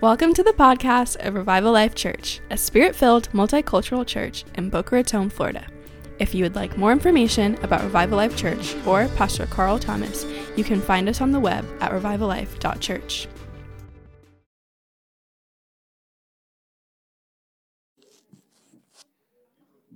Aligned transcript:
Welcome 0.00 0.32
to 0.34 0.44
the 0.44 0.52
podcast 0.52 1.16
of 1.26 1.34
Revival 1.34 1.72
Life 1.72 1.96
Church, 1.96 2.38
a 2.50 2.56
spirit 2.56 2.94
filled 2.94 3.28
multicultural 3.30 4.06
church 4.06 4.44
in 4.54 4.70
Boca 4.70 4.94
Raton, 4.94 5.28
Florida. 5.28 5.66
If 6.20 6.36
you 6.36 6.44
would 6.44 6.54
like 6.54 6.78
more 6.78 6.92
information 6.92 7.56
about 7.64 7.82
Revival 7.82 8.16
Life 8.16 8.36
Church 8.36 8.76
or 8.86 9.08
Pastor 9.16 9.46
Carl 9.46 9.76
Thomas, 9.76 10.24
you 10.56 10.62
can 10.62 10.80
find 10.80 11.08
us 11.08 11.20
on 11.20 11.32
the 11.32 11.40
web 11.40 11.66
at 11.80 11.90
revivallife.church. 11.90 13.26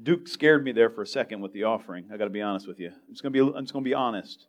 Duke 0.02 0.26
scared 0.26 0.64
me 0.64 0.72
there 0.72 0.90
for 0.90 1.02
a 1.02 1.06
second 1.06 1.42
with 1.42 1.52
the 1.52 1.62
offering. 1.62 2.06
I 2.12 2.16
got 2.16 2.24
to 2.24 2.30
be 2.30 2.42
honest 2.42 2.66
with 2.66 2.80
you. 2.80 2.88
I'm 2.88 3.12
just 3.12 3.22
going 3.22 3.32
to 3.32 3.52
be. 3.52 3.56
I'm 3.56 3.62
just 3.62 3.72
going 3.72 3.84
to 3.84 3.88
be 3.88 3.94
honest. 3.94 4.48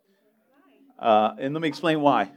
Uh, 0.98 1.36
and 1.38 1.54
let 1.54 1.60
me 1.60 1.68
explain 1.68 2.00
why. 2.00 2.32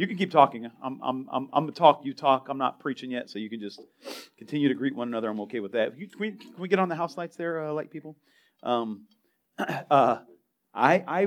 You 0.00 0.06
can 0.06 0.16
keep 0.16 0.30
talking. 0.30 0.64
I'm, 0.82 0.98
I'm, 1.02 1.28
I'm, 1.30 1.48
I'm 1.52 1.64
going 1.64 1.74
to 1.74 1.78
talk. 1.78 2.00
You 2.04 2.14
talk. 2.14 2.46
I'm 2.48 2.56
not 2.56 2.80
preaching 2.80 3.10
yet, 3.10 3.28
so 3.28 3.38
you 3.38 3.50
can 3.50 3.60
just 3.60 3.82
continue 4.38 4.68
to 4.68 4.74
greet 4.74 4.96
one 4.96 5.08
another. 5.08 5.28
I'm 5.28 5.40
okay 5.40 5.60
with 5.60 5.72
that. 5.72 5.90
Can 5.94 6.08
we, 6.18 6.30
can 6.30 6.54
we 6.56 6.68
get 6.68 6.78
on 6.78 6.88
the 6.88 6.94
house 6.94 7.18
lights 7.18 7.36
there, 7.36 7.66
uh, 7.66 7.72
light 7.74 7.90
people? 7.90 8.16
Um, 8.62 9.02
uh, 9.58 10.20
I, 10.72 11.04
I, 11.06 11.26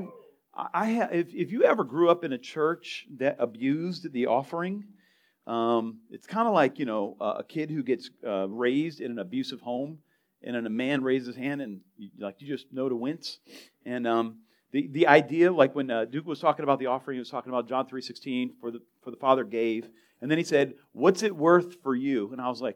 I 0.74 0.86
have, 0.86 1.14
if, 1.14 1.36
if 1.36 1.52
you 1.52 1.66
ever 1.66 1.84
grew 1.84 2.10
up 2.10 2.24
in 2.24 2.34
a 2.34 2.40
church 2.40 3.06
that 3.20 3.36
abused 3.38 4.12
the 4.12 4.26
offering, 4.26 4.86
um, 5.46 6.00
it's 6.10 6.26
kind 6.26 6.48
of 6.48 6.56
like 6.56 6.80
you 6.80 6.86
know 6.86 7.16
a 7.22 7.44
kid 7.44 7.70
who 7.70 7.84
gets 7.84 8.10
uh, 8.26 8.50
raised 8.50 9.02
in 9.02 9.12
an 9.12 9.20
abusive 9.20 9.62
home 9.62 10.00
and 10.42 10.56
then 10.56 10.66
a 10.66 10.72
man 10.72 11.04
raises 11.04 11.28
his 11.28 11.36
hand 11.36 11.62
and 11.62 11.82
you, 11.96 12.10
like 12.18 12.38
you 12.40 12.48
just 12.48 12.74
know 12.74 12.90
to 12.90 12.96
wince. 12.96 13.38
And 13.86 14.08
um, 14.08 14.40
the, 14.74 14.90
the 14.92 15.08
idea, 15.08 15.54
like 15.54 15.76
when 15.76 15.90
uh, 15.90 16.06
Duke 16.06 16.26
was 16.26 16.40
talking 16.40 16.64
about 16.64 16.80
the 16.80 16.88
offering, 16.88 17.16
he 17.16 17.20
was 17.20 17.30
talking 17.30 17.52
about 17.52 17.70
John 17.70 17.88
3.16, 17.88 18.60
for 18.60 18.72
the, 18.72 18.80
for 19.04 19.12
the 19.12 19.18
Father 19.18 19.44
gave. 19.44 19.88
And 20.20 20.30
then 20.30 20.40
he 20.40 20.44
said, 20.44 20.74
what's 20.92 21.22
it 21.22 21.36
worth 21.36 21.82
for 21.84 21.96
you? 21.96 22.32
And 22.32 22.42
I 22.42 22.50
was 22.50 22.60
like, 22.60 22.76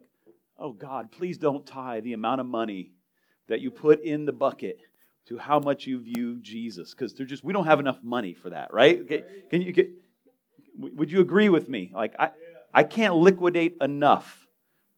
oh 0.58 0.72
God, 0.72 1.10
please 1.10 1.38
don't 1.38 1.66
tie 1.66 2.00
the 2.00 2.12
amount 2.12 2.40
of 2.40 2.46
money 2.46 2.92
that 3.48 3.60
you 3.60 3.72
put 3.72 4.00
in 4.00 4.26
the 4.26 4.32
bucket 4.32 4.78
to 5.26 5.38
how 5.38 5.58
much 5.58 5.86
you 5.86 6.00
view 6.00 6.38
Jesus. 6.40 6.94
Because 6.94 7.14
they're 7.14 7.26
just, 7.26 7.42
we 7.42 7.52
don't 7.52 7.66
have 7.66 7.80
enough 7.80 7.98
money 8.02 8.32
for 8.32 8.50
that, 8.50 8.72
right? 8.72 9.00
Okay, 9.00 9.24
can 9.50 9.60
you 9.60 9.72
get, 9.72 9.90
would 10.78 11.10
you 11.10 11.20
agree 11.20 11.48
with 11.48 11.68
me? 11.68 11.90
Like, 11.92 12.14
I, 12.16 12.30
I 12.72 12.84
can't 12.84 13.16
liquidate 13.16 13.76
enough 13.80 14.46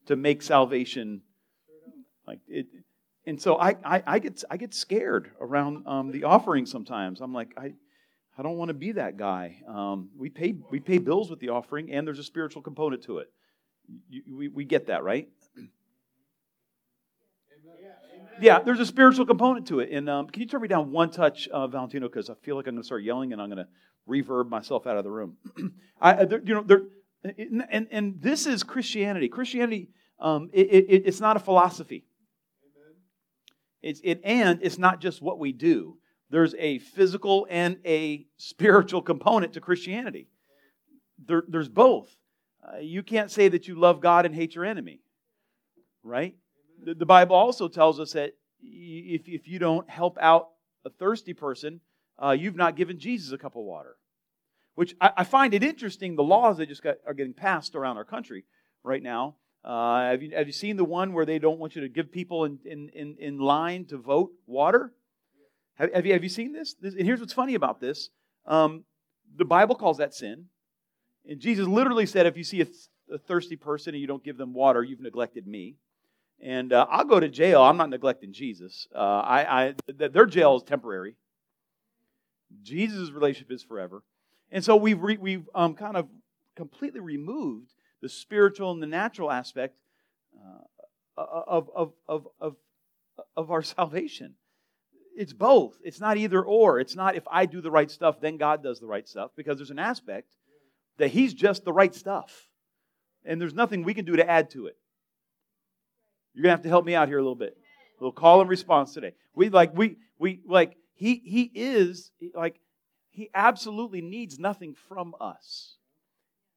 to 0.06 0.16
make 0.16 0.42
salvation 0.42 1.22
like 2.26 2.40
it, 2.46 2.66
and 3.26 3.40
so 3.40 3.58
I, 3.58 3.76
I, 3.84 4.02
I 4.06 4.18
get 4.18 4.42
I 4.50 4.56
get 4.56 4.74
scared 4.74 5.30
around 5.40 5.86
um, 5.86 6.10
the 6.10 6.24
offering 6.24 6.66
sometimes. 6.66 7.20
I'm 7.20 7.32
like 7.32 7.52
I, 7.56 7.72
I 8.38 8.42
don't 8.42 8.56
want 8.56 8.68
to 8.70 8.74
be 8.74 8.92
that 8.92 9.16
guy. 9.16 9.60
Um, 9.68 10.10
we 10.16 10.30
pay 10.30 10.54
we 10.70 10.80
pay 10.80 10.98
bills 10.98 11.30
with 11.30 11.40
the 11.40 11.50
offering, 11.50 11.92
and 11.92 12.06
there's 12.06 12.18
a 12.18 12.24
spiritual 12.24 12.62
component 12.62 13.02
to 13.04 13.18
it. 13.18 13.28
You, 14.08 14.22
we 14.36 14.48
we 14.48 14.64
get 14.64 14.86
that 14.86 15.04
right. 15.04 15.28
Yeah, 18.40 18.60
there's 18.60 18.80
a 18.80 18.86
spiritual 18.86 19.26
component 19.26 19.66
to 19.66 19.80
it. 19.80 19.90
And 19.92 20.08
um, 20.08 20.26
can 20.28 20.40
you 20.40 20.48
turn 20.48 20.62
me 20.62 20.68
down 20.68 20.90
one 20.92 21.10
touch, 21.10 21.46
uh, 21.48 21.66
Valentino? 21.66 22.08
Because 22.08 22.30
I 22.30 22.34
feel 22.42 22.56
like 22.56 22.66
I'm 22.66 22.74
going 22.74 22.82
to 22.82 22.86
start 22.86 23.02
yelling 23.02 23.34
and 23.34 23.42
I'm 23.42 23.50
going 23.50 23.64
to 23.64 23.68
reverb 24.08 24.48
myself 24.48 24.86
out 24.86 24.96
of 24.96 25.04
the 25.04 25.10
room. 25.10 25.36
I, 26.00 26.24
there, 26.24 26.40
you 26.42 26.54
know, 26.54 26.62
there, 26.62 26.82
and 27.22 27.86
and 27.90 28.22
this 28.22 28.46
is 28.46 28.62
Christianity. 28.62 29.28
Christianity, 29.28 29.90
um, 30.18 30.48
it, 30.54 30.68
it, 30.70 31.02
it's 31.04 31.20
not 31.20 31.36
a 31.36 31.40
philosophy. 31.40 32.06
It's, 33.82 34.00
it, 34.04 34.20
and 34.24 34.60
it's 34.62 34.78
not 34.78 35.00
just 35.00 35.22
what 35.22 35.38
we 35.38 35.52
do, 35.52 35.96
there's 36.30 36.54
a 36.58 36.78
physical 36.78 37.46
and 37.50 37.78
a 37.84 38.26
spiritual 38.36 39.02
component 39.02 39.54
to 39.54 39.60
Christianity. 39.60 40.28
There, 41.26 41.42
there's 41.48 41.68
both. 41.68 42.08
Uh, 42.62 42.78
you 42.78 43.02
can't 43.02 43.30
say 43.30 43.48
that 43.48 43.66
you 43.66 43.74
love 43.78 44.00
God 44.00 44.26
and 44.26 44.34
hate 44.34 44.54
your 44.54 44.64
enemy, 44.64 45.00
right? 46.02 46.36
The, 46.84 46.94
the 46.94 47.06
Bible 47.06 47.34
also 47.34 47.68
tells 47.68 47.98
us 47.98 48.12
that 48.12 48.34
if, 48.62 49.22
if 49.26 49.48
you 49.48 49.58
don't 49.58 49.88
help 49.88 50.18
out 50.20 50.48
a 50.84 50.90
thirsty 50.90 51.34
person, 51.34 51.80
uh, 52.22 52.32
you've 52.32 52.56
not 52.56 52.76
given 52.76 52.98
Jesus 52.98 53.32
a 53.32 53.38
cup 53.38 53.56
of 53.56 53.62
water. 53.62 53.96
Which 54.74 54.94
I, 55.00 55.10
I 55.18 55.24
find 55.24 55.52
it 55.52 55.64
interesting, 55.64 56.16
the 56.16 56.22
laws 56.22 56.58
that 56.58 56.68
just 56.68 56.82
got, 56.82 56.96
are 57.06 57.14
getting 57.14 57.34
passed 57.34 57.74
around 57.74 57.96
our 57.96 58.04
country 58.04 58.44
right 58.84 59.02
now 59.02 59.36
uh, 59.64 60.10
have, 60.10 60.22
you, 60.22 60.30
have 60.34 60.46
you 60.46 60.52
seen 60.52 60.76
the 60.76 60.84
one 60.84 61.12
where 61.12 61.26
they 61.26 61.38
don't 61.38 61.58
want 61.58 61.76
you 61.76 61.82
to 61.82 61.88
give 61.88 62.10
people 62.10 62.44
in, 62.44 62.58
in, 62.64 62.88
in, 62.90 63.16
in 63.18 63.38
line 63.38 63.84
to 63.86 63.98
vote 63.98 64.32
water? 64.46 64.92
Have, 65.74 65.92
have, 65.92 66.06
you, 66.06 66.12
have 66.14 66.22
you 66.22 66.28
seen 66.30 66.52
this? 66.52 66.74
this? 66.74 66.94
And 66.94 67.04
here's 67.04 67.20
what's 67.20 67.32
funny 67.32 67.54
about 67.54 67.80
this 67.80 68.10
um, 68.46 68.84
the 69.36 69.44
Bible 69.44 69.74
calls 69.74 69.98
that 69.98 70.14
sin. 70.14 70.46
And 71.28 71.40
Jesus 71.40 71.66
literally 71.66 72.06
said, 72.06 72.26
if 72.26 72.36
you 72.36 72.44
see 72.44 72.62
a, 72.62 72.64
th- 72.64 72.76
a 73.12 73.18
thirsty 73.18 73.56
person 73.56 73.94
and 73.94 74.00
you 74.00 74.06
don't 74.06 74.24
give 74.24 74.38
them 74.38 74.54
water, 74.54 74.82
you've 74.82 75.00
neglected 75.00 75.46
me. 75.46 75.76
And 76.42 76.72
uh, 76.72 76.86
I'll 76.90 77.04
go 77.04 77.20
to 77.20 77.28
jail. 77.28 77.62
I'm 77.62 77.76
not 77.76 77.90
neglecting 77.90 78.32
Jesus. 78.32 78.88
Uh, 78.94 78.98
I, 78.98 79.64
I, 79.64 79.74
their 79.86 80.24
jail 80.24 80.56
is 80.56 80.62
temporary. 80.62 81.16
Jesus' 82.62 83.10
relationship 83.10 83.52
is 83.52 83.62
forever. 83.62 84.02
And 84.50 84.64
so 84.64 84.74
we've, 84.76 85.00
re, 85.00 85.18
we've 85.18 85.48
um, 85.54 85.74
kind 85.74 85.96
of 85.96 86.08
completely 86.56 87.00
removed 87.00 87.70
the 88.00 88.08
spiritual 88.08 88.72
and 88.72 88.82
the 88.82 88.86
natural 88.86 89.30
aspect 89.30 89.76
uh, 90.36 91.22
of, 91.46 91.70
of, 91.74 91.92
of, 92.08 92.26
of, 92.40 92.56
of 93.36 93.50
our 93.50 93.62
salvation. 93.62 94.34
It's 95.16 95.32
both. 95.32 95.76
It's 95.84 96.00
not 96.00 96.16
either 96.16 96.42
or. 96.42 96.80
It's 96.80 96.96
not 96.96 97.16
if 97.16 97.24
I 97.30 97.46
do 97.46 97.60
the 97.60 97.70
right 97.70 97.90
stuff, 97.90 98.20
then 98.20 98.36
God 98.36 98.62
does 98.62 98.80
the 98.80 98.86
right 98.86 99.06
stuff, 99.08 99.32
because 99.36 99.58
there's 99.58 99.70
an 99.70 99.78
aspect 99.78 100.32
that 100.98 101.10
He's 101.10 101.34
just 101.34 101.64
the 101.64 101.72
right 101.72 101.94
stuff. 101.94 102.48
And 103.24 103.40
there's 103.40 103.54
nothing 103.54 103.82
we 103.82 103.92
can 103.92 104.04
do 104.04 104.16
to 104.16 104.28
add 104.28 104.50
to 104.50 104.66
it. 104.66 104.76
You're 106.32 106.44
gonna 106.44 106.52
have 106.52 106.62
to 106.62 106.68
help 106.68 106.84
me 106.84 106.94
out 106.94 107.08
here 107.08 107.18
a 107.18 107.22
little 107.22 107.34
bit. 107.34 107.56
A 107.98 108.02
little 108.02 108.12
call 108.12 108.40
and 108.40 108.48
response 108.48 108.94
today. 108.94 109.12
We 109.34 109.50
like 109.50 109.76
we 109.76 109.96
we 110.18 110.40
like 110.46 110.76
he 110.94 111.16
he 111.24 111.50
is 111.54 112.12
like 112.34 112.60
he 113.10 113.28
absolutely 113.34 114.00
needs 114.00 114.38
nothing 114.38 114.74
from 114.88 115.14
us. 115.20 115.76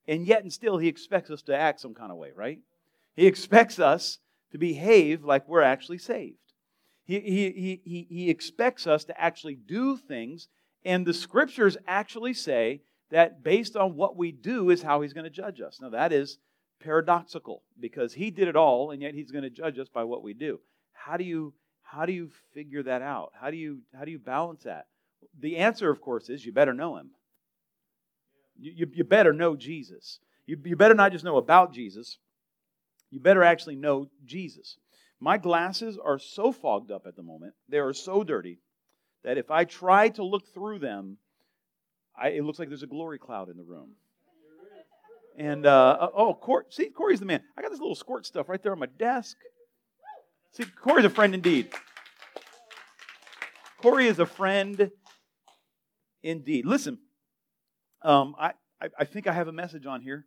And 0.07 0.27
yet, 0.27 0.43
and 0.43 0.51
still, 0.51 0.77
he 0.77 0.87
expects 0.87 1.29
us 1.29 1.41
to 1.43 1.55
act 1.55 1.79
some 1.79 1.93
kind 1.93 2.11
of 2.11 2.17
way, 2.17 2.31
right? 2.35 2.59
He 3.15 3.27
expects 3.27 3.79
us 3.79 4.19
to 4.51 4.57
behave 4.57 5.23
like 5.23 5.47
we're 5.47 5.61
actually 5.61 5.97
saved. 5.97 6.37
He, 7.05 7.19
he, 7.19 7.81
he, 7.83 8.07
he 8.09 8.29
expects 8.29 8.87
us 8.87 9.03
to 9.05 9.21
actually 9.21 9.55
do 9.55 9.97
things, 9.97 10.47
and 10.85 11.05
the 11.05 11.13
scriptures 11.13 11.77
actually 11.87 12.33
say 12.33 12.81
that 13.11 13.43
based 13.43 13.75
on 13.75 13.95
what 13.95 14.15
we 14.15 14.31
do 14.31 14.69
is 14.69 14.81
how 14.81 15.01
he's 15.01 15.13
going 15.13 15.25
to 15.25 15.29
judge 15.29 15.61
us. 15.61 15.79
Now, 15.81 15.89
that 15.89 16.11
is 16.11 16.37
paradoxical 16.81 17.63
because 17.79 18.13
he 18.13 18.31
did 18.31 18.47
it 18.47 18.55
all, 18.55 18.91
and 18.91 19.01
yet 19.01 19.13
he's 19.13 19.31
going 19.31 19.43
to 19.43 19.49
judge 19.49 19.79
us 19.79 19.89
by 19.89 20.03
what 20.03 20.23
we 20.23 20.33
do. 20.33 20.59
How 20.93 21.17
do 21.17 21.23
you, 21.23 21.53
how 21.81 22.05
do 22.05 22.13
you 22.13 22.29
figure 22.53 22.83
that 22.83 23.01
out? 23.01 23.31
How 23.39 23.51
do 23.51 23.57
you, 23.57 23.79
how 23.97 24.05
do 24.05 24.11
you 24.11 24.19
balance 24.19 24.63
that? 24.63 24.87
The 25.39 25.57
answer, 25.57 25.89
of 25.89 26.01
course, 26.01 26.29
is 26.29 26.45
you 26.45 26.51
better 26.51 26.73
know 26.73 26.97
him. 26.97 27.11
You, 28.63 28.87
you 28.93 29.03
better 29.03 29.33
know 29.33 29.55
Jesus. 29.55 30.19
You, 30.45 30.57
you 30.63 30.75
better 30.75 30.93
not 30.93 31.11
just 31.11 31.25
know 31.25 31.37
about 31.37 31.73
Jesus, 31.73 32.17
you 33.11 33.19
better 33.19 33.43
actually 33.43 33.75
know 33.75 34.09
Jesus. 34.25 34.77
My 35.19 35.37
glasses 35.37 35.97
are 36.03 36.19
so 36.19 36.51
fogged 36.51 36.91
up 36.91 37.05
at 37.07 37.15
the 37.15 37.23
moment, 37.23 37.53
they 37.69 37.79
are 37.79 37.93
so 37.93 38.23
dirty, 38.23 38.59
that 39.23 39.37
if 39.37 39.51
I 39.51 39.65
try 39.65 40.09
to 40.09 40.23
look 40.23 40.53
through 40.53 40.79
them, 40.79 41.17
I, 42.15 42.29
it 42.29 42.43
looks 42.43 42.59
like 42.59 42.69
there's 42.69 42.83
a 42.83 42.87
glory 42.87 43.19
cloud 43.19 43.49
in 43.49 43.57
the 43.57 43.63
room. 43.63 43.91
And, 45.37 45.65
uh, 45.65 46.09
oh, 46.15 46.33
Cor- 46.35 46.67
see, 46.69 46.89
Corey's 46.89 47.19
the 47.19 47.25
man. 47.25 47.41
I 47.57 47.61
got 47.61 47.71
this 47.71 47.79
little 47.79 47.95
squirt 47.95 48.25
stuff 48.25 48.49
right 48.49 48.61
there 48.61 48.71
on 48.71 48.79
my 48.79 48.85
desk. 48.85 49.35
See, 50.51 50.65
Corey's 50.65 51.05
a 51.05 51.09
friend 51.09 51.33
indeed. 51.33 51.69
Corey 53.81 54.07
is 54.07 54.19
a 54.19 54.25
friend 54.25 54.91
indeed. 56.21 56.65
Listen, 56.65 56.99
um, 58.03 58.35
I, 58.37 58.53
I 58.97 59.05
think 59.05 59.27
I 59.27 59.33
have 59.33 59.47
a 59.47 59.53
message 59.53 59.85
on 59.85 60.01
here. 60.01 60.25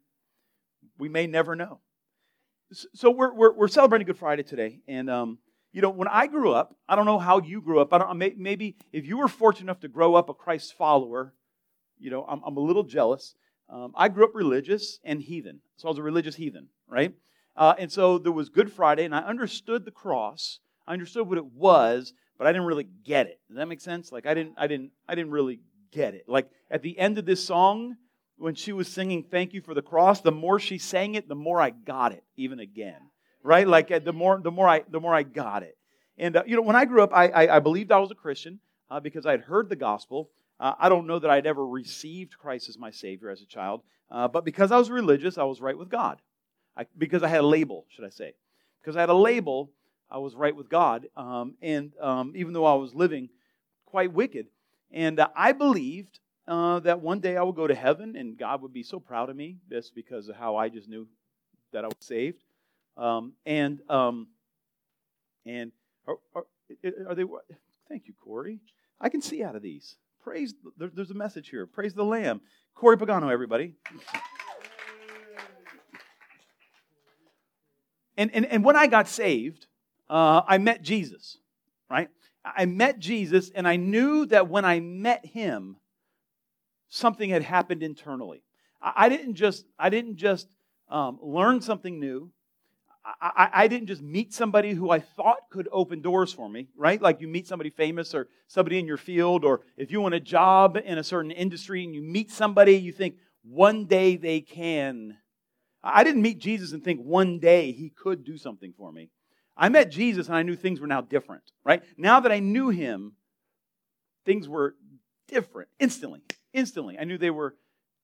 We 0.99 1.09
may 1.09 1.27
never 1.27 1.55
know. 1.55 1.81
So 2.95 3.11
we're, 3.11 3.33
we're, 3.33 3.53
we're 3.53 3.69
celebrating 3.69 4.07
Good 4.07 4.19
Friday 4.19 4.43
today. 4.43 4.81
And, 4.89 5.09
um, 5.09 5.39
you 5.73 5.83
know, 5.83 5.91
when 5.91 6.09
I 6.09 6.27
grew 6.27 6.53
up, 6.53 6.75
I 6.89 6.97
don't 6.97 7.07
know 7.07 7.19
how 7.19 7.41
you 7.41 7.61
grew 7.61 7.81
up. 7.81 7.93
I 7.93 7.99
don't, 7.99 8.19
maybe 8.19 8.77
if 8.93 9.07
you 9.07 9.19
were 9.19 9.29
fortunate 9.29 9.67
enough 9.67 9.81
to 9.81 9.89
grow 9.89 10.15
up 10.15 10.29
a 10.29 10.35
Christ 10.35 10.75
follower, 10.75 11.35
you 11.99 12.11
know, 12.11 12.25
I'm, 12.27 12.41
I'm 12.45 12.57
a 12.57 12.61
little 12.61 12.83
jealous. 12.83 13.35
Um, 13.69 13.93
I 13.97 14.09
grew 14.09 14.25
up 14.25 14.35
religious 14.35 14.99
and 15.05 15.21
heathen. 15.21 15.61
So 15.77 15.89
I 15.89 15.91
was 15.91 15.99
a 15.99 16.03
religious 16.03 16.37
heathen, 16.37 16.69
right? 16.89 17.15
Uh, 17.57 17.75
and 17.79 17.91
so 17.91 18.19
there 18.19 18.33
was 18.33 18.49
Good 18.49 18.73
Friday, 18.73 19.05
and 19.05 19.15
I 19.15 19.21
understood 19.21 19.85
the 19.85 19.91
cross. 19.91 20.61
I 20.87 20.93
understood 20.93 21.29
what 21.29 21.39
it 21.39 21.47
was, 21.47 22.13
but 22.39 22.47
I 22.47 22.53
didn't 22.53 22.67
really 22.67 22.89
get 23.05 23.27
it. 23.27 23.41
Does 23.49 23.57
that 23.57 23.67
make 23.67 23.81
sense? 23.81 24.13
Like 24.13 24.27
I 24.27 24.35
didn't, 24.35 24.55
I 24.57 24.67
didn't, 24.67 24.93
I 25.09 25.15
didn't 25.15 25.31
really 25.31 25.61
get 25.97 26.15
it. 26.15 26.29
Like 26.29 26.49
at 26.71 26.83
the 26.83 26.99
end 26.99 27.19
of 27.19 27.25
this 27.25 27.45
song, 27.45 27.97
when 28.39 28.55
she 28.55 28.73
was 28.73 28.87
singing 28.87 29.25
Thank 29.25 29.55
You 29.55 29.63
for 29.63 29.75
the 29.75 29.83
Cross, 29.83 30.21
the 30.21 30.31
more 30.31 30.61
she 30.61 30.79
sang 30.79 31.15
it, 31.15 31.29
the 31.29 31.35
more 31.35 31.61
I 31.61 31.71
got 31.71 32.13
it, 32.13 32.23
even 32.37 32.61
again. 32.61 33.01
Right? 33.43 33.67
Like 33.67 33.91
uh, 33.91 34.01
the 34.01 34.13
more, 34.13 34.39
the 34.43 34.51
more, 34.51 34.69
I, 34.69 34.83
the 34.91 35.01
more 35.01 35.15
I 35.15 35.23
got 35.23 35.63
it. 35.63 35.77
And, 36.19 36.37
uh, 36.37 36.43
you 36.47 36.57
know, 36.57 36.63
when 36.63 36.77
I 36.77 36.85
grew 36.85 37.03
up, 37.03 37.13
I, 37.15 37.29
I, 37.29 37.57
I 37.57 37.59
believed 37.61 37.93
I 37.93 37.99
was 37.99 38.11
a 38.11 38.15
Christian 38.15 38.61
uh, 38.91 39.01
because 39.01 39.25
I 39.27 39.31
had 39.31 39.41
heard 39.41 39.69
the 39.69 39.77
gospel. 39.77 40.31
Uh, 40.59 40.75
I 40.79 40.89
don't 40.89 41.07
know 41.07 41.19
that 41.19 41.31
I'd 41.31 41.47
ever 41.47 41.67
received 41.67 42.39
Christ 42.39 42.69
as 42.69 42.79
my 42.79 42.91
Savior 42.91 43.31
as 43.31 43.43
a 43.43 43.47
child, 43.47 43.83
uh, 44.11 44.29
but 44.29 44.45
because 44.45 44.73
I 44.73 44.79
was 44.79 44.91
religious, 44.91 45.39
I 45.39 45.45
was 45.45 45.61
right 45.61 45.77
with 45.77 45.91
God. 45.91 46.21
I, 46.77 46.87
because 46.97 47.23
I 47.23 47.29
had 47.29 47.41
a 47.41 47.47
label, 47.47 47.87
should 47.95 48.05
I 48.05 48.11
say? 48.11 48.35
Because 48.81 48.97
I 48.97 49.01
had 49.01 49.09
a 49.09 49.15
label, 49.15 49.71
I 50.11 50.19
was 50.19 50.35
right 50.35 50.55
with 50.55 50.69
God, 50.69 51.07
um, 51.17 51.55
and 51.61 51.93
um, 52.01 52.33
even 52.37 52.53
though 52.53 52.65
I 52.65 52.75
was 52.75 52.95
living 52.95 53.29
quite 53.85 54.13
wicked, 54.13 54.47
and 54.93 55.21
uh, 55.21 55.29
I 55.37 55.53
believed 55.53 56.21
uh, 56.49 56.81
that 56.81 57.01
one 57.01 57.21
day 57.21 57.37
I 57.37 57.43
would 57.43 57.57
go 57.57 57.67
to 57.67 57.75
heaven, 57.75 58.17
and 58.17 58.39
God 58.39 58.63
would 58.63 58.73
be 58.73 58.83
so 58.83 59.01
proud 59.01 59.31
of 59.31 59.37
me 59.37 59.57
just 59.71 59.95
because 59.95 60.29
of 60.29 60.37
how 60.37 60.57
I 60.57 60.69
just 60.69 60.89
knew 60.89 61.07
that 61.73 61.85
I 61.85 61.89
was 61.89 61.97
saved. 62.01 62.43
Um, 62.97 63.33
and 63.45 63.81
um, 63.91 64.29
and 65.45 65.73
are, 66.07 66.17
are, 66.35 66.47
are, 67.09 67.15
they? 67.15 67.25
Thank 67.89 68.07
you, 68.07 68.15
Corey. 68.23 68.61
I 69.01 69.09
can 69.09 69.21
see 69.21 69.43
out 69.43 69.57
of 69.57 69.63
these. 69.63 69.97
Praise. 70.23 70.55
There, 70.77 70.91
there's 70.93 71.11
a 71.11 71.15
message 71.15 71.51
here. 71.51 71.67
Praise 71.67 71.95
the 71.95 72.05
Lamb. 72.05 72.41
Corey 72.75 72.97
Pagano, 72.97 73.31
everybody. 73.33 73.75
And, 78.17 78.31
and, 78.35 78.47
and 78.47 78.65
when 78.65 78.77
I 78.77 78.87
got 78.87 79.09
saved, 79.09 79.67
uh, 80.09 80.43
I 80.47 80.59
met 80.59 80.83
Jesus, 80.83 81.39
right? 81.91 82.09
I 82.57 82.67
met 82.67 82.99
Jesus, 82.99 83.51
and 83.55 83.67
I 83.67 83.77
knew 83.77 84.27
that 84.27 84.49
when 84.49 84.65
I 84.65 84.81
met 84.81 85.27
him, 85.27 85.77
something 86.89 87.31
had 87.31 87.43
happened 87.43 87.83
internally. 87.83 88.43
I, 88.81 89.09
didn't 89.09 89.35
just, 89.35 89.65
I 89.79 89.89
didn't 89.89 90.17
just 90.17 90.47
um, 90.89 91.19
learn 91.23 91.61
something 91.61 91.99
new. 91.99 92.31
I, 93.21 93.49
I, 93.53 93.69
didn't 93.69 93.87
just 93.87 94.03
meet 94.03 94.35
somebody 94.35 94.73
who 94.75 94.91
I 94.91 94.99
thought 94.99 95.39
could 95.51 95.69
open 95.71 96.03
doors 96.03 96.33
for 96.33 96.49
me, 96.49 96.69
right? 96.77 97.01
Like 97.01 97.21
you 97.21 97.29
meet 97.29 97.47
somebody 97.47 97.71
famous 97.71 98.15
or 98.15 98.29
somebody 98.49 98.81
in 98.81 98.87
your 98.87 98.97
field, 98.97 99.45
or 99.45 99.61
if 99.77 99.93
you 99.93 100.01
want 100.01 100.15
a 100.15 100.21
job 100.21 100.77
in 100.85 100.99
a 100.99 101.05
certain 101.05 101.31
industry 101.31 101.85
and 101.85 101.95
you 101.95 102.03
meet 102.03 102.33
somebody, 102.33 102.73
you 102.73 102.91
think 102.93 103.17
one 103.45 103.87
day 103.87 104.17
they 104.17 104.41
can. 104.41 105.17
I 105.85 106.03
didn't 106.03 106.23
meet 106.23 106.39
Jesus 106.39 106.73
and 106.73 106.83
think 106.83 107.01
one 107.01 107.39
day 107.39 107.71
he 107.71 107.91
could 107.91 108.25
do 108.25 108.37
something 108.37 108.75
for 108.77 108.91
me. 108.91 109.11
I 109.57 109.69
met 109.69 109.91
Jesus 109.91 110.27
and 110.27 110.37
I 110.37 110.43
knew 110.43 110.57
things 110.57 110.81
were 110.81 110.87
now 110.87 111.01
different, 111.01 111.43
right? 111.65 111.83
Now 111.97 112.21
that 112.21 112.33
I 112.33 112.41
knew 112.41 112.69
him, 112.69 113.13
things 114.25 114.49
were 114.49 114.75
different 115.29 115.69
instantly. 115.79 116.23
Instantly. 116.53 116.99
I 116.99 117.05
knew 117.05 117.19
they 117.19 117.31
were 117.31 117.55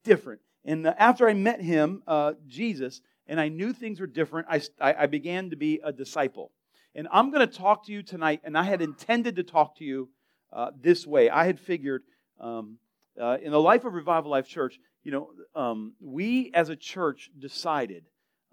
different. 0.05 0.41
And 0.65 0.87
after 0.87 1.29
I 1.29 1.35
met 1.35 1.61
him, 1.61 2.03
uh, 2.07 2.35
Jesus, 2.47 3.01
and 3.27 3.41
I 3.41 3.49
knew 3.49 3.73
things 3.73 4.01
were 4.01 4.07
different, 4.07 4.47
I, 4.51 4.63
I 4.81 5.07
began 5.07 5.51
to 5.51 5.57
be 5.57 5.81
a 5.85 5.93
disciple. 5.93 6.53
And 6.95 7.09
I'm 7.11 7.31
going 7.31 7.47
to 7.47 7.53
talk 7.53 7.87
to 7.87 7.93
you 7.93 8.03
tonight, 8.03 8.43
and 8.45 8.57
I 8.57 8.65
had 8.65 8.83
intended 8.83 9.37
to 9.37 9.43
talk 9.43 9.77
to 9.79 9.85
you 9.85 10.11
uh, 10.53 10.71
this 10.79 11.07
way. 11.07 11.31
I 11.31 11.47
had 11.47 11.59
figured 11.59 12.03
um, 12.39 12.79
uh, 13.21 13.39
in 13.43 13.51
the 13.51 13.61
life 13.61 13.85
of 13.85 13.95
Revival 13.95 14.31
Life 14.31 14.47
Church, 14.47 14.79
you 15.03 15.11
know, 15.11 15.31
um, 15.55 15.95
we 16.01 16.51
as 16.55 16.69
a 16.69 16.77
church 16.77 17.31
decided 17.39 18.05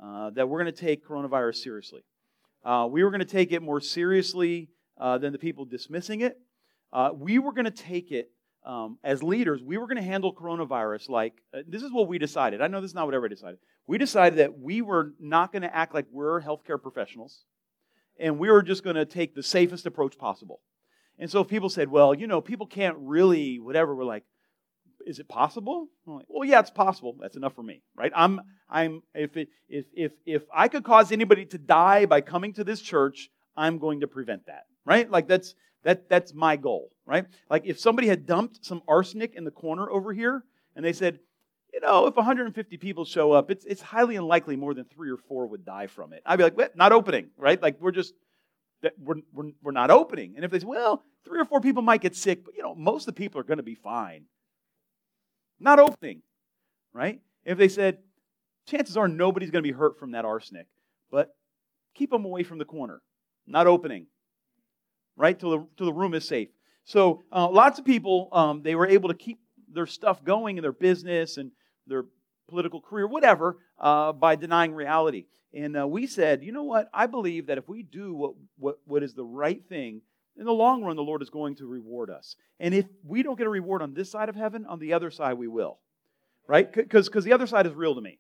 uh, 0.01 0.29
that 0.31 0.47
we're 0.47 0.61
going 0.61 0.73
to 0.73 0.79
take 0.79 1.05
coronavirus 1.05 1.57
seriously. 1.57 2.01
Uh, 2.63 2.88
we 2.89 3.03
were 3.03 3.09
going 3.09 3.19
to 3.19 3.25
take 3.25 3.51
it 3.51 3.61
more 3.61 3.79
seriously 3.79 4.69
uh, 5.00 5.17
than 5.17 5.31
the 5.31 5.39
people 5.39 5.65
dismissing 5.65 6.21
it. 6.21 6.38
Uh, 6.91 7.11
we 7.13 7.39
were 7.39 7.53
going 7.53 7.65
to 7.65 7.71
take 7.71 8.11
it 8.11 8.31
um, 8.65 8.97
as 9.03 9.23
leaders, 9.23 9.61
we 9.63 9.77
were 9.77 9.88
going 9.88 9.97
to 9.97 10.03
handle 10.03 10.33
coronavirus 10.33 11.09
like 11.09 11.33
uh, 11.53 11.59
this 11.67 11.81
is 11.81 11.91
what 11.91 12.07
we 12.07 12.17
decided. 12.17 12.61
I 12.61 12.67
know 12.67 12.81
this 12.81 12.91
is 12.91 12.95
not 12.95 13.06
what 13.06 13.13
everybody 13.13 13.35
decided. 13.35 13.59
We 13.88 13.97
decided 13.97 14.39
that 14.39 14.59
we 14.59 14.81
were 14.81 15.13
not 15.19 15.51
going 15.51 15.61
to 15.61 15.75
act 15.75 15.94
like 15.94 16.06
we're 16.11 16.41
healthcare 16.41 16.81
professionals, 16.81 17.45
and 18.19 18.38
we 18.38 18.51
were 18.51 18.61
just 18.61 18.83
going 18.83 18.97
to 18.97 19.06
take 19.06 19.33
the 19.33 19.44
safest 19.44 19.85
approach 19.85 20.17
possible. 20.17 20.59
And 21.17 21.31
so 21.31 21.41
if 21.41 21.47
people 21.47 21.69
said, 21.69 21.89
well, 21.89 22.13
you 22.13 22.27
know, 22.27 22.41
people 22.41 22.65
can't 22.65 22.97
really, 23.00 23.59
whatever, 23.59 23.95
we're 23.95 24.03
like, 24.03 24.23
is 25.05 25.19
it 25.19 25.27
possible? 25.27 25.87
Like, 26.05 26.25
well, 26.27 26.47
yeah, 26.47 26.59
it's 26.59 26.69
possible. 26.69 27.15
That's 27.19 27.37
enough 27.37 27.55
for 27.55 27.63
me, 27.63 27.81
right? 27.95 28.11
I'm, 28.15 28.41
I'm, 28.69 29.03
if, 29.13 29.37
it, 29.37 29.49
if, 29.67 29.85
if, 29.93 30.11
if 30.25 30.43
I 30.53 30.67
could 30.67 30.83
cause 30.83 31.11
anybody 31.11 31.45
to 31.47 31.57
die 31.57 32.05
by 32.05 32.21
coming 32.21 32.53
to 32.53 32.63
this 32.63 32.81
church, 32.81 33.29
I'm 33.55 33.77
going 33.77 34.01
to 34.01 34.07
prevent 34.07 34.45
that, 34.47 34.65
right? 34.85 35.09
Like 35.09 35.27
that's, 35.27 35.55
that, 35.83 36.09
that's 36.09 36.33
my 36.33 36.55
goal, 36.55 36.91
right? 37.05 37.25
Like 37.49 37.65
if 37.65 37.79
somebody 37.79 38.07
had 38.07 38.25
dumped 38.25 38.65
some 38.65 38.81
arsenic 38.87 39.35
in 39.35 39.43
the 39.43 39.51
corner 39.51 39.89
over 39.89 40.13
here 40.13 40.43
and 40.75 40.83
they 40.83 40.93
said, 40.93 41.19
you 41.73 41.81
know, 41.81 42.07
if 42.07 42.15
150 42.15 42.77
people 42.77 43.05
show 43.05 43.31
up, 43.31 43.51
it's, 43.51 43.65
it's 43.65 43.81
highly 43.81 44.15
unlikely 44.15 44.55
more 44.55 44.73
than 44.73 44.85
three 44.85 45.11
or 45.11 45.17
four 45.17 45.47
would 45.47 45.65
die 45.65 45.87
from 45.87 46.13
it. 46.13 46.21
I'd 46.25 46.37
be 46.37 46.43
like, 46.43 46.57
well, 46.57 46.69
not 46.75 46.91
opening, 46.91 47.29
right? 47.37 47.61
Like 47.61 47.77
we're 47.79 47.91
just, 47.91 48.13
we're, 48.99 49.15
we're, 49.33 49.51
we're 49.61 49.71
not 49.71 49.91
opening. 49.91 50.33
And 50.35 50.43
if 50.43 50.51
they 50.51 50.59
say, 50.59 50.65
well, 50.65 51.03
three 51.25 51.39
or 51.39 51.45
four 51.45 51.61
people 51.61 51.81
might 51.81 52.01
get 52.01 52.15
sick, 52.15 52.43
but 52.43 52.55
you 52.55 52.63
know, 52.63 52.75
most 52.75 53.07
of 53.07 53.13
the 53.13 53.19
people 53.19 53.39
are 53.39 53.43
going 53.43 53.57
to 53.57 53.63
be 53.63 53.75
fine. 53.75 54.23
Not 55.59 55.79
opening, 55.79 56.21
right? 56.94 57.19
If 57.45 57.57
they 57.57 57.67
said, 57.67 58.00
chances 58.67 58.97
are 58.97 59.07
nobody's 59.07 59.51
going 59.51 59.63
to 59.63 59.67
be 59.67 59.77
hurt 59.77 60.00
from 60.00 60.11
that 60.11 60.25
arsenic, 60.25 60.67
but 61.11 61.35
keep 61.95 62.11
them 62.11 62.25
away 62.25 62.44
from 62.44 62.57
the 62.59 62.65
corner. 62.65 63.01
Not 63.47 63.67
opening, 63.67 64.07
right? 65.15 65.38
Till 65.38 65.51
the, 65.51 65.67
till 65.77 65.88
the 65.88 65.94
room 65.94 66.13
is 66.13 66.27
safe. 66.27 66.50
So 66.85 67.23
uh, 67.31 67.50
lots 67.50 67.79
of 67.79 67.85
people, 67.85 68.29
um, 68.31 68.61
they 68.63 68.75
were 68.75 68.88
able 68.88 69.09
to 69.09 69.15
keep 69.15 69.39
their 69.71 69.85
stuff 69.85 70.23
going 70.23 70.57
in 70.57 70.61
their 70.61 70.71
business 70.71 71.38
and 71.38 71.51
their 71.88 72.06
political 72.47 72.81
career, 72.81 73.07
whatever, 73.07 73.57
uh, 73.79 74.11
by 74.11 74.35
denying 74.35 74.73
reality. 74.73 75.25
And 75.53 75.77
uh, 75.77 75.88
we 75.88 76.07
said, 76.07 76.44
you 76.44 76.51
know 76.51 76.63
what? 76.63 76.89
I 76.94 77.07
believe 77.07 77.47
that 77.47 77.57
if 77.57 77.67
we 77.67 77.83
do 77.83 78.13
what, 78.13 78.33
what, 78.57 78.75
what 78.85 79.03
is 79.03 79.13
the 79.13 79.23
right 79.23 79.61
thing, 79.67 80.01
in 80.39 80.45
the 80.45 80.53
long 80.53 80.83
run, 80.83 80.95
the 80.95 81.03
Lord 81.03 81.21
is 81.21 81.30
going 81.30 81.56
to 81.56 81.68
reward 81.68 82.09
us. 82.09 82.38
And 82.62 82.74
if 82.74 82.86
we 83.03 83.24
don't 83.24 83.38
get 83.38 83.45
a 83.45 83.50
reward 83.50 83.81
on 83.81 83.94
this 83.94 84.09
side 84.09 84.30
of 84.30 84.36
heaven, 84.36 84.65
on 84.65 84.80
the 84.80 84.94
other 84.94 85.12
side, 85.12 85.33
we 85.33 85.47
will. 85.47 85.80
Right? 86.47 86.71
Because 86.71 87.09
the 87.09 87.33
other 87.33 87.45
side 87.45 87.68
is 87.68 87.74
real 87.74 87.94
to 87.94 88.01
me. 88.01 88.19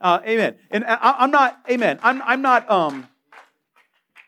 Uh, 0.00 0.20
amen. 0.26 0.56
And 0.70 0.84
I, 0.84 1.24
am 1.24 1.30
not, 1.30 1.58
amen. 1.70 1.98
I'm, 2.02 2.20
I'm 2.22 2.42
not, 2.42 2.70
um, 2.70 3.08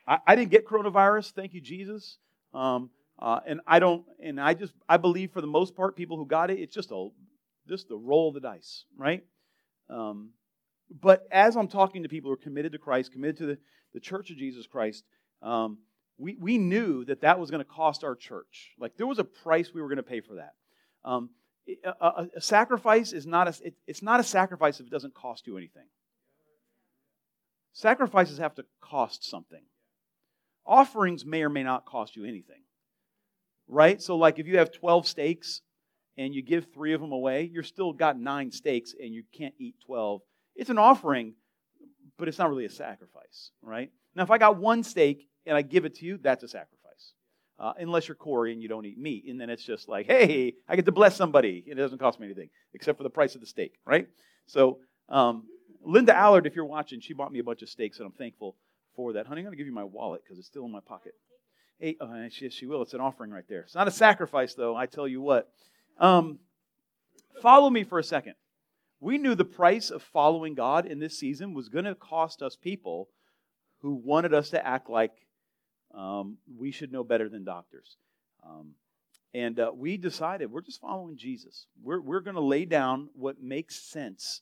I, 0.08 0.18
I, 0.26 0.34
didn't 0.34 0.50
get 0.50 0.66
coronavirus. 0.66 1.32
Thank 1.32 1.52
you, 1.52 1.60
Jesus. 1.60 2.16
Um, 2.54 2.88
uh, 3.18 3.40
and 3.46 3.60
I 3.66 3.80
don't, 3.80 4.04
and 4.22 4.40
I 4.40 4.54
just, 4.54 4.72
I 4.88 4.96
believe 4.96 5.32
for 5.32 5.42
the 5.42 5.46
most 5.46 5.76
part, 5.76 5.94
people 5.94 6.16
who 6.16 6.26
got 6.26 6.50
it, 6.50 6.58
it's 6.58 6.74
just 6.74 6.90
a, 6.90 7.08
just 7.68 7.90
a 7.90 7.96
roll 7.96 8.28
of 8.28 8.34
the 8.34 8.40
dice, 8.40 8.84
right? 8.96 9.24
Um, 9.90 10.30
but 11.02 11.26
as 11.30 11.56
I'm 11.56 11.68
talking 11.68 12.02
to 12.04 12.08
people 12.08 12.30
who 12.30 12.34
are 12.34 12.38
committed 12.38 12.72
to 12.72 12.78
Christ, 12.78 13.12
committed 13.12 13.36
to 13.38 13.46
the, 13.46 13.58
the 13.92 14.00
Church 14.00 14.30
of 14.30 14.38
Jesus 14.38 14.66
Christ, 14.66 15.04
um, 15.42 15.78
we, 16.18 16.36
we 16.40 16.58
knew 16.58 17.04
that 17.04 17.20
that 17.20 17.38
was 17.38 17.50
going 17.50 17.62
to 17.62 17.70
cost 17.70 18.04
our 18.04 18.14
church. 18.14 18.72
Like 18.78 18.96
there 18.96 19.06
was 19.06 19.18
a 19.18 19.24
price 19.24 19.72
we 19.72 19.82
were 19.82 19.88
going 19.88 19.96
to 19.96 20.02
pay 20.02 20.20
for 20.20 20.36
that. 20.36 20.54
Um, 21.04 21.30
a, 21.84 21.88
a, 22.00 22.28
a, 22.36 22.40
sacrifice 22.40 23.12
is 23.12 23.26
not 23.26 23.48
a, 23.48 23.66
it, 23.66 23.74
it's 23.86 24.02
not 24.02 24.20
a 24.20 24.24
sacrifice 24.24 24.80
if 24.80 24.86
it 24.86 24.90
doesn't 24.90 25.14
cost 25.14 25.46
you 25.46 25.56
anything. 25.56 25.86
Sacrifices 27.72 28.38
have 28.38 28.54
to 28.54 28.64
cost 28.80 29.28
something. 29.28 29.62
Offerings 30.64 31.24
may 31.24 31.42
or 31.42 31.50
may 31.50 31.62
not 31.62 31.84
cost 31.84 32.16
you 32.16 32.24
anything. 32.24 32.62
Right? 33.68 34.00
So, 34.00 34.16
like 34.16 34.38
if 34.38 34.46
you 34.46 34.58
have 34.58 34.72
12 34.72 35.06
steaks 35.06 35.60
and 36.16 36.34
you 36.34 36.42
give 36.42 36.68
three 36.72 36.94
of 36.94 37.00
them 37.00 37.12
away, 37.12 37.50
you're 37.52 37.62
still 37.62 37.92
got 37.92 38.18
nine 38.18 38.50
steaks 38.50 38.94
and 38.98 39.12
you 39.12 39.24
can't 39.36 39.54
eat 39.58 39.74
12. 39.86 40.22
It's 40.54 40.70
an 40.70 40.78
offering, 40.78 41.34
but 42.16 42.28
it's 42.28 42.38
not 42.38 42.48
really 42.48 42.64
a 42.64 42.70
sacrifice, 42.70 43.50
right? 43.60 43.90
Now, 44.14 44.22
if 44.22 44.30
I 44.30 44.38
got 44.38 44.56
one 44.56 44.82
steak 44.82 45.28
and 45.46 45.56
I 45.56 45.62
give 45.62 45.84
it 45.84 45.94
to 45.96 46.06
you, 46.06 46.18
that's 46.20 46.42
a 46.42 46.48
sacrifice. 46.48 47.12
Uh, 47.58 47.72
unless 47.78 48.06
you're 48.06 48.14
Corey 48.14 48.52
and 48.52 48.60
you 48.60 48.68
don't 48.68 48.84
eat 48.84 48.98
meat. 48.98 49.24
And 49.28 49.40
then 49.40 49.48
it's 49.48 49.64
just 49.64 49.88
like, 49.88 50.06
hey, 50.06 50.54
I 50.68 50.76
get 50.76 50.84
to 50.84 50.92
bless 50.92 51.16
somebody. 51.16 51.64
It 51.66 51.76
doesn't 51.76 51.98
cost 51.98 52.20
me 52.20 52.26
anything 52.26 52.50
except 52.74 52.98
for 52.98 53.02
the 53.02 53.10
price 53.10 53.34
of 53.34 53.40
the 53.40 53.46
steak, 53.46 53.72
right? 53.86 54.08
So, 54.46 54.80
um, 55.08 55.44
Linda 55.82 56.14
Allard, 56.14 56.46
if 56.46 56.54
you're 56.54 56.66
watching, 56.66 57.00
she 57.00 57.14
bought 57.14 57.32
me 57.32 57.38
a 57.38 57.44
bunch 57.44 57.62
of 57.62 57.68
steaks, 57.68 57.98
and 57.98 58.06
I'm 58.06 58.12
thankful 58.12 58.56
for 58.94 59.12
that. 59.14 59.26
Honey, 59.26 59.40
I'm 59.40 59.44
going 59.44 59.52
to 59.52 59.56
give 59.56 59.66
you 59.66 59.72
my 59.72 59.84
wallet 59.84 60.22
because 60.24 60.38
it's 60.38 60.48
still 60.48 60.64
in 60.64 60.72
my 60.72 60.80
pocket. 60.80 61.14
Hey, 61.78 61.96
uh, 62.00 62.28
she, 62.30 62.50
she 62.50 62.66
will. 62.66 62.82
It's 62.82 62.94
an 62.94 63.00
offering 63.00 63.30
right 63.30 63.44
there. 63.48 63.60
It's 63.60 63.74
not 63.74 63.86
a 63.86 63.92
sacrifice, 63.92 64.54
though, 64.54 64.74
I 64.74 64.86
tell 64.86 65.06
you 65.06 65.20
what. 65.20 65.48
Um, 65.98 66.40
follow 67.40 67.70
me 67.70 67.84
for 67.84 67.98
a 67.98 68.04
second. 68.04 68.34
We 69.00 69.18
knew 69.18 69.34
the 69.34 69.44
price 69.44 69.90
of 69.90 70.02
following 70.02 70.54
God 70.54 70.86
in 70.86 70.98
this 70.98 71.18
season 71.18 71.54
was 71.54 71.68
going 71.68 71.84
to 71.84 71.94
cost 71.94 72.42
us 72.42 72.56
people 72.56 73.08
who 73.82 73.94
wanted 73.94 74.34
us 74.34 74.50
to 74.50 74.66
act 74.66 74.88
like 74.88 75.12
um, 75.94 76.38
we 76.58 76.70
should 76.70 76.92
know 76.92 77.04
better 77.04 77.28
than 77.28 77.44
doctors. 77.44 77.96
Um, 78.44 78.72
and 79.34 79.58
uh, 79.58 79.70
we 79.74 79.96
decided 79.96 80.50
we're 80.50 80.60
just 80.60 80.80
following 80.80 81.16
Jesus. 81.16 81.66
We're, 81.82 82.00
we're 82.00 82.20
going 82.20 82.36
to 82.36 82.40
lay 82.40 82.64
down 82.64 83.10
what 83.14 83.42
makes 83.42 83.76
sense 83.76 84.40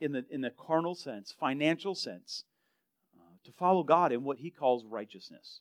in 0.00 0.12
the, 0.12 0.24
in 0.30 0.40
the 0.40 0.50
carnal 0.50 0.94
sense, 0.94 1.34
financial 1.38 1.94
sense, 1.94 2.44
to 3.48 3.52
follow 3.52 3.82
God 3.82 4.12
in 4.12 4.24
what 4.24 4.38
he 4.38 4.50
calls 4.50 4.84
righteousness. 4.84 5.60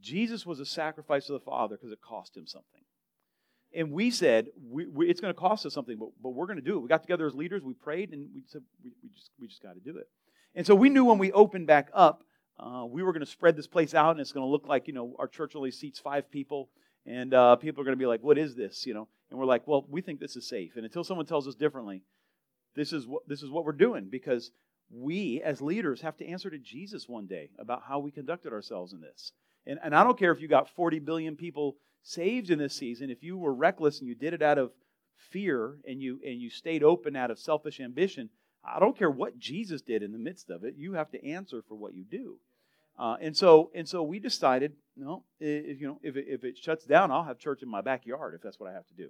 Jesus 0.00 0.46
was 0.46 0.60
a 0.60 0.64
sacrifice 0.64 1.26
to 1.26 1.32
the 1.32 1.40
Father 1.40 1.76
because 1.76 1.92
it 1.92 2.00
cost 2.00 2.36
him 2.36 2.46
something. 2.46 2.82
And 3.74 3.92
we 3.92 4.10
said, 4.10 4.48
we, 4.68 4.86
we, 4.86 5.08
it's 5.08 5.20
going 5.20 5.34
to 5.34 5.38
cost 5.38 5.66
us 5.66 5.74
something, 5.74 5.96
but, 5.98 6.08
but 6.22 6.30
we're 6.30 6.46
going 6.46 6.58
to 6.58 6.64
do 6.64 6.76
it. 6.76 6.80
We 6.80 6.88
got 6.88 7.02
together 7.02 7.26
as 7.26 7.34
leaders, 7.34 7.62
we 7.62 7.74
prayed, 7.74 8.12
and 8.12 8.28
we 8.34 8.42
said, 8.46 8.62
we, 8.82 8.90
we 9.02 9.08
just, 9.10 9.30
we 9.40 9.48
just 9.48 9.62
got 9.62 9.74
to 9.74 9.80
do 9.80 9.98
it. 9.98 10.08
And 10.54 10.66
so 10.66 10.74
we 10.74 10.88
knew 10.88 11.04
when 11.04 11.18
we 11.18 11.30
opened 11.32 11.66
back 11.66 11.90
up, 11.92 12.22
uh, 12.60 12.84
we 12.84 13.02
were 13.02 13.12
going 13.12 13.24
to 13.24 13.30
spread 13.30 13.56
this 13.56 13.66
place 13.66 13.94
out, 13.94 14.12
and 14.12 14.20
it's 14.20 14.32
going 14.32 14.46
to 14.46 14.50
look 14.50 14.68
like, 14.68 14.86
you 14.86 14.92
know, 14.92 15.16
our 15.18 15.26
church 15.26 15.56
only 15.56 15.70
seats 15.70 15.98
five 15.98 16.30
people, 16.30 16.68
and 17.06 17.32
uh, 17.32 17.56
people 17.56 17.80
are 17.80 17.84
going 17.84 17.96
to 17.96 18.02
be 18.02 18.06
like, 18.06 18.22
what 18.22 18.38
is 18.38 18.54
this, 18.54 18.86
you 18.86 18.92
know? 18.92 19.08
And 19.30 19.38
we're 19.38 19.46
like, 19.46 19.66
well, 19.66 19.86
we 19.88 20.02
think 20.02 20.20
this 20.20 20.36
is 20.36 20.46
safe. 20.46 20.76
And 20.76 20.84
until 20.84 21.04
someone 21.04 21.26
tells 21.26 21.48
us 21.48 21.54
differently, 21.54 22.02
this 22.74 22.92
is 22.92 23.06
what, 23.06 23.26
this 23.26 23.42
is 23.42 23.50
what 23.50 23.64
we're 23.64 23.72
doing 23.72 24.08
because 24.10 24.50
we 24.90 25.40
as 25.42 25.60
leaders 25.60 26.00
have 26.02 26.16
to 26.18 26.26
answer 26.26 26.50
to 26.50 26.58
Jesus 26.58 27.08
one 27.08 27.26
day 27.26 27.50
about 27.58 27.82
how 27.88 28.00
we 28.00 28.10
conducted 28.10 28.52
ourselves 28.52 28.92
in 28.92 29.00
this. 29.00 29.32
And, 29.66 29.78
and 29.82 29.94
I 29.94 30.04
don't 30.04 30.18
care 30.18 30.32
if 30.32 30.40
you 30.40 30.48
got 30.48 30.68
40 30.68 30.98
billion 30.98 31.36
people 31.36 31.76
saved 32.02 32.50
in 32.50 32.58
this 32.58 32.74
season, 32.74 33.10
if 33.10 33.22
you 33.22 33.38
were 33.38 33.54
reckless 33.54 34.00
and 34.00 34.08
you 34.08 34.14
did 34.14 34.34
it 34.34 34.42
out 34.42 34.58
of 34.58 34.72
fear 35.30 35.76
and 35.86 36.00
you 36.00 36.18
and 36.24 36.40
you 36.40 36.50
stayed 36.50 36.82
open 36.82 37.14
out 37.14 37.30
of 37.30 37.38
selfish 37.38 37.78
ambition, 37.78 38.30
I 38.64 38.80
don't 38.80 38.98
care 38.98 39.10
what 39.10 39.38
Jesus 39.38 39.82
did 39.82 40.02
in 40.02 40.12
the 40.12 40.18
midst 40.18 40.50
of 40.50 40.64
it. 40.64 40.74
You 40.76 40.94
have 40.94 41.10
to 41.10 41.24
answer 41.24 41.62
for 41.68 41.74
what 41.74 41.94
you 41.94 42.04
do. 42.04 42.38
Uh, 43.00 43.16
and 43.22 43.34
so 43.34 43.70
and 43.74 43.88
so 43.88 44.02
we 44.02 44.18
decided, 44.18 44.74
no, 44.94 45.24
if, 45.40 45.80
you 45.80 45.86
know, 45.86 45.98
if 46.02 46.16
it, 46.16 46.26
if 46.28 46.44
it 46.44 46.58
shuts 46.58 46.84
down, 46.84 47.10
I'll 47.10 47.24
have 47.24 47.38
church 47.38 47.62
in 47.62 47.68
my 47.70 47.80
backyard 47.80 48.34
if 48.34 48.42
that's 48.42 48.60
what 48.60 48.68
I 48.68 48.74
have 48.74 48.86
to 48.88 48.94
do. 48.94 49.08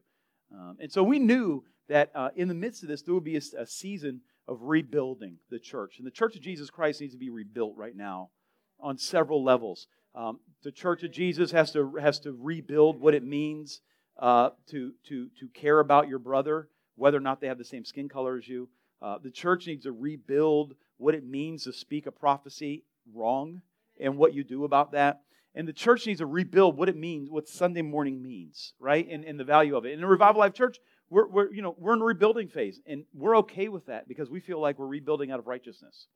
Um, 0.54 0.76
and 0.80 0.92
so 0.92 1.02
we 1.02 1.18
knew 1.18 1.64
that 1.88 2.12
uh, 2.14 2.28
in 2.36 2.46
the 2.46 2.54
midst 2.54 2.84
of 2.84 2.88
this, 2.88 3.02
there 3.02 3.14
would 3.14 3.24
be 3.24 3.36
a, 3.36 3.42
a, 3.58 3.66
season 3.66 4.20
of 4.46 4.58
rebuilding 4.62 5.38
the 5.50 5.58
church. 5.58 5.96
And 5.98 6.06
the 6.06 6.12
Church 6.12 6.36
of 6.36 6.42
Jesus 6.42 6.70
Christ 6.70 7.00
needs 7.00 7.14
to 7.14 7.18
be 7.18 7.30
rebuilt 7.30 7.74
right 7.76 7.96
now 7.96 8.30
on 8.78 8.96
several 8.96 9.44
levels. 9.44 9.88
Um, 10.14 10.38
the 10.62 10.72
Church 10.72 11.02
of 11.02 11.10
Jesus 11.12 11.50
has 11.50 11.72
to, 11.72 11.96
has 12.00 12.20
to 12.20 12.36
rebuild 12.40 13.00
what 13.00 13.14
it 13.14 13.24
means 13.24 13.80
uh, 14.18 14.50
to, 14.70 14.92
to, 15.08 15.28
to 15.38 15.48
care 15.54 15.80
about 15.80 16.08
your 16.08 16.18
brother, 16.18 16.68
whether 16.96 17.16
or 17.16 17.20
not 17.20 17.40
they 17.40 17.48
have 17.48 17.58
the 17.58 17.64
same 17.64 17.84
skin 17.84 18.08
color 18.08 18.36
as 18.36 18.46
you. 18.46 18.68
Uh, 19.02 19.18
the 19.22 19.30
church 19.30 19.66
needs 19.66 19.84
to 19.84 19.92
rebuild 19.92 20.74
what 20.98 21.14
it 21.14 21.24
means 21.24 21.64
to 21.64 21.72
speak 21.72 22.06
a 22.06 22.12
prophecy 22.12 22.84
wrong 23.14 23.62
and 24.00 24.16
what 24.16 24.34
you 24.34 24.44
do 24.44 24.64
about 24.64 24.92
that. 24.92 25.20
And 25.54 25.66
the 25.66 25.72
church 25.72 26.06
needs 26.06 26.20
to 26.20 26.26
rebuild 26.26 26.76
what 26.76 26.88
it 26.88 26.96
means, 26.96 27.28
what 27.28 27.48
Sunday 27.48 27.82
morning 27.82 28.22
means, 28.22 28.74
right? 28.78 29.06
And, 29.10 29.24
and 29.24 29.38
the 29.38 29.44
value 29.44 29.76
of 29.76 29.84
it. 29.84 29.92
In 29.92 30.00
the 30.00 30.06
Revival 30.06 30.40
Life 30.40 30.54
Church, 30.54 30.78
we're, 31.08 31.26
we're, 31.26 31.52
you 31.52 31.60
know, 31.60 31.74
we're 31.76 31.94
in 31.94 32.02
a 32.02 32.04
rebuilding 32.04 32.48
phase, 32.48 32.80
and 32.86 33.04
we're 33.12 33.36
okay 33.38 33.68
with 33.68 33.86
that 33.86 34.06
because 34.06 34.30
we 34.30 34.38
feel 34.38 34.60
like 34.60 34.78
we're 34.78 34.86
rebuilding 34.86 35.32
out 35.32 35.40
of 35.40 35.48
righteousness. 35.48 36.06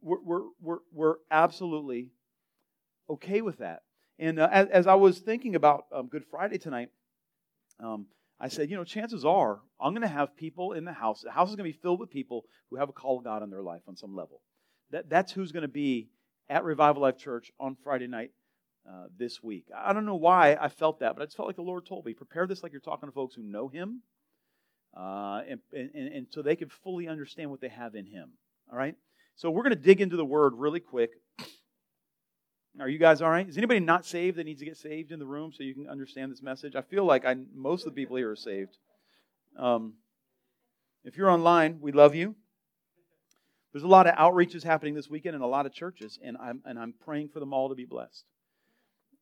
We're, 0.00 0.22
we're, 0.22 0.42
we're, 0.60 0.78
we're 0.92 1.14
absolutely 1.30 2.10
okay 3.10 3.40
with 3.40 3.58
that. 3.58 3.82
And 4.20 4.38
uh, 4.38 4.48
as, 4.50 4.68
as, 4.68 4.86
I 4.86 4.94
was 4.94 5.18
thinking 5.18 5.56
about 5.56 5.86
um, 5.92 6.06
Good 6.06 6.24
Friday 6.30 6.58
tonight, 6.58 6.90
um, 7.80 8.06
I 8.40 8.48
said, 8.48 8.70
you 8.70 8.76
know, 8.76 8.84
chances 8.84 9.24
are 9.24 9.60
I'm 9.80 9.92
going 9.92 10.02
to 10.02 10.08
have 10.08 10.36
people 10.36 10.72
in 10.72 10.84
the 10.84 10.92
house. 10.92 11.22
The 11.22 11.30
house 11.30 11.50
is 11.50 11.56
going 11.56 11.70
to 11.70 11.76
be 11.76 11.80
filled 11.82 12.00
with 12.00 12.10
people 12.10 12.44
who 12.70 12.76
have 12.76 12.88
a 12.88 12.92
call 12.92 13.18
of 13.18 13.24
God 13.24 13.42
in 13.42 13.50
their 13.50 13.62
life 13.62 13.82
on 13.88 13.96
some 13.96 14.14
level. 14.14 14.40
That, 14.90 15.10
that's 15.10 15.32
who's 15.32 15.52
going 15.52 15.62
to 15.62 15.68
be 15.68 16.08
at 16.48 16.64
Revival 16.64 17.02
Life 17.02 17.18
Church 17.18 17.52
on 17.58 17.76
Friday 17.82 18.06
night 18.06 18.30
uh, 18.88 19.06
this 19.16 19.42
week. 19.42 19.66
I 19.76 19.92
don't 19.92 20.06
know 20.06 20.16
why 20.16 20.56
I 20.60 20.68
felt 20.68 21.00
that, 21.00 21.14
but 21.14 21.22
I 21.22 21.26
just 21.26 21.36
felt 21.36 21.48
like 21.48 21.56
the 21.56 21.62
Lord 21.62 21.86
told 21.86 22.06
me 22.06 22.14
prepare 22.14 22.46
this 22.46 22.62
like 22.62 22.72
you're 22.72 22.80
talking 22.80 23.08
to 23.08 23.12
folks 23.12 23.34
who 23.34 23.42
know 23.42 23.68
Him, 23.68 24.02
uh, 24.96 25.42
and, 25.48 25.60
and, 25.72 25.90
and 25.94 26.26
so 26.30 26.42
they 26.42 26.56
can 26.56 26.68
fully 26.68 27.08
understand 27.08 27.50
what 27.50 27.60
they 27.60 27.68
have 27.68 27.94
in 27.94 28.06
Him. 28.06 28.30
All 28.70 28.78
right? 28.78 28.94
So 29.36 29.50
we're 29.50 29.62
going 29.62 29.74
to 29.74 29.80
dig 29.80 30.00
into 30.00 30.16
the 30.16 30.24
Word 30.24 30.54
really 30.56 30.80
quick. 30.80 31.10
Are 32.80 32.88
you 32.88 32.98
guys 32.98 33.22
all 33.22 33.30
right? 33.30 33.48
Is 33.48 33.58
anybody 33.58 33.80
not 33.80 34.06
saved 34.06 34.36
that 34.36 34.44
needs 34.44 34.60
to 34.60 34.64
get 34.64 34.76
saved 34.76 35.10
in 35.10 35.18
the 35.18 35.26
room 35.26 35.52
so 35.52 35.64
you 35.64 35.74
can 35.74 35.88
understand 35.88 36.30
this 36.30 36.42
message? 36.42 36.76
I 36.76 36.82
feel 36.82 37.04
like 37.04 37.24
I, 37.24 37.34
most 37.52 37.86
of 37.86 37.92
the 37.92 38.00
people 38.00 38.16
here 38.16 38.30
are 38.30 38.36
saved. 38.36 38.76
Um, 39.58 39.94
if 41.04 41.16
you're 41.16 41.30
online, 41.30 41.78
we 41.80 41.90
love 41.90 42.14
you. 42.14 42.36
There's 43.78 43.84
a 43.84 43.86
lot 43.86 44.08
of 44.08 44.16
outreaches 44.16 44.64
happening 44.64 44.94
this 44.94 45.08
weekend 45.08 45.36
in 45.36 45.40
a 45.40 45.46
lot 45.46 45.64
of 45.64 45.72
churches, 45.72 46.18
and 46.20 46.36
I'm, 46.36 46.62
and 46.64 46.76
I'm 46.76 46.94
praying 47.04 47.28
for 47.28 47.38
them 47.38 47.52
all 47.52 47.68
to 47.68 47.76
be 47.76 47.84
blessed. 47.84 48.24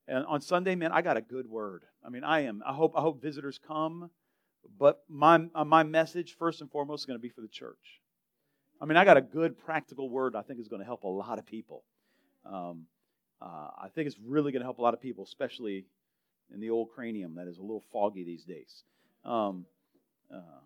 And 0.08 0.24
on 0.24 0.40
Sunday, 0.40 0.74
man, 0.74 0.92
I 0.92 1.02
got 1.02 1.18
a 1.18 1.20
good 1.20 1.46
word. 1.46 1.82
I 2.02 2.08
mean, 2.08 2.24
I 2.24 2.44
am. 2.44 2.62
I 2.66 2.72
hope 2.72 2.94
I 2.96 3.02
hope 3.02 3.20
visitors 3.20 3.60
come, 3.68 4.08
but 4.78 5.02
my 5.10 5.44
uh, 5.54 5.66
my 5.66 5.82
message 5.82 6.36
first 6.38 6.62
and 6.62 6.70
foremost 6.70 7.02
is 7.02 7.04
going 7.04 7.18
to 7.18 7.22
be 7.22 7.28
for 7.28 7.42
the 7.42 7.48
church. 7.48 8.00
I 8.80 8.86
mean, 8.86 8.96
I 8.96 9.04
got 9.04 9.18
a 9.18 9.20
good 9.20 9.58
practical 9.58 10.08
word. 10.08 10.34
I 10.34 10.40
think 10.40 10.58
is 10.58 10.68
going 10.68 10.80
to 10.80 10.86
help 10.86 11.02
a 11.02 11.06
lot 11.06 11.38
of 11.38 11.44
people. 11.44 11.84
Um, 12.46 12.86
uh, 13.42 13.68
I 13.82 13.88
think 13.94 14.06
it's 14.06 14.18
really 14.24 14.52
going 14.52 14.60
to 14.60 14.66
help 14.66 14.78
a 14.78 14.82
lot 14.82 14.94
of 14.94 15.02
people, 15.02 15.24
especially 15.24 15.84
in 16.50 16.60
the 16.60 16.70
old 16.70 16.88
cranium 16.94 17.34
that 17.34 17.46
is 17.46 17.58
a 17.58 17.62
little 17.62 17.84
foggy 17.92 18.24
these 18.24 18.44
days. 18.44 18.84
Um, 19.22 19.66
uh, 20.34 20.62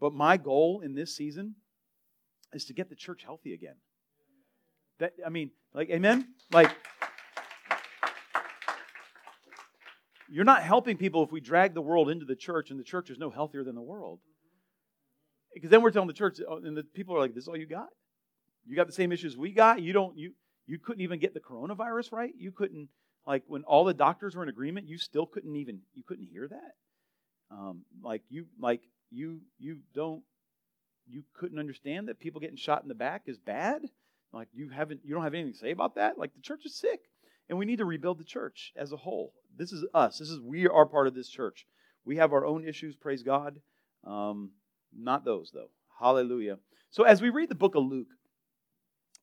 but 0.00 0.12
my 0.12 0.36
goal 0.36 0.80
in 0.80 0.96
this 0.96 1.14
season 1.14 1.54
is 2.52 2.66
to 2.66 2.74
get 2.74 2.88
the 2.88 2.96
church 2.96 3.22
healthy 3.24 3.54
again. 3.54 3.76
That 4.98 5.12
I 5.24 5.28
mean, 5.28 5.50
like, 5.74 5.90
amen. 5.90 6.28
Like 6.52 6.70
You're 10.30 10.44
not 10.44 10.62
helping 10.62 10.96
people 10.98 11.22
if 11.22 11.32
we 11.32 11.40
drag 11.40 11.74
the 11.74 11.80
world 11.80 12.10
into 12.10 12.26
the 12.26 12.36
church 12.36 12.70
and 12.70 12.78
the 12.78 12.84
church 12.84 13.08
is 13.08 13.18
no 13.18 13.30
healthier 13.30 13.64
than 13.64 13.74
the 13.74 13.82
world. 13.82 14.20
Because 15.54 15.70
then 15.70 15.80
we're 15.80 15.90
telling 15.90 16.06
the 16.06 16.14
church, 16.14 16.38
oh, 16.46 16.58
and 16.58 16.76
the 16.76 16.82
people 16.82 17.16
are 17.16 17.18
like, 17.18 17.34
"This 17.34 17.44
is 17.44 17.48
all 17.48 17.56
you 17.56 17.66
got? 17.66 17.88
You 18.66 18.76
got 18.76 18.86
the 18.86 18.92
same 18.92 19.10
issues 19.10 19.36
we 19.36 19.52
got? 19.52 19.80
You 19.80 19.94
don't 19.94 20.16
you 20.16 20.34
you 20.66 20.78
couldn't 20.78 21.00
even 21.00 21.18
get 21.18 21.32
the 21.32 21.40
coronavirus 21.40 22.12
right? 22.12 22.32
You 22.36 22.52
couldn't 22.52 22.88
like 23.26 23.42
when 23.46 23.62
all 23.64 23.84
the 23.84 23.94
doctors 23.94 24.36
were 24.36 24.42
in 24.42 24.50
agreement, 24.50 24.86
you 24.86 24.98
still 24.98 25.24
couldn't 25.24 25.56
even 25.56 25.80
you 25.94 26.02
couldn't 26.06 26.28
hear 26.30 26.46
that. 26.48 26.74
Um, 27.50 27.84
like 28.02 28.22
you 28.28 28.46
like 28.60 28.82
you 29.10 29.40
you 29.58 29.78
don't 29.94 30.22
you 31.08 31.22
couldn't 31.34 31.58
understand 31.58 32.08
that 32.08 32.20
people 32.20 32.40
getting 32.40 32.56
shot 32.56 32.82
in 32.82 32.88
the 32.88 32.94
back 32.94 33.22
is 33.26 33.38
bad. 33.38 33.82
Like 34.32 34.48
you 34.52 34.68
haven't 34.68 35.00
you 35.04 35.14
don't 35.14 35.24
have 35.24 35.34
anything 35.34 35.52
to 35.52 35.58
say 35.58 35.70
about 35.70 35.94
that. 35.94 36.18
Like 36.18 36.34
the 36.34 36.40
church 36.40 36.66
is 36.66 36.76
sick, 36.76 37.00
and 37.48 37.58
we 37.58 37.66
need 37.66 37.78
to 37.78 37.84
rebuild 37.84 38.18
the 38.18 38.24
church 38.24 38.72
as 38.76 38.92
a 38.92 38.96
whole. 38.96 39.32
This 39.56 39.72
is 39.72 39.84
us. 39.94 40.18
This 40.18 40.30
is 40.30 40.40
we 40.40 40.68
are 40.68 40.86
part 40.86 41.06
of 41.06 41.14
this 41.14 41.28
church. 41.28 41.66
We 42.04 42.16
have 42.16 42.32
our 42.32 42.46
own 42.46 42.66
issues, 42.66 42.96
praise 42.96 43.22
God. 43.22 43.60
Um, 44.04 44.50
not 44.96 45.24
those 45.24 45.50
though. 45.52 45.70
Hallelujah. 45.98 46.58
So 46.90 47.04
as 47.04 47.20
we 47.20 47.30
read 47.30 47.48
the 47.48 47.54
book 47.54 47.74
of 47.74 47.84
Luke, 47.84 48.08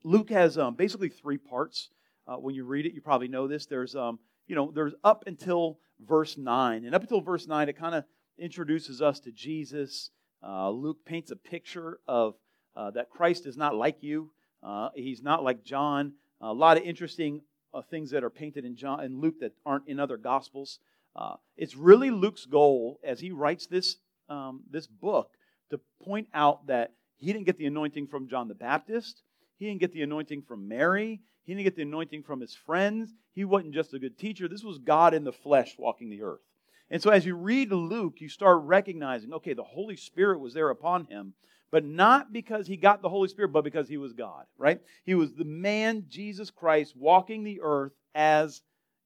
Luke 0.03 0.29
has 0.29 0.57
um, 0.57 0.75
basically 0.75 1.09
three 1.09 1.37
parts. 1.37 1.89
Uh, 2.27 2.37
when 2.37 2.55
you 2.55 2.65
read 2.65 2.85
it, 2.85 2.93
you 2.93 3.01
probably 3.01 3.27
know 3.27 3.47
this. 3.47 3.65
There's 3.67 3.95
um, 3.95 4.19
you 4.47 4.55
know, 4.55 4.71
there's 4.73 4.93
up 5.03 5.23
until 5.27 5.79
verse 6.05 6.37
nine, 6.37 6.85
and 6.85 6.93
up 6.93 7.01
until 7.01 7.21
verse 7.21 7.47
nine, 7.47 7.69
it 7.69 7.77
kind 7.77 7.95
of 7.95 8.03
introduces 8.37 9.01
us 9.01 9.19
to 9.21 9.31
Jesus. 9.31 10.09
Uh, 10.45 10.69
Luke 10.69 11.03
paints 11.05 11.31
a 11.31 11.35
picture 11.35 11.99
of 12.07 12.35
uh, 12.75 12.91
that 12.91 13.09
Christ 13.09 13.45
is 13.45 13.57
not 13.57 13.75
like 13.75 14.03
you. 14.03 14.29
Uh, 14.61 14.89
he's 14.95 15.21
not 15.21 15.43
like 15.43 15.63
John. 15.63 16.13
A 16.41 16.53
lot 16.53 16.77
of 16.77 16.83
interesting 16.83 17.41
uh, 17.73 17.81
things 17.81 18.11
that 18.11 18.23
are 18.23 18.29
painted 18.29 18.65
in 18.65 18.75
John 18.75 18.99
and 18.99 19.19
Luke 19.19 19.39
that 19.39 19.53
aren't 19.65 19.87
in 19.87 19.99
other 19.99 20.17
gospels. 20.17 20.79
Uh, 21.15 21.35
it's 21.57 21.75
really 21.75 22.11
Luke's 22.11 22.45
goal 22.45 22.99
as 23.03 23.19
he 23.19 23.31
writes 23.31 23.67
this 23.67 23.97
um, 24.27 24.61
this 24.69 24.87
book 24.87 25.31
to 25.69 25.79
point 26.03 26.27
out 26.33 26.67
that 26.67 26.93
he 27.17 27.31
didn't 27.31 27.45
get 27.45 27.57
the 27.57 27.67
anointing 27.67 28.07
from 28.07 28.27
John 28.27 28.47
the 28.47 28.55
Baptist. 28.55 29.21
He 29.57 29.65
didn't 29.65 29.79
get 29.79 29.93
the 29.93 30.01
anointing 30.01 30.41
from 30.41 30.67
Mary. 30.67 31.21
He 31.45 31.53
didn't 31.53 31.63
get 31.63 31.75
the 31.75 31.83
anointing 31.83 32.23
from 32.23 32.41
his 32.41 32.55
friends. 32.55 33.13
He 33.33 33.45
wasn't 33.45 33.73
just 33.73 33.93
a 33.93 33.99
good 33.99 34.17
teacher. 34.17 34.47
This 34.47 34.63
was 34.63 34.79
God 34.79 35.13
in 35.13 35.23
the 35.23 35.31
flesh 35.31 35.75
walking 35.77 36.09
the 36.09 36.23
earth. 36.23 36.41
And 36.89 37.01
so 37.01 37.09
as 37.09 37.25
you 37.25 37.35
read 37.35 37.71
Luke, 37.71 38.15
you 38.19 38.29
start 38.29 38.61
recognizing, 38.63 39.33
okay, 39.33 39.53
the 39.53 39.63
Holy 39.63 39.95
Spirit 39.95 40.39
was 40.39 40.53
there 40.53 40.69
upon 40.69 41.05
him, 41.05 41.33
but 41.71 41.83
not 41.83 42.31
because 42.31 42.67
he 42.67 42.77
got 42.77 43.01
the 43.01 43.09
Holy 43.09 43.27
Spirit, 43.27 43.51
but 43.51 43.63
because 43.63 43.89
he 43.89 43.97
was 43.97 44.13
God, 44.13 44.45
right? 44.57 44.79
He 45.03 45.15
was 45.15 45.33
the 45.33 45.45
man, 45.45 46.05
Jesus 46.07 46.51
Christ, 46.51 46.95
walking 46.95 47.43
the 47.43 47.59
earth 47.61 47.93
as 48.13 48.61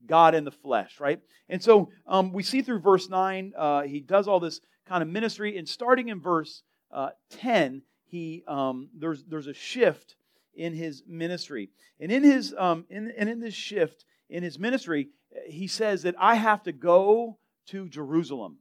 God 0.05 0.35
in 0.35 0.43
the 0.43 0.51
flesh, 0.51 0.99
right? 0.99 1.19
And 1.47 1.63
so 1.63 1.89
um, 2.05 2.33
we 2.33 2.43
see 2.43 2.61
through 2.61 2.79
verse 2.79 3.09
9, 3.09 3.53
uh, 3.57 3.81
he 3.83 4.01
does 4.01 4.27
all 4.27 4.39
this 4.39 4.61
kind 4.85 5.01
of 5.01 5.09
ministry. 5.09 5.57
And 5.57 5.67
starting 5.67 6.09
in 6.09 6.19
verse 6.19 6.63
uh, 6.91 7.09
10, 7.31 7.81
he, 8.05 8.43
um, 8.47 8.89
there's, 8.97 9.23
there's 9.23 9.47
a 9.47 9.53
shift 9.53 10.15
in 10.53 10.73
his 10.73 11.03
ministry. 11.07 11.69
And 11.99 12.11
in, 12.11 12.23
his, 12.23 12.53
um, 12.57 12.85
in, 12.89 13.11
and 13.17 13.29
in 13.29 13.39
this 13.39 13.53
shift 13.53 14.03
in 14.29 14.43
his 14.43 14.59
ministry, 14.59 15.09
he 15.47 15.67
says 15.67 16.03
that 16.03 16.15
I 16.19 16.35
have 16.35 16.63
to 16.63 16.71
go 16.71 17.37
to 17.69 17.87
Jerusalem. 17.87 18.57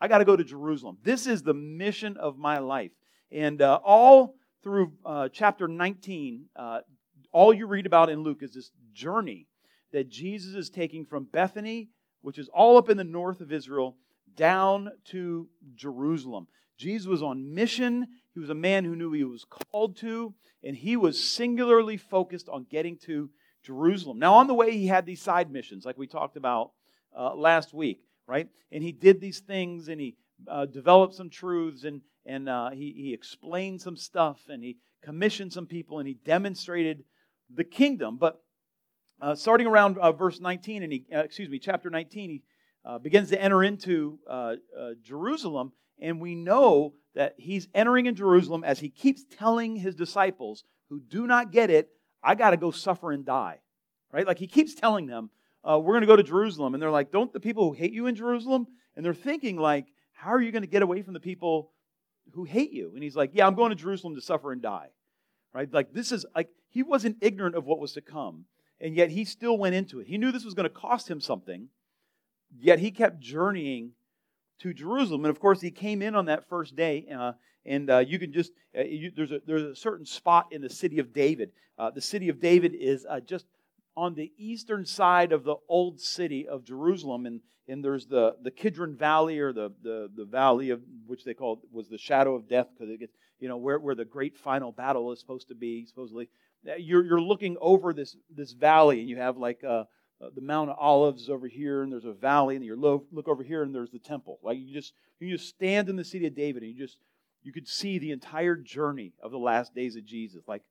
I 0.00 0.08
got 0.08 0.18
to 0.18 0.24
go 0.24 0.36
to 0.36 0.44
Jerusalem. 0.44 0.98
This 1.02 1.26
is 1.26 1.42
the 1.42 1.54
mission 1.54 2.16
of 2.16 2.38
my 2.38 2.58
life. 2.58 2.92
And 3.32 3.60
uh, 3.60 3.80
all 3.84 4.36
through 4.62 4.92
uh, 5.04 5.28
chapter 5.32 5.68
19, 5.68 6.46
uh, 6.56 6.80
all 7.32 7.52
you 7.52 7.66
read 7.66 7.86
about 7.86 8.10
in 8.10 8.22
Luke 8.22 8.42
is 8.42 8.54
this 8.54 8.70
journey 8.92 9.46
that 9.92 10.08
Jesus 10.08 10.54
is 10.54 10.70
taking 10.70 11.04
from 11.04 11.24
Bethany, 11.24 11.88
which 12.22 12.38
is 12.38 12.48
all 12.48 12.76
up 12.76 12.88
in 12.88 12.96
the 12.96 13.04
north 13.04 13.40
of 13.40 13.52
Israel, 13.52 13.96
down 14.36 14.90
to 15.06 15.48
Jerusalem. 15.74 16.46
Jesus 16.76 17.06
was 17.06 17.22
on 17.22 17.54
mission. 17.54 18.06
He 18.34 18.40
was 18.40 18.50
a 18.50 18.54
man 18.54 18.84
who 18.84 18.94
knew 18.94 19.12
he 19.12 19.24
was 19.24 19.44
called 19.44 19.96
to, 19.98 20.34
and 20.62 20.76
he 20.76 20.96
was 20.96 21.22
singularly 21.22 21.96
focused 21.96 22.48
on 22.48 22.66
getting 22.70 22.98
to 23.06 23.30
Jerusalem. 23.64 24.18
Now, 24.18 24.34
on 24.34 24.46
the 24.46 24.54
way, 24.54 24.72
he 24.72 24.86
had 24.86 25.06
these 25.06 25.22
side 25.22 25.50
missions, 25.50 25.84
like 25.84 25.98
we 25.98 26.06
talked 26.06 26.36
about 26.36 26.72
uh, 27.18 27.34
last 27.34 27.74
week, 27.74 28.00
right? 28.28 28.48
And 28.70 28.84
he 28.84 28.92
did 28.92 29.20
these 29.20 29.40
things, 29.40 29.88
and 29.88 30.00
he 30.00 30.14
uh, 30.46 30.66
developed 30.66 31.14
some 31.14 31.30
truths, 31.30 31.82
and 31.82 32.02
and 32.28 32.48
uh, 32.48 32.70
he, 32.70 32.92
he 32.94 33.14
explained 33.14 33.80
some 33.80 33.96
stuff 33.96 34.38
and 34.50 34.62
he 34.62 34.76
commissioned 35.02 35.52
some 35.52 35.66
people 35.66 35.98
and 35.98 36.06
he 36.06 36.14
demonstrated 36.14 37.02
the 37.52 37.64
kingdom. 37.64 38.18
But 38.18 38.40
uh, 39.20 39.34
starting 39.34 39.66
around 39.66 39.96
uh, 39.98 40.12
verse 40.12 40.38
19, 40.38 40.82
and 40.82 40.92
he, 40.92 41.06
uh, 41.12 41.20
excuse 41.20 41.48
me, 41.48 41.58
chapter 41.58 41.88
19, 41.88 42.30
he 42.30 42.42
uh, 42.84 42.98
begins 42.98 43.30
to 43.30 43.42
enter 43.42 43.64
into 43.64 44.18
Jerusalem 45.02 45.72
And 46.00 46.20
we 46.20 46.34
know 46.34 46.94
that 47.14 47.34
he's 47.38 47.66
entering 47.74 48.06
in 48.06 48.14
Jerusalem 48.14 48.62
as 48.62 48.78
he 48.78 48.90
keeps 48.90 49.24
telling 49.24 49.76
his 49.76 49.94
disciples 49.94 50.64
who 50.90 51.00
do 51.00 51.26
not 51.26 51.50
get 51.50 51.70
it, 51.70 51.88
I 52.22 52.34
got 52.34 52.50
to 52.50 52.56
go 52.56 52.70
suffer 52.70 53.10
and 53.10 53.24
die. 53.24 53.58
Right? 54.12 54.26
Like 54.26 54.38
he 54.38 54.46
keeps 54.46 54.74
telling 54.74 55.06
them, 55.06 55.30
uh, 55.68 55.78
we're 55.78 55.92
going 55.92 56.02
to 56.02 56.06
go 56.06 56.16
to 56.16 56.22
Jerusalem. 56.22 56.74
And 56.74 56.82
they're 56.82 56.90
like, 56.90 57.12
don't 57.12 57.32
the 57.32 57.40
people 57.40 57.68
who 57.68 57.72
hate 57.74 57.92
you 57.92 58.06
in 58.06 58.14
Jerusalem? 58.14 58.66
And 58.96 59.04
they're 59.04 59.14
thinking, 59.14 59.56
like, 59.56 59.86
how 60.12 60.30
are 60.30 60.40
you 60.40 60.50
going 60.50 60.62
to 60.62 60.68
get 60.68 60.82
away 60.82 61.02
from 61.02 61.14
the 61.14 61.20
people 61.20 61.72
who 62.32 62.44
hate 62.44 62.72
you? 62.72 62.92
And 62.94 63.02
he's 63.02 63.16
like, 63.16 63.30
yeah, 63.34 63.46
I'm 63.46 63.54
going 63.54 63.70
to 63.70 63.76
Jerusalem 63.76 64.14
to 64.14 64.20
suffer 64.20 64.52
and 64.52 64.62
die. 64.62 64.88
Right? 65.52 65.72
Like, 65.72 65.92
this 65.92 66.10
is 66.12 66.24
like, 66.34 66.48
he 66.68 66.82
wasn't 66.82 67.16
ignorant 67.20 67.54
of 67.54 67.64
what 67.64 67.78
was 67.78 67.92
to 67.92 68.00
come. 68.00 68.44
And 68.80 68.94
yet 68.94 69.10
he 69.10 69.24
still 69.24 69.58
went 69.58 69.74
into 69.74 70.00
it. 70.00 70.06
He 70.06 70.18
knew 70.18 70.32
this 70.32 70.44
was 70.44 70.54
going 70.54 70.68
to 70.68 70.74
cost 70.74 71.08
him 71.10 71.20
something. 71.20 71.68
Yet 72.58 72.78
he 72.78 72.90
kept 72.90 73.20
journeying 73.20 73.92
to 74.60 74.72
Jerusalem. 74.72 75.24
And 75.24 75.30
of 75.30 75.40
course, 75.40 75.60
he 75.60 75.70
came 75.70 76.00
in 76.00 76.14
on 76.14 76.26
that 76.26 76.48
first 76.48 76.76
day. 76.76 77.06
Uh, 77.14 77.32
and 77.66 77.90
uh, 77.90 77.98
you 77.98 78.18
can 78.18 78.32
just, 78.32 78.52
uh, 78.76 78.82
you, 78.82 79.12
there's, 79.14 79.32
a, 79.32 79.40
there's 79.46 79.62
a 79.62 79.76
certain 79.76 80.06
spot 80.06 80.46
in 80.50 80.62
the 80.62 80.70
city 80.70 80.98
of 80.98 81.12
David. 81.12 81.50
Uh, 81.78 81.90
the 81.90 82.00
city 82.00 82.28
of 82.28 82.40
David 82.40 82.74
is 82.74 83.06
uh, 83.08 83.20
just 83.20 83.46
on 83.98 84.14
the 84.14 84.30
eastern 84.38 84.86
side 84.86 85.32
of 85.32 85.42
the 85.42 85.56
old 85.68 86.00
city 86.00 86.46
of 86.46 86.64
Jerusalem, 86.64 87.26
and, 87.26 87.40
and 87.66 87.84
there's 87.84 88.06
the, 88.06 88.36
the 88.40 88.52
Kidron 88.52 88.94
Valley, 88.94 89.40
or 89.40 89.52
the, 89.52 89.72
the, 89.82 90.08
the 90.14 90.24
valley 90.24 90.70
of 90.70 90.80
which 91.08 91.24
they 91.24 91.34
called 91.34 91.62
was 91.72 91.88
the 91.88 91.98
shadow 91.98 92.36
of 92.36 92.48
death, 92.48 92.68
because 92.72 92.94
it 92.94 93.00
gets, 93.00 93.12
you 93.40 93.48
know, 93.48 93.56
where, 93.56 93.80
where 93.80 93.96
the 93.96 94.04
great 94.04 94.36
final 94.36 94.70
battle 94.70 95.10
is 95.10 95.18
supposed 95.18 95.48
to 95.48 95.56
be, 95.56 95.84
supposedly. 95.84 96.28
Uh, 96.64 96.74
you're, 96.78 97.04
you're 97.04 97.20
looking 97.20 97.56
over 97.60 97.92
this, 97.92 98.16
this 98.30 98.52
valley, 98.52 99.00
and 99.00 99.08
you 99.08 99.16
have 99.16 99.36
like 99.36 99.64
uh, 99.64 99.82
uh, 100.20 100.30
the 100.32 100.42
Mount 100.42 100.70
of 100.70 100.76
Olives 100.78 101.28
over 101.28 101.48
here, 101.48 101.82
and 101.82 101.90
there's 101.90 102.04
a 102.04 102.12
valley, 102.12 102.54
and 102.54 102.64
you 102.64 102.76
look, 102.76 103.04
look 103.10 103.26
over 103.26 103.42
here, 103.42 103.64
and 103.64 103.74
there's 103.74 103.90
the 103.90 103.98
temple. 103.98 104.38
Like 104.44 104.58
you 104.58 104.72
just 104.72 104.92
you 105.18 105.36
just 105.36 105.48
stand 105.48 105.88
in 105.88 105.96
the 105.96 106.04
city 106.04 106.26
of 106.28 106.36
David, 106.36 106.62
and 106.62 106.70
you 106.70 106.78
just 106.78 106.98
you 107.42 107.52
could 107.52 107.66
see 107.66 107.98
the 107.98 108.12
entire 108.12 108.54
journey 108.54 109.12
of 109.20 109.32
the 109.32 109.38
last 109.38 109.74
days 109.74 109.96
of 109.96 110.04
Jesus, 110.04 110.44
like 110.46 110.62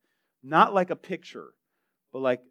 not 0.42 0.74
like 0.74 0.92
a 0.92 0.96
picture, 0.96 1.48
but 2.14 2.20
like 2.20 2.42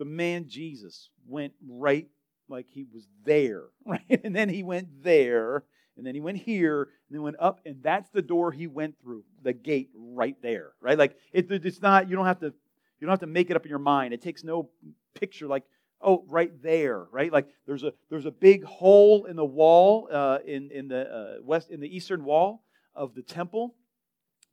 the 0.00 0.04
man 0.06 0.48
Jesus 0.48 1.10
went 1.28 1.52
right 1.68 2.08
like 2.48 2.66
he 2.68 2.86
was 2.92 3.06
there, 3.24 3.64
right? 3.86 4.20
And 4.24 4.34
then 4.34 4.48
he 4.48 4.64
went 4.64 5.04
there, 5.04 5.62
and 5.96 6.04
then 6.04 6.14
he 6.14 6.20
went 6.20 6.38
here, 6.38 6.82
and 6.82 7.14
then 7.16 7.22
went 7.22 7.36
up, 7.38 7.60
and 7.66 7.82
that's 7.82 8.08
the 8.10 8.22
door 8.22 8.50
he 8.50 8.66
went 8.66 8.96
through, 9.00 9.24
the 9.42 9.52
gate 9.52 9.90
right 9.94 10.36
there, 10.42 10.72
right? 10.80 10.98
Like 10.98 11.16
it, 11.32 11.50
it's 11.50 11.82
not 11.82 12.08
you 12.08 12.16
don't 12.16 12.26
have 12.26 12.40
to 12.40 12.46
you 12.46 13.06
don't 13.06 13.10
have 13.10 13.20
to 13.20 13.26
make 13.26 13.50
it 13.50 13.56
up 13.56 13.64
in 13.64 13.68
your 13.68 13.78
mind. 13.78 14.14
It 14.14 14.22
takes 14.22 14.42
no 14.42 14.70
picture 15.14 15.46
like 15.46 15.64
oh 16.00 16.24
right 16.28 16.50
there, 16.62 17.06
right? 17.12 17.30
Like 17.30 17.48
there's 17.66 17.84
a 17.84 17.92
there's 18.08 18.26
a 18.26 18.30
big 18.30 18.64
hole 18.64 19.26
in 19.26 19.36
the 19.36 19.44
wall 19.44 20.08
uh, 20.10 20.38
in 20.46 20.70
in 20.72 20.88
the 20.88 21.14
uh, 21.14 21.34
west 21.42 21.70
in 21.70 21.78
the 21.78 21.94
eastern 21.94 22.24
wall 22.24 22.64
of 22.94 23.14
the 23.14 23.22
temple 23.22 23.74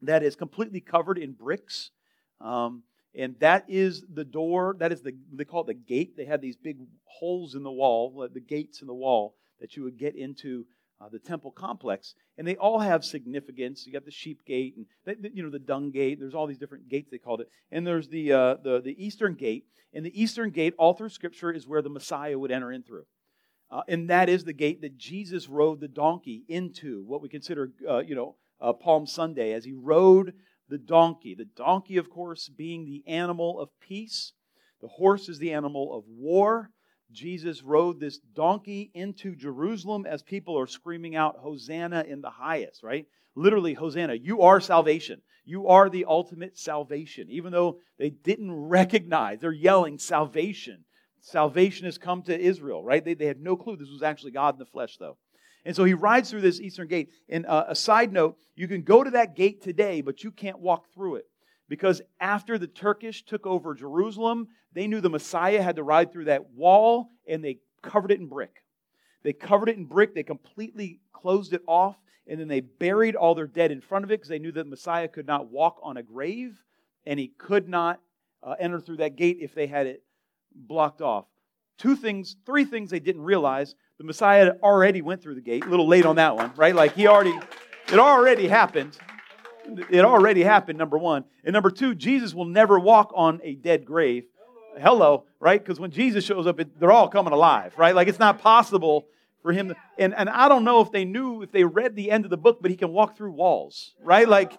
that 0.01 0.23
is 0.23 0.35
completely 0.35 0.81
covered 0.81 1.17
in 1.17 1.31
bricks. 1.31 1.91
Um, 2.41 2.83
and 3.15 3.35
that 3.39 3.65
is 3.67 4.03
the 4.13 4.25
door 4.25 4.75
that 4.79 4.91
is 4.91 5.01
the 5.01 5.13
they 5.33 5.45
call 5.45 5.61
it 5.61 5.67
the 5.67 5.73
gate. 5.73 6.15
They 6.15 6.25
had 6.25 6.41
these 6.41 6.55
big 6.55 6.77
holes 7.05 7.55
in 7.55 7.63
the 7.63 7.71
wall 7.71 8.27
the 8.31 8.39
gates 8.39 8.81
in 8.81 8.87
the 8.87 8.93
wall 8.93 9.35
that 9.59 9.75
you 9.75 9.83
would 9.83 9.97
get 9.97 10.15
into 10.15 10.65
uh, 10.99 11.09
the 11.09 11.19
temple 11.19 11.51
complex. 11.51 12.15
And 12.37 12.47
they 12.47 12.55
all 12.55 12.79
have 12.79 13.03
significance. 13.03 13.85
You 13.85 13.93
got 13.93 14.05
the 14.05 14.11
sheep 14.11 14.45
gate 14.45 14.75
and 15.05 15.29
you 15.33 15.43
know 15.43 15.49
the 15.49 15.59
dung 15.59 15.91
gate. 15.91 16.19
There's 16.19 16.35
all 16.35 16.47
these 16.47 16.57
different 16.57 16.89
gates 16.89 17.09
they 17.09 17.17
called 17.17 17.41
it. 17.41 17.49
And 17.71 17.85
there's 17.85 18.07
the, 18.07 18.33
uh, 18.33 18.55
the 18.63 18.81
the 18.81 18.95
eastern 19.03 19.35
gate. 19.35 19.65
And 19.93 20.05
the 20.05 20.21
eastern 20.21 20.51
gate 20.51 20.73
all 20.77 20.93
through 20.93 21.09
scripture 21.09 21.51
is 21.51 21.67
where 21.67 21.81
the 21.81 21.89
messiah 21.89 22.37
would 22.37 22.51
enter 22.51 22.71
in 22.71 22.83
through. 22.83 23.05
Uh, 23.69 23.81
and 23.87 24.09
that 24.09 24.29
is 24.29 24.45
the 24.45 24.53
gate 24.53 24.81
that 24.81 24.97
jesus 24.97 25.49
rode 25.49 25.81
the 25.81 25.89
donkey 25.89 26.43
into 26.47 27.03
what 27.03 27.21
we 27.21 27.27
consider 27.27 27.69
uh, 27.89 27.99
you 27.99 28.15
know 28.15 28.35
uh, 28.61 28.71
palm 28.71 29.05
sunday 29.05 29.51
as 29.51 29.65
he 29.65 29.73
rode 29.73 30.33
the 30.69 30.77
donkey. 30.77 31.35
The 31.35 31.45
donkey, 31.45 31.97
of 31.97 32.09
course, 32.09 32.49
being 32.49 32.85
the 32.85 33.03
animal 33.07 33.59
of 33.59 33.69
peace. 33.79 34.33
The 34.81 34.87
horse 34.87 35.29
is 35.29 35.39
the 35.39 35.53
animal 35.53 35.97
of 35.97 36.03
war. 36.07 36.71
Jesus 37.11 37.63
rode 37.63 37.99
this 37.99 38.19
donkey 38.19 38.91
into 38.93 39.35
Jerusalem 39.35 40.05
as 40.05 40.21
people 40.21 40.59
are 40.59 40.67
screaming 40.67 41.15
out, 41.15 41.37
Hosanna 41.37 42.03
in 42.07 42.21
the 42.21 42.29
highest, 42.29 42.83
right? 42.83 43.05
Literally, 43.35 43.73
Hosanna. 43.73 44.15
You 44.15 44.41
are 44.41 44.59
salvation. 44.59 45.21
You 45.45 45.67
are 45.67 45.89
the 45.89 46.05
ultimate 46.05 46.57
salvation. 46.57 47.27
Even 47.29 47.53
though 47.53 47.79
they 47.97 48.09
didn't 48.09 48.51
recognize, 48.51 49.39
they're 49.39 49.51
yelling, 49.51 49.97
Salvation. 49.99 50.83
Salvation 51.21 51.85
has 51.85 51.97
come 51.97 52.21
to 52.23 52.39
Israel, 52.39 52.83
right? 52.83 53.03
They, 53.03 53.13
they 53.13 53.25
had 53.25 53.41
no 53.41 53.55
clue 53.55 53.77
this 53.77 53.89
was 53.89 54.03
actually 54.03 54.31
God 54.31 54.55
in 54.55 54.59
the 54.59 54.65
flesh, 54.65 54.97
though. 54.97 55.17
And 55.67 55.75
so 55.75 55.83
he 55.83 55.93
rides 55.93 56.31
through 56.31 56.41
this 56.41 56.61
eastern 56.61 56.87
gate. 56.87 57.11
And 57.27 57.45
uh, 57.45 57.65
a 57.67 57.75
side 57.75 58.13
note, 58.13 58.37
you 58.55 58.69
can 58.69 58.83
go 58.83 59.03
to 59.03 59.11
that 59.11 59.35
gate 59.35 59.61
today, 59.61 59.99
but 59.99 60.23
you 60.23 60.31
can't 60.31 60.59
walk 60.59 60.85
through 60.93 61.15
it. 61.15 61.25
Because 61.67 62.01
after 62.21 62.57
the 62.57 62.67
Turkish 62.67 63.25
took 63.25 63.45
over 63.45 63.75
Jerusalem, 63.75 64.47
they 64.71 64.87
knew 64.87 65.01
the 65.01 65.09
Messiah 65.09 65.61
had 65.61 65.75
to 65.75 65.83
ride 65.83 66.13
through 66.13 66.25
that 66.25 66.51
wall, 66.51 67.09
and 67.27 67.43
they 67.43 67.57
covered 67.81 68.11
it 68.11 68.19
in 68.21 68.27
brick. 68.27 68.63
They 69.23 69.33
covered 69.33 69.67
it 69.67 69.75
in 69.75 69.83
brick, 69.83 70.15
they 70.15 70.23
completely 70.23 71.01
closed 71.11 71.51
it 71.51 71.63
off, 71.67 71.97
and 72.27 72.39
then 72.39 72.47
they 72.47 72.61
buried 72.61 73.17
all 73.17 73.35
their 73.35 73.45
dead 73.45 73.69
in 73.69 73.81
front 73.81 74.05
of 74.05 74.11
it 74.11 74.19
because 74.19 74.29
they 74.29 74.39
knew 74.39 74.53
that 74.53 74.63
the 74.63 74.69
Messiah 74.69 75.09
could 75.09 75.27
not 75.27 75.51
walk 75.51 75.81
on 75.83 75.97
a 75.97 76.03
grave, 76.03 76.63
and 77.05 77.19
he 77.19 77.27
could 77.27 77.67
not 77.67 77.99
uh, 78.41 78.55
enter 78.57 78.79
through 78.79 78.97
that 78.97 79.17
gate 79.17 79.39
if 79.41 79.53
they 79.53 79.67
had 79.67 79.85
it 79.85 80.01
blocked 80.55 81.01
off. 81.01 81.25
Two 81.77 81.97
things, 81.97 82.37
three 82.45 82.63
things 82.63 82.89
they 82.89 83.01
didn't 83.01 83.23
realize 83.23 83.75
the 83.97 84.03
Messiah 84.03 84.53
already 84.61 85.01
went 85.01 85.21
through 85.21 85.35
the 85.35 85.41
gate. 85.41 85.65
A 85.65 85.69
little 85.69 85.87
late 85.87 86.05
on 86.05 86.17
that 86.17 86.35
one, 86.35 86.51
right? 86.55 86.75
Like 86.75 86.93
he 86.93 87.07
already, 87.07 87.37
it 87.91 87.99
already 87.99 88.47
happened. 88.47 88.97
It 89.89 90.05
already 90.05 90.43
happened, 90.43 90.77
number 90.77 90.97
one. 90.97 91.25
And 91.43 91.53
number 91.53 91.71
two, 91.71 91.95
Jesus 91.95 92.33
will 92.33 92.45
never 92.45 92.79
walk 92.79 93.11
on 93.15 93.41
a 93.43 93.55
dead 93.55 93.85
grave. 93.85 94.25
Hello, 94.79 95.25
right? 95.39 95.59
Because 95.61 95.79
when 95.79 95.91
Jesus 95.91 96.23
shows 96.23 96.45
up, 96.45 96.59
it, 96.59 96.79
they're 96.79 96.91
all 96.91 97.07
coming 97.09 97.33
alive, 97.33 97.73
right? 97.77 97.95
Like 97.95 98.07
it's 98.07 98.19
not 98.19 98.39
possible 98.39 99.07
for 99.41 99.51
him. 99.51 99.69
To, 99.69 99.75
and, 99.97 100.13
and 100.13 100.29
I 100.29 100.47
don't 100.47 100.63
know 100.63 100.81
if 100.81 100.91
they 100.91 101.03
knew, 101.03 101.41
if 101.41 101.51
they 101.51 101.63
read 101.63 101.95
the 101.95 102.11
end 102.11 102.23
of 102.23 102.29
the 102.29 102.37
book, 102.37 102.59
but 102.61 102.69
he 102.69 102.77
can 102.77 102.91
walk 102.91 103.17
through 103.17 103.31
walls, 103.31 103.95
right? 104.03 104.29
Like, 104.29 104.53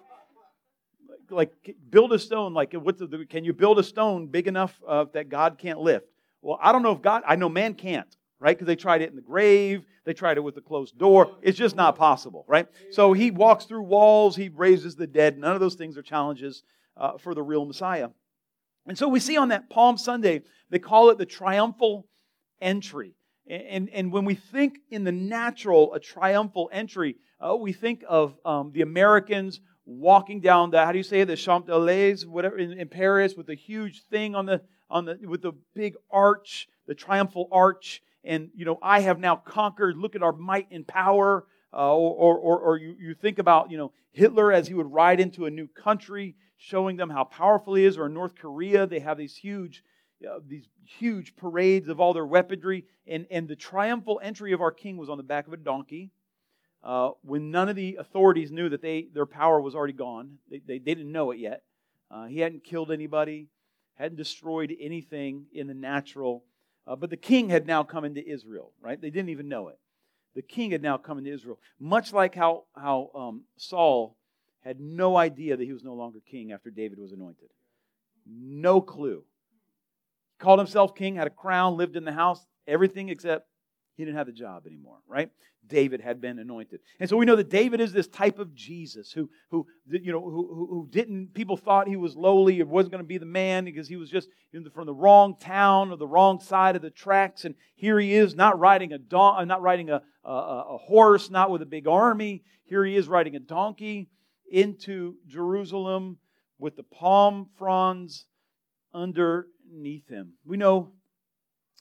like 1.31 1.53
build 1.89 2.13
a 2.13 2.19
stone. 2.19 2.55
Like, 2.55 2.73
what's 2.73 2.99
the, 2.99 3.27
can 3.31 3.45
you 3.45 3.53
build 3.53 3.79
a 3.79 3.85
stone 3.85 4.27
big 4.27 4.49
enough 4.49 4.79
uh, 4.87 5.05
that 5.13 5.29
God 5.29 5.59
can't 5.59 5.79
lift? 5.79 6.07
Well, 6.43 6.59
I 6.61 6.73
don't 6.73 6.83
know 6.83 6.93
if 6.93 7.03
God, 7.03 7.23
I 7.27 7.37
know 7.37 7.49
man 7.49 7.75
can't 7.75 8.18
right? 8.41 8.57
Because 8.57 8.67
they 8.67 8.77
tried 8.77 9.03
it 9.03 9.11
in 9.11 9.17
the 9.17 9.23
grave, 9.23 9.85
they 10.05 10.15
tried 10.15 10.37
it 10.37 10.41
with 10.41 10.57
a 10.57 10.61
closed 10.61 10.99
door. 10.99 11.37
It's 11.43 11.59
just 11.59 11.77
not 11.77 11.97
possible, 11.97 12.45
right? 12.49 12.67
So 12.91 13.13
he 13.13 13.31
walks 13.31 13.65
through 13.65 13.83
walls, 13.83 14.37
he 14.37 14.49
raises 14.49 14.97
the 14.97 15.07
dead. 15.07 15.39
None 15.39 15.55
of 15.55 15.61
those 15.61 15.75
things 15.75 15.97
are 15.99 16.03
challenges 16.03 16.63
uh, 16.97 17.19
for 17.19 17.35
the 17.35 17.43
real 17.43 17.65
Messiah. 17.65 18.09
And 18.87 18.97
so 18.97 19.09
we 19.09 19.21
see 19.21 19.37
on 19.37 19.49
that 19.49 19.69
Palm 19.69 19.99
Sunday, 19.99 20.43
they 20.71 20.79
call 20.79 21.11
it 21.11 21.19
the 21.19 21.27
triumphal 21.27 22.07
entry. 22.61 23.15
And, 23.49 23.89
and 23.91 24.13
when 24.13 24.25
we 24.25 24.35
think 24.35 24.79
in 24.91 25.05
the 25.05 25.13
natural, 25.13 25.95
a 25.95 26.01
triumphal 26.01 26.69
entry, 26.73 27.17
uh, 27.41 27.57
we 27.57 27.73
think 27.73 28.05
of 28.09 28.37
um, 28.45 28.73
the 28.73 28.83
Americans 28.83 29.61
walking 29.87 30.41
down 30.41 30.71
the, 30.71 30.85
how 30.85 30.93
do 30.93 30.99
you 30.99 31.05
say 31.05 31.21
it, 31.21 31.27
the 31.27 31.37
Champs 31.37 31.71
Elysees, 31.71 32.27
whatever, 32.27 32.59
in, 32.59 32.73
in 32.73 32.89
Paris 32.89 33.35
with 33.37 33.49
a 33.49 33.55
huge 33.55 34.03
thing 34.11 34.35
on 34.35 34.45
the, 34.45 34.61
on 34.91 35.07
the, 35.07 35.19
with 35.25 35.41
the 35.41 35.53
big 35.75 35.95
arch, 36.11 36.69
the 36.87 36.95
triumphal 36.95 37.49
arch 37.51 38.03
and 38.29 38.51
you 38.55 38.65
know 38.65 38.79
i 38.83 39.01
have 39.01 39.19
now 39.19 39.35
conquered 39.35 39.97
look 39.97 40.15
at 40.15 40.23
our 40.23 40.33
might 40.33 40.69
and 40.71 40.87
power 40.87 41.45
uh, 41.71 41.95
or, 41.95 42.39
or, 42.39 42.59
or 42.61 42.77
you, 42.79 42.97
you 42.99 43.15
think 43.15 43.39
about 43.39 43.71
you 43.71 43.77
know 43.77 43.93
hitler 44.13 44.53
as 44.53 44.69
he 44.69 44.75
would 44.75 44.91
ride 44.93 45.19
into 45.19 45.47
a 45.47 45.51
new 45.51 45.67
country 45.67 46.37
showing 46.57 46.97
them 46.97 47.11
how 47.11 47.25
powerful 47.25 47.75
he 47.75 47.85
is 47.85 47.99
or 47.99 48.07
in 48.07 48.15
north 48.15 48.37
korea 48.37 48.87
they 48.87 49.01
have 49.01 49.19
these 49.19 49.35
huge 49.35 49.83
uh, 50.29 50.41
these 50.47 50.69
huge 50.85 51.37
parades 51.37 51.89
of 51.89 52.01
all 52.01 52.13
their 52.13 52.27
weaponry. 52.27 52.85
And, 53.07 53.29
and 53.31 53.47
the 53.47 53.55
triumphal 53.55 54.19
entry 54.21 54.53
of 54.53 54.61
our 54.61 54.73
king 54.73 54.97
was 54.97 55.09
on 55.09 55.17
the 55.17 55.23
back 55.23 55.47
of 55.47 55.53
a 55.53 55.57
donkey 55.57 56.11
uh, 56.83 57.11
when 57.23 57.53
none 57.53 57.69
of 57.69 57.77
the 57.77 57.99
authorities 58.01 58.51
knew 58.51 58.69
that 58.69 58.83
they, 58.83 59.07
their 59.15 59.27
power 59.27 59.61
was 59.61 59.77
already 59.77 59.93
gone. 59.93 60.39
They, 60.51 60.59
they, 60.59 60.79
they 60.79 60.95
didn't 60.97 61.13
know 61.13 61.31
it 61.31 61.39
yet. 61.39 61.63
Uh, 62.11 62.25
he 62.25 62.41
hadn't 62.41 62.65
killed 62.65 62.91
anybody 62.91 63.47
hadn't 63.99 64.17
destroyed 64.17 64.75
anything 64.81 65.47
in 65.53 65.67
the 65.67 65.75
natural 65.75 66.45
uh, 66.89 66.97
but 66.97 67.11
the 67.11 67.17
king 67.17 67.51
had 67.51 67.67
now 67.67 67.83
come 67.83 68.05
into 68.05 68.27
Israel, 68.27 68.73
right? 68.81 69.01
They 69.01 69.11
didn't 69.11 69.29
even 69.29 69.49
know 69.49 69.69
it. 69.69 69.79
The 70.35 70.43
king 70.43 70.71
had 70.71 70.83
now 70.83 70.97
come 70.97 71.19
into 71.19 71.33
Israel, 71.33 71.59
much 71.79 72.13
like 72.13 72.35
how, 72.35 72.65
how 72.75 73.11
um, 73.15 73.43
Saul 73.57 74.17
had 74.61 74.81
no 74.81 75.17
idea 75.17 75.57
that 75.57 75.65
he 75.65 75.73
was 75.73 75.85
no 75.85 75.95
longer 75.95 76.21
king 76.31 76.51
after 76.53 76.71
David 76.71 76.99
was 76.99 77.13
anointed. 77.13 77.49
No 78.27 78.81
clue. 78.81 79.25
Called 80.39 80.61
himself 80.61 80.95
king, 80.95 81.17
had 81.17 81.27
a 81.27 81.31
crown, 81.31 81.77
lived 81.77 81.97
in 81.97 82.05
the 82.05 82.13
house, 82.13 82.47
everything 82.67 83.09
except 83.11 83.49
he 83.99 84.05
didn't 84.05 84.17
have 84.17 84.29
the 84.29 84.33
job 84.33 84.65
anymore, 84.65 84.99
right? 85.09 85.29
David 85.67 86.01
had 86.01 86.21
been 86.21 86.39
anointed. 86.39 86.79
And 87.01 87.11
so 87.11 87.17
we 87.17 87.27
know 87.27 87.35
that 87.35 87.51
David 87.51 87.81
is 87.81 87.93
this 87.93 88.07
type 88.07 88.39
of 88.39 88.55
Jesus 88.55 89.11
who, 89.11 89.29
who 89.51 89.67
you 89.91 90.13
know, 90.13 90.21
who, 90.21 90.67
who 90.71 90.89
didn't, 90.89 91.35
people 91.35 91.57
thought 91.57 91.89
he 91.89 91.97
was 91.97 92.15
lowly 92.15 92.63
or 92.63 92.67
wasn't 92.67 92.93
going 92.93 93.03
to 93.03 93.09
be 93.09 93.19
the 93.19 93.27
man 93.27 93.65
because 93.65 93.89
he 93.89 93.97
was 93.97 94.09
just 94.09 94.29
from 94.73 94.87
the 94.87 94.95
wrong 94.95 95.35
town 95.41 95.91
or 95.91 95.97
the 95.97 96.07
wrong 96.07 96.39
side 96.39 96.77
of 96.77 96.81
the 96.81 96.91
tracks. 96.91 97.45
And 97.45 97.57
here 97.75 97.99
he 97.99 98.15
is, 98.15 98.37
not 98.37 98.61
riding 98.61 98.93
a, 98.93 98.99
don- 98.99 99.41
uh, 99.41 99.45
not 99.45 99.63
riding 99.63 99.91
a, 99.91 100.01
a, 100.25 100.31
a 100.31 100.79
horse, 100.79 101.29
not 101.29 101.51
with 101.51 101.61
a 101.61 101.67
big 101.67 101.89
army. 101.89 102.45
Here 102.67 102.85
he 102.85 102.95
is 102.95 103.09
riding 103.09 103.35
a 103.35 103.41
donkey 103.41 104.11
into 104.49 105.17
Jerusalem 105.27 106.19
with 106.61 106.77
the 106.77 106.85
palm 106.85 107.49
fronds 107.59 108.27
underneath 108.95 110.09
him. 110.09 110.35
We 110.47 110.57
know 110.57 110.93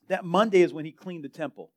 that 0.08 0.26
Monday 0.26 0.64
is 0.64 0.74
when 0.74 0.86
he 0.86 0.92
cleaned 0.92 1.24
the 1.24 1.30
temple. 1.30 1.72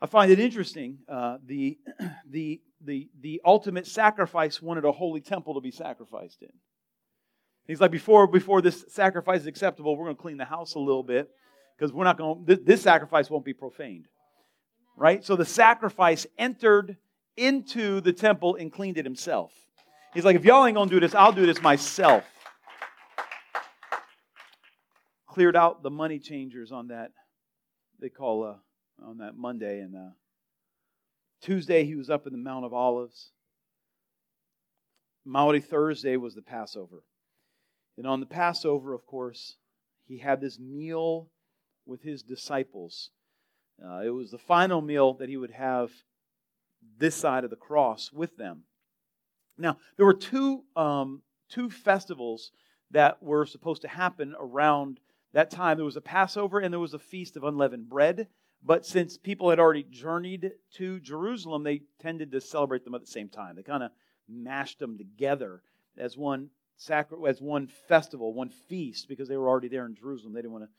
I 0.00 0.06
find 0.06 0.30
it 0.30 0.38
interesting. 0.38 0.98
Uh, 1.08 1.38
the, 1.44 1.78
the, 2.30 2.60
the, 2.84 3.08
the 3.20 3.40
ultimate 3.44 3.86
sacrifice 3.86 4.60
wanted 4.60 4.84
a 4.84 4.92
holy 4.92 5.20
temple 5.20 5.54
to 5.54 5.60
be 5.60 5.70
sacrificed 5.70 6.42
in. 6.42 6.52
He's 7.66 7.80
like, 7.80 7.90
before, 7.90 8.26
before 8.26 8.62
this 8.62 8.84
sacrifice 8.88 9.40
is 9.40 9.46
acceptable, 9.46 9.96
we're 9.96 10.04
going 10.04 10.16
to 10.16 10.22
clean 10.22 10.36
the 10.36 10.44
house 10.44 10.74
a 10.74 10.78
little 10.78 11.02
bit 11.02 11.28
because 11.76 11.92
we're 11.92 12.04
not 12.04 12.16
going. 12.16 12.44
This, 12.46 12.80
sacrifice 12.82 13.28
won't 13.28 13.44
be 13.44 13.54
profaned, 13.54 14.06
right? 14.96 15.24
So 15.24 15.34
the 15.34 15.44
sacrifice 15.44 16.26
entered 16.38 16.96
into 17.36 18.00
the 18.00 18.12
temple 18.12 18.56
and 18.56 18.72
cleaned 18.72 18.98
it 18.98 19.04
himself. 19.04 19.52
He's 20.14 20.24
like, 20.24 20.36
if 20.36 20.44
y'all 20.44 20.64
ain't 20.64 20.76
going 20.76 20.88
to 20.88 20.94
do 20.94 21.00
this, 21.00 21.14
I'll 21.14 21.32
do 21.32 21.44
this 21.44 21.60
myself. 21.60 22.24
Cleared 25.26 25.56
out 25.56 25.82
the 25.82 25.90
money 25.90 26.18
changers 26.18 26.70
on 26.72 26.88
that. 26.88 27.10
They 28.00 28.08
call 28.08 28.44
uh, 28.44 28.54
on 29.04 29.18
that 29.18 29.36
Monday. 29.36 29.80
And 29.80 29.94
uh, 29.94 30.10
Tuesday, 31.40 31.84
he 31.84 31.94
was 31.94 32.10
up 32.10 32.26
in 32.26 32.32
the 32.32 32.38
Mount 32.38 32.64
of 32.64 32.72
Olives. 32.72 33.30
Maundy 35.24 35.60
Thursday 35.60 36.16
was 36.16 36.34
the 36.34 36.42
Passover. 36.42 37.02
And 37.98 38.06
on 38.06 38.20
the 38.20 38.26
Passover, 38.26 38.94
of 38.94 39.06
course, 39.06 39.56
he 40.06 40.18
had 40.18 40.40
this 40.40 40.58
meal 40.58 41.28
with 41.84 42.02
his 42.02 42.22
disciples. 42.22 43.10
Uh, 43.84 44.02
it 44.04 44.10
was 44.10 44.30
the 44.30 44.38
final 44.38 44.80
meal 44.80 45.14
that 45.14 45.28
he 45.28 45.36
would 45.36 45.50
have 45.50 45.90
this 46.98 47.14
side 47.14 47.44
of 47.44 47.50
the 47.50 47.56
cross 47.56 48.12
with 48.12 48.36
them. 48.36 48.62
Now, 49.58 49.78
there 49.96 50.06
were 50.06 50.14
two, 50.14 50.64
um, 50.76 51.22
two 51.48 51.70
festivals 51.70 52.52
that 52.90 53.22
were 53.22 53.46
supposed 53.46 53.82
to 53.82 53.88
happen 53.88 54.34
around 54.38 55.00
that 55.32 55.50
time. 55.50 55.76
There 55.76 55.84
was 55.84 55.96
a 55.96 56.02
Passover 56.02 56.58
and 56.58 56.72
there 56.72 56.80
was 56.80 56.94
a 56.94 56.98
Feast 56.98 57.36
of 57.36 57.44
Unleavened 57.44 57.88
Bread. 57.88 58.28
But 58.66 58.84
since 58.84 59.16
people 59.16 59.50
had 59.50 59.60
already 59.60 59.84
journeyed 59.84 60.50
to 60.74 60.98
Jerusalem, 60.98 61.62
they 61.62 61.82
tended 62.00 62.32
to 62.32 62.40
celebrate 62.40 62.84
them 62.84 62.96
at 62.96 63.00
the 63.00 63.06
same 63.06 63.28
time. 63.28 63.54
They 63.54 63.62
kind 63.62 63.84
of 63.84 63.92
mashed 64.28 64.80
them 64.80 64.98
together 64.98 65.62
as 65.96 66.16
one 66.16 66.50
sacri- 66.76 67.28
as 67.28 67.40
one 67.40 67.68
festival, 67.88 68.34
one 68.34 68.50
feast, 68.50 69.08
because 69.08 69.28
they 69.28 69.36
were 69.36 69.48
already 69.48 69.68
there 69.68 69.86
in 69.86 69.94
Jerusalem. 69.94 70.32
They 70.32 70.42
didn't 70.42 70.52
want 70.52 70.64
to 70.64 70.70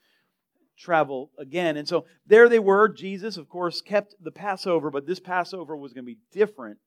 travel 0.76 1.30
again. 1.38 1.78
And 1.78 1.88
so 1.88 2.04
there 2.26 2.50
they 2.50 2.58
were. 2.58 2.88
Jesus, 2.90 3.38
of 3.38 3.48
course, 3.48 3.80
kept 3.80 4.14
the 4.20 4.32
Passover, 4.32 4.90
but 4.90 5.06
this 5.06 5.18
Passover 5.18 5.74
was 5.74 5.94
going 5.94 6.04
to 6.04 6.12
be 6.12 6.20
different 6.30 6.78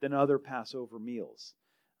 than 0.00 0.14
other 0.14 0.38
Passover 0.38 1.00
meals. 1.00 1.54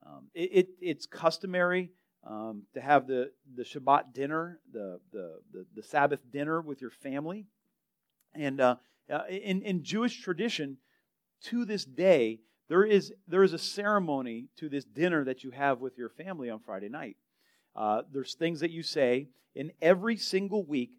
Um, 0.06 0.28
it, 0.32 0.50
it, 0.52 0.68
it's 0.80 1.06
customary 1.06 1.90
um, 2.24 2.62
to 2.74 2.80
have 2.80 3.08
the, 3.08 3.32
the 3.56 3.64
Shabbat 3.64 4.14
dinner, 4.14 4.60
the, 4.72 5.00
the, 5.12 5.40
the, 5.52 5.66
the 5.74 5.82
Sabbath 5.82 6.20
dinner 6.30 6.60
with 6.60 6.80
your 6.80 6.92
family. 6.92 7.46
And 8.34 8.60
uh, 8.60 8.76
uh, 9.12 9.22
in, 9.28 9.62
in 9.62 9.82
Jewish 9.82 10.22
tradition, 10.22 10.78
to 11.44 11.64
this 11.64 11.84
day, 11.84 12.40
there 12.68 12.84
is, 12.84 13.12
there 13.26 13.42
is 13.42 13.52
a 13.52 13.58
ceremony 13.58 14.48
to 14.56 14.68
this 14.68 14.84
dinner 14.84 15.24
that 15.24 15.44
you 15.44 15.50
have 15.50 15.80
with 15.80 15.96
your 15.96 16.10
family 16.10 16.50
on 16.50 16.60
Friday 16.60 16.88
night. 16.88 17.16
Uh, 17.74 18.02
there's 18.12 18.34
things 18.34 18.60
that 18.60 18.70
you 18.70 18.82
say 18.82 19.28
in 19.54 19.72
every 19.80 20.16
single 20.16 20.64
week, 20.64 20.90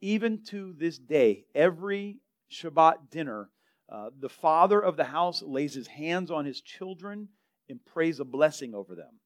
even 0.00 0.42
to 0.44 0.74
this 0.78 0.98
day, 0.98 1.44
every 1.54 2.18
Shabbat 2.50 3.10
dinner, 3.10 3.50
uh, 3.88 4.10
the 4.18 4.28
father 4.28 4.80
of 4.80 4.96
the 4.96 5.04
house 5.04 5.42
lays 5.42 5.74
his 5.74 5.86
hands 5.86 6.30
on 6.30 6.44
his 6.44 6.60
children 6.60 7.28
and 7.68 7.84
prays 7.84 8.20
a 8.20 8.24
blessing 8.24 8.74
over 8.74 8.94
them. 8.94 9.20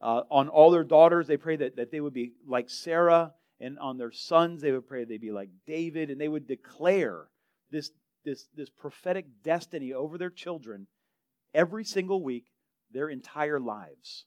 Uh, 0.00 0.22
on 0.30 0.48
all 0.48 0.70
their 0.70 0.84
daughters, 0.84 1.26
they 1.26 1.36
pray 1.36 1.56
that, 1.56 1.76
that 1.76 1.90
they 1.90 2.00
would 2.00 2.12
be 2.12 2.32
like 2.46 2.68
Sarah 2.68 3.32
and 3.60 3.78
on 3.78 3.98
their 3.98 4.12
sons 4.12 4.62
they 4.62 4.72
would 4.72 4.88
pray 4.88 5.04
they'd 5.04 5.20
be 5.20 5.32
like 5.32 5.50
David, 5.66 6.10
and 6.10 6.20
they 6.20 6.28
would 6.28 6.46
declare 6.46 7.26
this, 7.70 7.90
this, 8.24 8.46
this 8.56 8.70
prophetic 8.70 9.26
destiny 9.42 9.92
over 9.92 10.18
their 10.18 10.30
children 10.30 10.86
every 11.54 11.84
single 11.84 12.22
week, 12.22 12.46
their 12.92 13.08
entire 13.08 13.60
lives. 13.60 14.24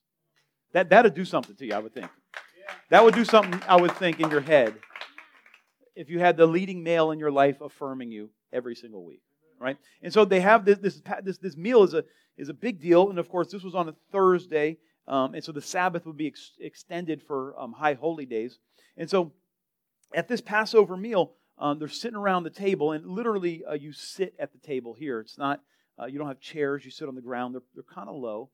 That, 0.74 0.90
that'd 0.90 1.14
do 1.14 1.26
something 1.26 1.56
to 1.56 1.66
you, 1.66 1.74
I 1.74 1.80
would 1.80 1.94
think. 1.94 2.10
That 2.90 3.04
would 3.04 3.16
do 3.16 3.26
something, 3.26 3.62
I 3.68 3.80
would 3.80 3.94
think, 3.94 4.20
in 4.20 4.30
your 4.30 4.42
head 4.42 4.74
if 5.98 6.12
you 6.12 6.20
had 6.20 6.38
the 6.38 6.46
leading 6.46 6.84
male 6.84 7.12
in 7.12 7.20
your 7.20 7.32
life 7.32 7.60
affirming 7.60 8.12
you 8.12 8.30
every 8.54 8.76
single 8.76 9.04
week, 9.04 9.24
right? 9.60 9.78
And 10.04 10.14
so 10.14 10.26
they 10.26 10.40
have 10.42 10.64
this, 10.64 10.78
this, 10.78 11.02
this, 11.24 11.40
this 11.40 11.58
meal 11.58 11.84
is 11.84 11.96
a, 11.96 12.04
is 12.38 12.50
a 12.50 12.54
big 12.54 12.80
deal. 12.80 13.10
And 13.10 13.18
of 13.18 13.28
course, 13.28 13.52
this 13.52 13.64
was 13.64 13.74
on 13.74 13.90
a 13.90 13.96
Thursday. 14.12 14.78
Um, 15.08 15.34
and 15.36 15.44
so 15.44 15.52
the 15.52 15.62
Sabbath 15.62 16.06
would 16.06 16.18
be 16.18 16.28
ex- 16.28 16.58
extended 16.60 17.24
for 17.24 17.60
um, 17.60 17.74
high 17.74 17.94
holy 17.94 18.26
days. 18.26 18.60
And 18.98 19.10
so 19.10 19.32
at 20.14 20.28
this 20.28 20.42
Passover 20.42 20.98
meal, 20.98 21.34
um, 21.58 21.80
they're 21.80 21.88
sitting 21.88 22.18
around 22.18 22.44
the 22.44 22.50
table, 22.50 22.92
and 22.92 23.06
literally 23.06 23.64
uh, 23.66 23.74
you 23.74 23.92
sit 23.94 24.36
at 24.38 24.52
the 24.52 24.60
table 24.60 24.94
here. 24.94 25.20
It's 25.20 25.38
not, 25.38 25.62
uh, 26.00 26.06
you 26.06 26.20
don't 26.20 26.28
have 26.28 26.40
chairs, 26.40 26.86
you 26.86 26.92
sit 26.92 27.08
on 27.08 27.16
the 27.16 27.22
ground. 27.22 27.56
They're, 27.56 27.62
they're 27.74 27.96
kind 27.96 28.10
of 28.10 28.16
low. 28.16 28.50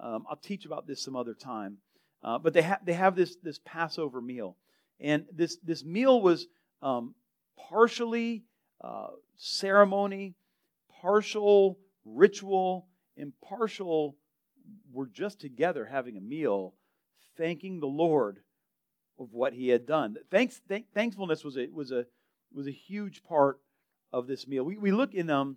Um, 0.00 0.24
I'll 0.28 0.36
teach 0.36 0.66
about 0.66 0.86
this 0.86 1.02
some 1.02 1.16
other 1.16 1.34
time. 1.34 1.78
Uh, 2.22 2.38
but 2.38 2.52
they, 2.52 2.62
ha- 2.62 2.80
they 2.84 2.92
have 2.92 3.16
this, 3.16 3.36
this 3.42 3.58
Passover 3.64 4.20
meal. 4.20 4.56
And 5.00 5.24
this, 5.32 5.56
this 5.64 5.84
meal 5.84 6.20
was 6.20 6.46
um, 6.82 7.14
partially 7.68 8.44
uh, 8.82 9.08
ceremony, 9.36 10.34
partial 11.00 11.78
ritual, 12.04 12.86
and 13.16 13.32
partial 13.42 14.16
we're 14.92 15.06
just 15.06 15.40
together 15.40 15.86
having 15.86 16.16
a 16.16 16.20
meal, 16.20 16.74
thanking 17.36 17.80
the 17.80 17.86
Lord 17.86 18.40
of 19.18 19.32
what 19.32 19.52
he 19.52 19.68
had 19.68 19.86
done. 19.86 20.16
Thanks, 20.30 20.60
th- 20.68 20.84
thankfulness 20.94 21.44
was 21.44 21.56
a, 21.56 21.68
was, 21.72 21.90
a, 21.90 22.06
was 22.54 22.66
a 22.66 22.72
huge 22.72 23.22
part 23.24 23.58
of 24.12 24.26
this 24.26 24.46
meal. 24.46 24.64
We, 24.64 24.76
we 24.76 24.92
look 24.92 25.14
in 25.14 25.30
um, 25.30 25.56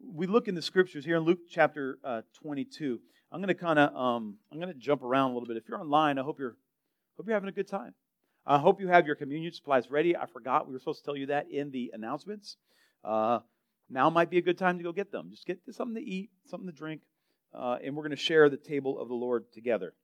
we 0.00 0.26
look 0.26 0.48
in 0.48 0.54
the 0.54 0.62
scriptures 0.62 1.04
here 1.04 1.16
in 1.16 1.22
Luke 1.22 1.40
chapter 1.50 1.98
uh, 2.04 2.22
22. 2.42 3.00
I'm 3.32 3.40
going 3.40 3.48
to 3.48 3.54
kind 3.54 3.78
of 3.78 3.94
um, 3.94 4.36
I'm 4.52 4.60
going 4.60 4.72
to 4.72 4.78
jump 4.78 5.02
around 5.02 5.30
a 5.30 5.34
little 5.34 5.48
bit. 5.48 5.56
If 5.56 5.68
you're 5.68 5.80
online, 5.80 6.18
I 6.18 6.22
hope 6.22 6.38
you're 6.38 6.56
hope 7.16 7.26
you're 7.26 7.34
having 7.34 7.48
a 7.48 7.52
good 7.52 7.68
time. 7.68 7.94
I 8.46 8.58
hope 8.58 8.80
you 8.80 8.88
have 8.88 9.06
your 9.06 9.16
communion 9.16 9.52
supplies 9.52 9.90
ready. 9.90 10.16
I 10.16 10.26
forgot 10.26 10.66
we 10.66 10.72
were 10.72 10.78
supposed 10.78 11.00
to 11.00 11.04
tell 11.04 11.16
you 11.16 11.26
that 11.26 11.50
in 11.50 11.70
the 11.70 11.90
announcements. 11.94 12.56
Uh, 13.02 13.40
now 13.88 14.10
might 14.10 14.30
be 14.30 14.38
a 14.38 14.42
good 14.42 14.58
time 14.58 14.78
to 14.78 14.84
go 14.84 14.92
get 14.92 15.10
them. 15.10 15.30
Just 15.30 15.46
get 15.46 15.58
something 15.70 15.96
to 15.96 16.02
eat, 16.02 16.30
something 16.46 16.68
to 16.68 16.76
drink, 16.76 17.02
uh, 17.56 17.78
and 17.82 17.96
we're 17.96 18.02
going 18.02 18.10
to 18.10 18.16
share 18.16 18.48
the 18.48 18.56
table 18.56 19.00
of 19.00 19.08
the 19.08 19.14
Lord 19.14 19.52
together. 19.52 19.94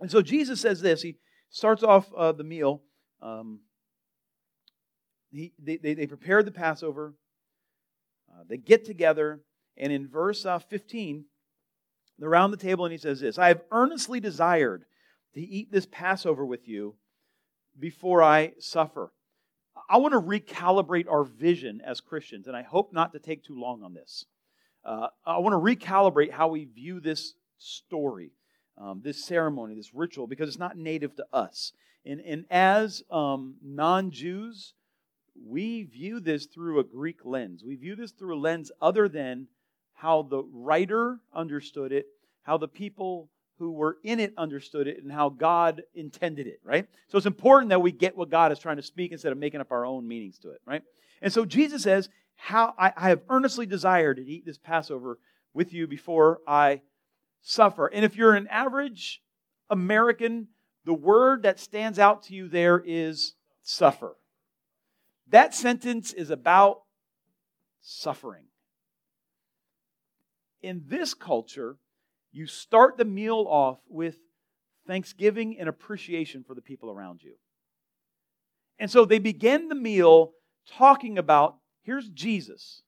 And 0.00 0.10
so 0.10 0.22
Jesus 0.22 0.60
says 0.60 0.80
this. 0.80 1.02
He 1.02 1.16
starts 1.50 1.82
off 1.82 2.12
uh, 2.16 2.32
the 2.32 2.44
meal. 2.44 2.82
Um, 3.22 3.60
he, 5.30 5.52
they, 5.58 5.76
they, 5.76 5.94
they 5.94 6.06
prepared 6.06 6.46
the 6.46 6.52
Passover. 6.52 7.14
Uh, 8.30 8.44
they 8.48 8.56
get 8.56 8.84
together. 8.84 9.40
And 9.76 9.92
in 9.92 10.08
verse 10.08 10.44
uh, 10.44 10.58
15, 10.58 11.24
they're 12.18 12.28
around 12.28 12.50
the 12.50 12.56
table 12.56 12.84
and 12.84 12.92
he 12.92 12.98
says 12.98 13.20
this 13.20 13.38
I 13.38 13.48
have 13.48 13.62
earnestly 13.70 14.20
desired 14.20 14.84
to 15.34 15.40
eat 15.40 15.72
this 15.72 15.86
Passover 15.86 16.44
with 16.44 16.68
you 16.68 16.96
before 17.78 18.22
I 18.22 18.52
suffer. 18.58 19.12
I 19.88 19.98
want 19.98 20.12
to 20.12 20.20
recalibrate 20.20 21.08
our 21.08 21.22
vision 21.24 21.80
as 21.84 22.00
Christians, 22.00 22.46
and 22.46 22.56
I 22.56 22.62
hope 22.62 22.92
not 22.92 23.12
to 23.12 23.20
take 23.20 23.44
too 23.44 23.58
long 23.58 23.82
on 23.82 23.94
this. 23.94 24.26
Uh, 24.84 25.08
I 25.26 25.38
want 25.38 25.52
to 25.52 25.86
recalibrate 25.86 26.30
how 26.30 26.48
we 26.48 26.64
view 26.64 27.00
this 27.00 27.34
story 27.58 28.32
um, 28.80 29.00
this 29.02 29.24
ceremony, 29.24 29.74
this 29.74 29.94
ritual, 29.94 30.26
because 30.26 30.48
it's 30.48 30.58
not 30.58 30.76
native 30.76 31.14
to 31.16 31.26
us. 31.32 31.72
And, 32.06 32.20
and 32.20 32.44
as 32.50 33.02
um, 33.10 33.56
non 33.62 34.10
Jews, 34.10 34.74
we 35.46 35.82
view 35.84 36.20
this 36.20 36.46
through 36.46 36.78
a 36.78 36.84
Greek 36.84 37.24
lens. 37.24 37.62
We 37.64 37.76
view 37.76 37.96
this 37.96 38.12
through 38.12 38.36
a 38.36 38.40
lens 38.40 38.70
other 38.80 39.08
than 39.08 39.48
how 39.94 40.22
the 40.22 40.42
writer 40.52 41.18
understood 41.34 41.92
it, 41.92 42.06
how 42.42 42.56
the 42.56 42.68
people 42.68 43.28
who 43.58 43.72
were 43.72 43.98
in 44.04 44.20
it 44.20 44.32
understood 44.38 44.86
it, 44.86 45.02
and 45.02 45.10
how 45.10 45.28
God 45.28 45.82
intended 45.94 46.46
it, 46.46 46.60
right? 46.62 46.86
So 47.08 47.18
it's 47.18 47.26
important 47.26 47.70
that 47.70 47.82
we 47.82 47.90
get 47.90 48.16
what 48.16 48.30
God 48.30 48.52
is 48.52 48.60
trying 48.60 48.76
to 48.76 48.82
speak 48.82 49.10
instead 49.10 49.32
of 49.32 49.38
making 49.38 49.60
up 49.60 49.72
our 49.72 49.84
own 49.84 50.06
meanings 50.06 50.38
to 50.40 50.50
it, 50.50 50.60
right? 50.64 50.82
And 51.20 51.32
so 51.32 51.44
Jesus 51.44 51.82
says, 51.82 52.08
How 52.38 52.72
I, 52.78 52.92
I 52.96 53.08
have 53.10 53.22
earnestly 53.28 53.66
desired 53.66 54.16
to 54.16 54.24
eat 54.24 54.46
this 54.46 54.58
Passover 54.58 55.18
with 55.52 55.72
you 55.72 55.86
before 55.86 56.38
I 56.46 56.82
suffer. 57.42 57.88
And 57.88 58.04
if 58.04 58.16
you're 58.16 58.34
an 58.34 58.46
average 58.46 59.22
American, 59.68 60.48
the 60.84 60.94
word 60.94 61.42
that 61.42 61.58
stands 61.58 61.98
out 61.98 62.22
to 62.24 62.34
you 62.34 62.48
there 62.48 62.82
is 62.86 63.34
suffer. 63.62 64.16
That 65.28 65.54
sentence 65.54 66.12
is 66.12 66.30
about 66.30 66.82
suffering. 67.80 68.44
In 70.62 70.84
this 70.86 71.14
culture, 71.14 71.76
you 72.32 72.46
start 72.46 72.96
the 72.96 73.04
meal 73.04 73.46
off 73.48 73.78
with 73.88 74.16
thanksgiving 74.86 75.58
and 75.58 75.68
appreciation 75.68 76.44
for 76.44 76.54
the 76.54 76.62
people 76.62 76.90
around 76.90 77.22
you. 77.22 77.34
And 78.78 78.90
so 78.90 79.04
they 79.04 79.18
begin 79.18 79.68
the 79.68 79.74
meal 79.74 80.32
talking 80.68 81.18
about 81.18 81.56
here's 81.88 82.10
Jesus. 82.10 82.82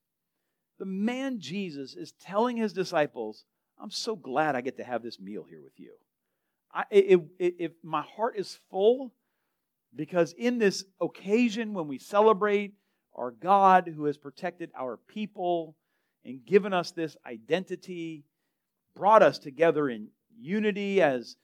The 0.79 0.85
man 0.85 1.41
Jesus 1.41 1.95
is 1.95 2.13
telling 2.21 2.59
his 2.59 2.75
disciples, 2.75 3.47
I'm 3.81 3.91
so 3.91 4.15
glad 4.15 4.55
I 4.55 4.61
get 4.61 4.77
to 4.77 4.85
have 4.85 5.03
this 5.03 5.19
meal 5.19 5.43
here 5.49 5.63
with 5.63 5.73
you. 5.81 5.93
I, 6.71 6.85
if, 6.91 7.21
if 7.39 7.73
my 7.83 8.03
heart 8.03 8.37
is 8.37 8.59
full, 8.71 9.15
because 9.97 10.35
in 10.35 10.59
this 10.59 10.85
occasion 11.01 11.73
when 11.73 11.89
we 11.89 11.99
celebrate 11.99 12.75
our 13.15 13.31
God 13.31 13.91
who 13.97 14.05
has 14.05 14.19
protected 14.19 14.71
our 14.79 14.99
people 14.99 15.77
and 16.27 16.45
given 16.45 16.75
us 16.75 16.91
this 16.91 17.17
identity, 17.25 18.25
brought 18.95 19.23
us 19.23 19.39
together 19.39 19.89
in 19.89 20.09
unity 20.39 21.01
as 21.01 21.37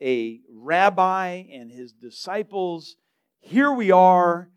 a 0.00 0.40
rabbi 0.50 1.44
and 1.52 1.70
his 1.70 1.92
disciples, 1.92 2.96
here 3.40 3.70
we 3.70 3.90
are 3.90 4.48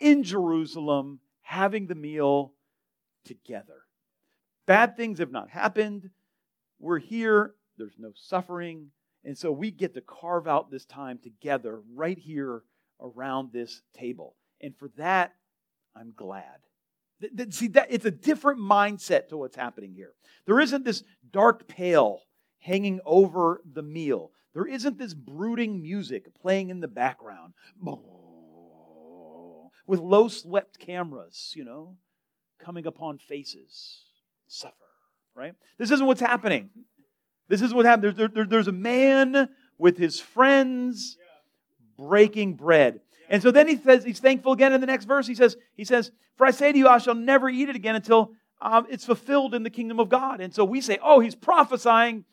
in 0.00 0.22
Jerusalem 0.22 1.20
having 1.48 1.86
the 1.86 1.94
meal 1.94 2.52
together. 3.24 3.80
Bad 4.66 4.98
things 4.98 5.18
have 5.18 5.32
not 5.32 5.48
happened. 5.48 6.10
We're 6.78 6.98
here, 6.98 7.54
there's 7.78 7.96
no 7.98 8.12
suffering. 8.14 8.88
And 9.24 9.36
so 9.36 9.50
we 9.50 9.70
get 9.70 9.94
to 9.94 10.02
carve 10.02 10.46
out 10.46 10.70
this 10.70 10.84
time 10.84 11.18
together 11.18 11.80
right 11.94 12.18
here 12.18 12.64
around 13.00 13.50
this 13.50 13.80
table. 13.94 14.36
And 14.60 14.76
for 14.76 14.88
that, 14.98 15.32
I'm 15.96 16.12
glad. 16.14 16.42
See, 17.48 17.68
that 17.68 17.86
it's 17.88 18.04
a 18.04 18.10
different 18.10 18.60
mindset 18.60 19.28
to 19.28 19.38
what's 19.38 19.56
happening 19.56 19.94
here. 19.94 20.12
There 20.44 20.60
isn't 20.60 20.84
this 20.84 21.02
dark 21.32 21.66
pale 21.66 22.20
hanging 22.58 23.00
over 23.06 23.62
the 23.72 23.82
meal. 23.82 24.32
There 24.52 24.66
isn't 24.66 24.98
this 24.98 25.14
brooding 25.14 25.80
music 25.80 26.26
playing 26.34 26.68
in 26.68 26.80
the 26.80 26.88
background 26.88 27.54
with 29.88 29.98
low 29.98 30.28
swept 30.28 30.78
cameras, 30.78 31.52
you 31.56 31.64
know, 31.64 31.96
coming 32.60 32.86
upon 32.86 33.18
faces. 33.18 34.04
Suffer, 34.46 34.74
right? 35.34 35.54
This 35.78 35.90
isn't 35.90 36.06
what's 36.06 36.20
happening. 36.20 36.70
This 37.48 37.62
is 37.62 37.74
what 37.74 37.86
happened. 37.86 38.14
There, 38.14 38.28
there, 38.28 38.44
there's 38.44 38.68
a 38.68 38.72
man 38.72 39.48
with 39.78 39.96
his 39.96 40.20
friends 40.20 41.16
breaking 41.96 42.54
bread. 42.54 43.00
And 43.30 43.42
so 43.42 43.50
then 43.50 43.66
he 43.66 43.76
says, 43.76 44.04
he's 44.04 44.20
thankful 44.20 44.52
again 44.52 44.72
in 44.72 44.80
the 44.80 44.86
next 44.86 45.06
verse. 45.06 45.26
He 45.26 45.34
says, 45.34 45.56
he 45.74 45.84
says, 45.84 46.12
For 46.36 46.46
I 46.46 46.50
say 46.50 46.70
to 46.70 46.78
you, 46.78 46.86
I 46.86 46.98
shall 46.98 47.14
never 47.14 47.48
eat 47.48 47.68
it 47.68 47.76
again 47.76 47.94
until 47.94 48.32
um, 48.60 48.86
it's 48.90 49.04
fulfilled 49.06 49.54
in 49.54 49.62
the 49.62 49.70
kingdom 49.70 49.98
of 50.00 50.08
God. 50.08 50.40
And 50.40 50.54
so 50.54 50.64
we 50.64 50.80
say, 50.80 50.98
oh, 51.02 51.20
he's 51.20 51.34
prophesying 51.34 52.24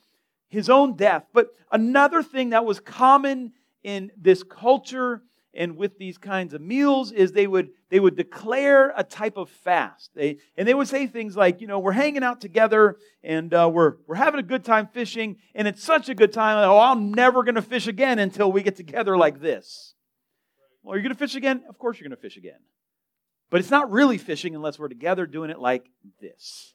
his 0.49 0.69
own 0.69 0.95
death. 0.95 1.25
But 1.33 1.49
another 1.71 2.21
thing 2.21 2.49
that 2.49 2.65
was 2.65 2.79
common 2.79 3.53
in 3.83 4.11
this 4.17 4.43
culture 4.43 5.21
and 5.55 5.77
with 5.77 5.97
these 5.97 6.17
kinds 6.17 6.53
of 6.53 6.61
meals 6.61 7.11
is 7.11 7.31
they 7.31 7.47
would 7.47 7.69
they 7.89 7.99
would 7.99 8.15
declare 8.15 8.93
a 8.95 9.03
type 9.03 9.37
of 9.37 9.49
fast. 9.49 10.11
They, 10.13 10.37
and 10.57 10.67
they 10.67 10.73
would 10.73 10.87
say 10.87 11.07
things 11.07 11.37
like 11.37 11.61
you 11.61 11.67
know 11.67 11.79
we're 11.79 11.93
hanging 11.93 12.23
out 12.23 12.41
together 12.41 12.97
and 13.23 13.53
uh, 13.53 13.69
we're 13.71 13.95
we're 14.07 14.15
having 14.15 14.39
a 14.39 14.43
good 14.43 14.65
time 14.65 14.87
fishing 14.87 15.37
and 15.53 15.67
it's 15.67 15.83
such 15.83 16.09
a 16.09 16.15
good 16.15 16.33
time. 16.33 16.57
Oh 16.57 16.79
i'm 16.79 17.11
never 17.11 17.43
going 17.43 17.55
to 17.55 17.61
fish 17.61 17.87
again 17.87 18.19
until 18.19 18.51
we 18.51 18.61
get 18.61 18.75
together 18.75 19.17
like 19.17 19.39
this. 19.39 19.95
Well 20.83 20.93
are 20.93 20.97
you 20.97 21.03
going 21.03 21.13
to 21.13 21.19
fish 21.19 21.35
again? 21.35 21.63
Of 21.69 21.77
course 21.77 21.99
you're 21.99 22.07
going 22.07 22.17
to 22.17 22.21
fish 22.21 22.37
again. 22.37 22.59
But 23.49 23.59
it's 23.59 23.71
not 23.71 23.91
really 23.91 24.17
fishing 24.17 24.55
unless 24.55 24.77
we're 24.77 24.89
together 24.89 25.25
doing 25.25 25.49
it 25.49 25.59
like 25.59 25.85
this. 26.21 26.73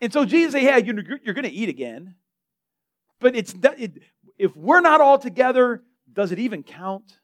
And 0.00 0.12
so 0.12 0.24
jesus 0.24 0.52
said 0.52 0.62
hey 0.62 0.84
you're, 0.84 1.34
going 1.34 1.44
to 1.44 1.52
eat 1.52 1.68
again. 1.68 2.14
But 3.20 3.36
it's 3.36 3.54
it, 3.76 3.98
if 4.38 4.56
we're 4.56 4.80
not 4.80 5.02
all 5.02 5.18
together 5.18 5.82
does 6.12 6.32
it 6.32 6.38
even 6.38 6.62
count? 6.62 7.18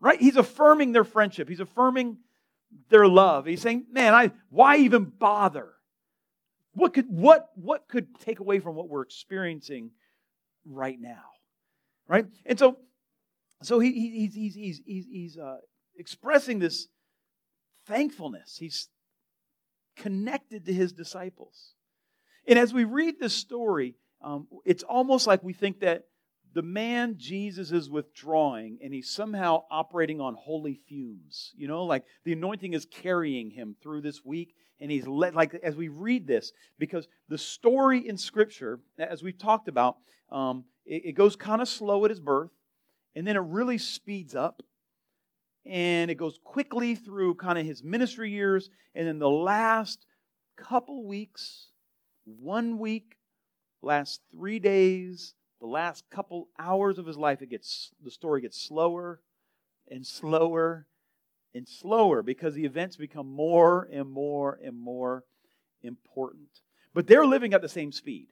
Right? 0.00 0.18
He's 0.18 0.36
affirming 0.36 0.92
their 0.92 1.04
friendship. 1.04 1.48
He's 1.48 1.60
affirming 1.60 2.18
their 2.88 3.06
love. 3.06 3.46
He's 3.46 3.60
saying, 3.60 3.86
man, 3.90 4.14
I 4.14 4.30
why 4.48 4.78
even 4.78 5.04
bother? 5.04 5.72
What 6.72 6.94
could 6.94 7.06
what 7.08 7.50
what 7.54 7.88
could 7.88 8.18
take 8.20 8.40
away 8.40 8.60
from 8.60 8.76
what 8.76 8.88
we're 8.88 9.02
experiencing 9.02 9.90
right 10.64 10.98
now? 10.98 11.24
Right? 12.08 12.26
And 12.46 12.58
so 12.58 12.78
so 13.62 13.78
he, 13.78 13.92
he 13.92 14.10
he's 14.10 14.34
he's 14.34 14.54
he's 14.54 14.80
he's, 14.86 15.06
he's 15.06 15.38
uh, 15.38 15.58
expressing 15.96 16.60
this 16.60 16.88
thankfulness. 17.86 18.56
He's 18.58 18.88
connected 19.96 20.64
to 20.66 20.72
his 20.72 20.92
disciples. 20.92 21.74
And 22.46 22.58
as 22.58 22.72
we 22.72 22.84
read 22.84 23.20
this 23.20 23.34
story, 23.34 23.96
um, 24.22 24.46
it's 24.64 24.82
almost 24.82 25.26
like 25.26 25.42
we 25.42 25.52
think 25.52 25.80
that 25.80 26.04
the 26.52 26.62
man 26.62 27.14
Jesus 27.16 27.70
is 27.70 27.88
withdrawing 27.88 28.78
and 28.82 28.92
he's 28.92 29.10
somehow 29.10 29.64
operating 29.70 30.20
on 30.20 30.34
holy 30.34 30.80
fumes. 30.88 31.52
You 31.56 31.68
know, 31.68 31.84
like 31.84 32.04
the 32.24 32.32
anointing 32.32 32.74
is 32.74 32.86
carrying 32.86 33.50
him 33.50 33.76
through 33.82 34.02
this 34.02 34.24
week 34.24 34.54
and 34.80 34.90
he's 34.90 35.06
let, 35.06 35.34
like, 35.34 35.54
as 35.62 35.76
we 35.76 35.88
read 35.88 36.26
this, 36.26 36.52
because 36.78 37.06
the 37.28 37.38
story 37.38 38.06
in 38.08 38.16
Scripture, 38.16 38.80
as 38.98 39.22
we've 39.22 39.38
talked 39.38 39.68
about, 39.68 39.98
um, 40.32 40.64
it, 40.86 41.06
it 41.06 41.12
goes 41.12 41.36
kind 41.36 41.60
of 41.60 41.68
slow 41.68 42.04
at 42.04 42.10
his 42.10 42.20
birth 42.20 42.50
and 43.14 43.26
then 43.26 43.36
it 43.36 43.40
really 43.40 43.78
speeds 43.78 44.34
up 44.34 44.62
and 45.66 46.10
it 46.10 46.14
goes 46.14 46.38
quickly 46.42 46.94
through 46.94 47.34
kind 47.34 47.58
of 47.58 47.66
his 47.66 47.84
ministry 47.84 48.30
years 48.30 48.70
and 48.94 49.06
then 49.06 49.18
the 49.18 49.30
last 49.30 50.06
couple 50.56 51.06
weeks, 51.06 51.68
one 52.24 52.78
week, 52.78 53.16
last 53.82 54.20
three 54.32 54.58
days, 54.58 55.34
the 55.60 55.66
last 55.66 56.04
couple 56.10 56.48
hours 56.58 56.98
of 56.98 57.06
his 57.06 57.16
life, 57.16 57.42
it 57.42 57.50
gets 57.50 57.90
the 58.02 58.10
story 58.10 58.40
gets 58.40 58.60
slower 58.60 59.20
and 59.90 60.06
slower 60.06 60.86
and 61.54 61.68
slower 61.68 62.22
because 62.22 62.54
the 62.54 62.64
events 62.64 62.96
become 62.96 63.30
more 63.30 63.88
and 63.92 64.10
more 64.10 64.58
and 64.64 64.78
more 64.78 65.24
important. 65.82 66.48
But 66.94 67.06
they're 67.06 67.26
living 67.26 67.54
at 67.54 67.62
the 67.62 67.68
same 67.68 67.92
speed. 67.92 68.28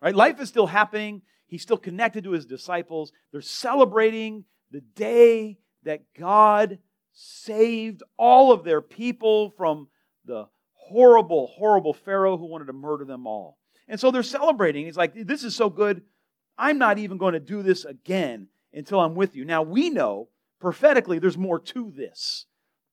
Right? 0.00 0.14
Life 0.14 0.40
is 0.40 0.48
still 0.48 0.68
happening. 0.68 1.22
He's 1.46 1.62
still 1.62 1.76
connected 1.78 2.24
to 2.24 2.32
his 2.32 2.46
disciples. 2.46 3.12
They're 3.32 3.40
celebrating 3.40 4.44
the 4.70 4.80
day 4.80 5.58
that 5.84 6.02
God 6.18 6.78
saved 7.12 8.02
all 8.16 8.52
of 8.52 8.64
their 8.64 8.80
people 8.80 9.50
from 9.56 9.88
the 10.24 10.46
horrible, 10.72 11.48
horrible 11.48 11.94
Pharaoh 11.94 12.36
who 12.36 12.46
wanted 12.46 12.66
to 12.66 12.72
murder 12.72 13.04
them 13.04 13.26
all. 13.26 13.57
And 13.88 13.98
so 13.98 14.10
they're 14.10 14.22
celebrating. 14.22 14.84
He's 14.86 14.96
like, 14.96 15.14
This 15.14 15.44
is 15.44 15.56
so 15.56 15.70
good. 15.70 16.02
I'm 16.56 16.78
not 16.78 16.98
even 16.98 17.18
going 17.18 17.34
to 17.34 17.40
do 17.40 17.62
this 17.62 17.84
again 17.84 18.48
until 18.72 19.00
I'm 19.00 19.14
with 19.14 19.36
you. 19.36 19.44
Now, 19.44 19.62
we 19.62 19.90
know 19.90 20.28
prophetically 20.60 21.18
there's 21.18 21.38
more 21.38 21.60
to 21.60 21.92
this 21.96 22.46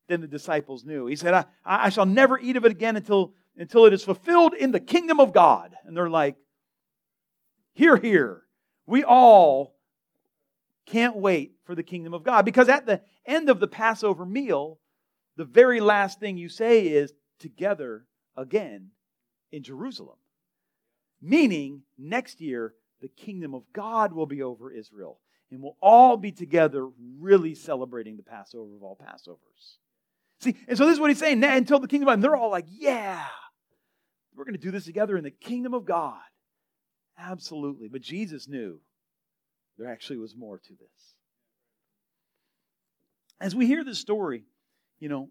than 0.08 0.22
the 0.22 0.28
disciples 0.28 0.86
knew. 0.86 1.08
He 1.08 1.16
said, 1.16 1.34
I, 1.34 1.46
I 1.66 1.90
shall 1.90 2.06
never 2.06 2.40
eat 2.40 2.58
of 2.58 2.66
it 2.66 2.72
again 2.72 2.96
until, 2.96 3.34
until 3.58 3.86
it 3.86 3.94
is 3.94 4.04
fulfilled 4.04 4.54
in 4.54 4.72
the 4.72 4.80
kingdom 4.80 5.20
of 5.20 5.34
God. 5.34 5.76
And 5.86 5.98
they're 5.98 6.10
like, 6.10 6.36
Here, 7.74 7.98
here. 7.98 8.44
We 8.86 9.04
all 9.04 9.76
can't 10.86 11.16
wait 11.16 11.54
for 11.66 11.74
the 11.74 11.84
kingdom 11.84 12.14
of 12.14 12.24
God. 12.24 12.46
Because 12.46 12.70
at 12.70 12.86
the 12.86 13.02
end 13.26 13.50
of 13.50 13.60
the 13.60 13.68
Passover 13.68 14.26
meal, 14.26 14.80
the 15.38 15.46
very 15.46 15.80
last 15.80 16.20
thing 16.20 16.38
you 16.38 16.50
say 16.50 16.88
is, 16.88 17.14
Together 17.38 18.06
again 18.38 18.92
in 19.52 19.62
Jerusalem. 19.62 20.16
Meaning, 21.26 21.82
next 21.98 22.40
year, 22.40 22.76
the 23.02 23.08
kingdom 23.08 23.56
of 23.56 23.64
God 23.74 24.14
will 24.14 24.28
be 24.28 24.44
over 24.44 24.72
Israel. 24.72 25.20
And 25.50 25.62
we'll 25.62 25.78
all 25.82 26.18
be 26.18 26.32
together 26.32 26.88
really 27.20 27.56
celebrating 27.56 28.16
the 28.16 28.24
Passover 28.24 28.76
of 28.76 28.84
all 28.84 28.96
Passovers. 28.96 29.78
See, 30.42 30.56
and 30.68 30.78
so 30.78 30.86
this 30.86 30.94
is 30.94 31.00
what 31.00 31.10
he's 31.10 31.18
saying. 31.18 31.40
Now, 31.40 31.56
until 31.56 31.80
the 31.80 31.88
kingdom 31.88 32.08
of 32.08 32.12
God, 32.12 32.14
and 32.14 32.24
they're 32.24 32.36
all 32.36 32.52
like, 32.52 32.68
yeah, 32.70 33.26
we're 34.36 34.44
going 34.44 34.54
to 34.54 34.62
do 34.62 34.72
this 34.72 34.86
together 34.86 35.18
in 35.18 35.24
the 35.24 35.32
kingdom 35.32 35.74
of 35.74 35.86
God. 35.86 36.20
Absolutely. 37.18 37.88
But 37.88 38.02
Jesus 38.02 38.48
knew 38.48 38.80
there 39.78 39.90
actually 39.90 40.18
was 40.18 40.36
more 40.36 40.60
to 40.60 40.74
this. 40.74 41.16
As 43.42 43.56
we 43.56 43.66
hear 43.66 43.84
this 43.84 44.00
story, 44.00 44.44
you 45.00 45.10
know, 45.10 45.30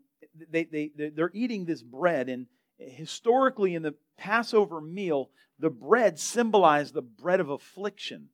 they, 0.51 0.65
they, 0.65 0.91
they're 1.15 1.31
eating 1.35 1.67
this 1.67 1.83
bread, 1.83 2.29
and 2.29 2.47
historically 2.89 3.75
in 3.75 3.83
the 3.83 3.95
Passover 4.17 4.81
meal, 4.81 5.31
the 5.59 5.71
bread 5.71 6.19
symbolized 6.19 6.95
the 6.95 7.03
bread 7.03 7.41
of 7.41 7.51
affliction 7.51 8.29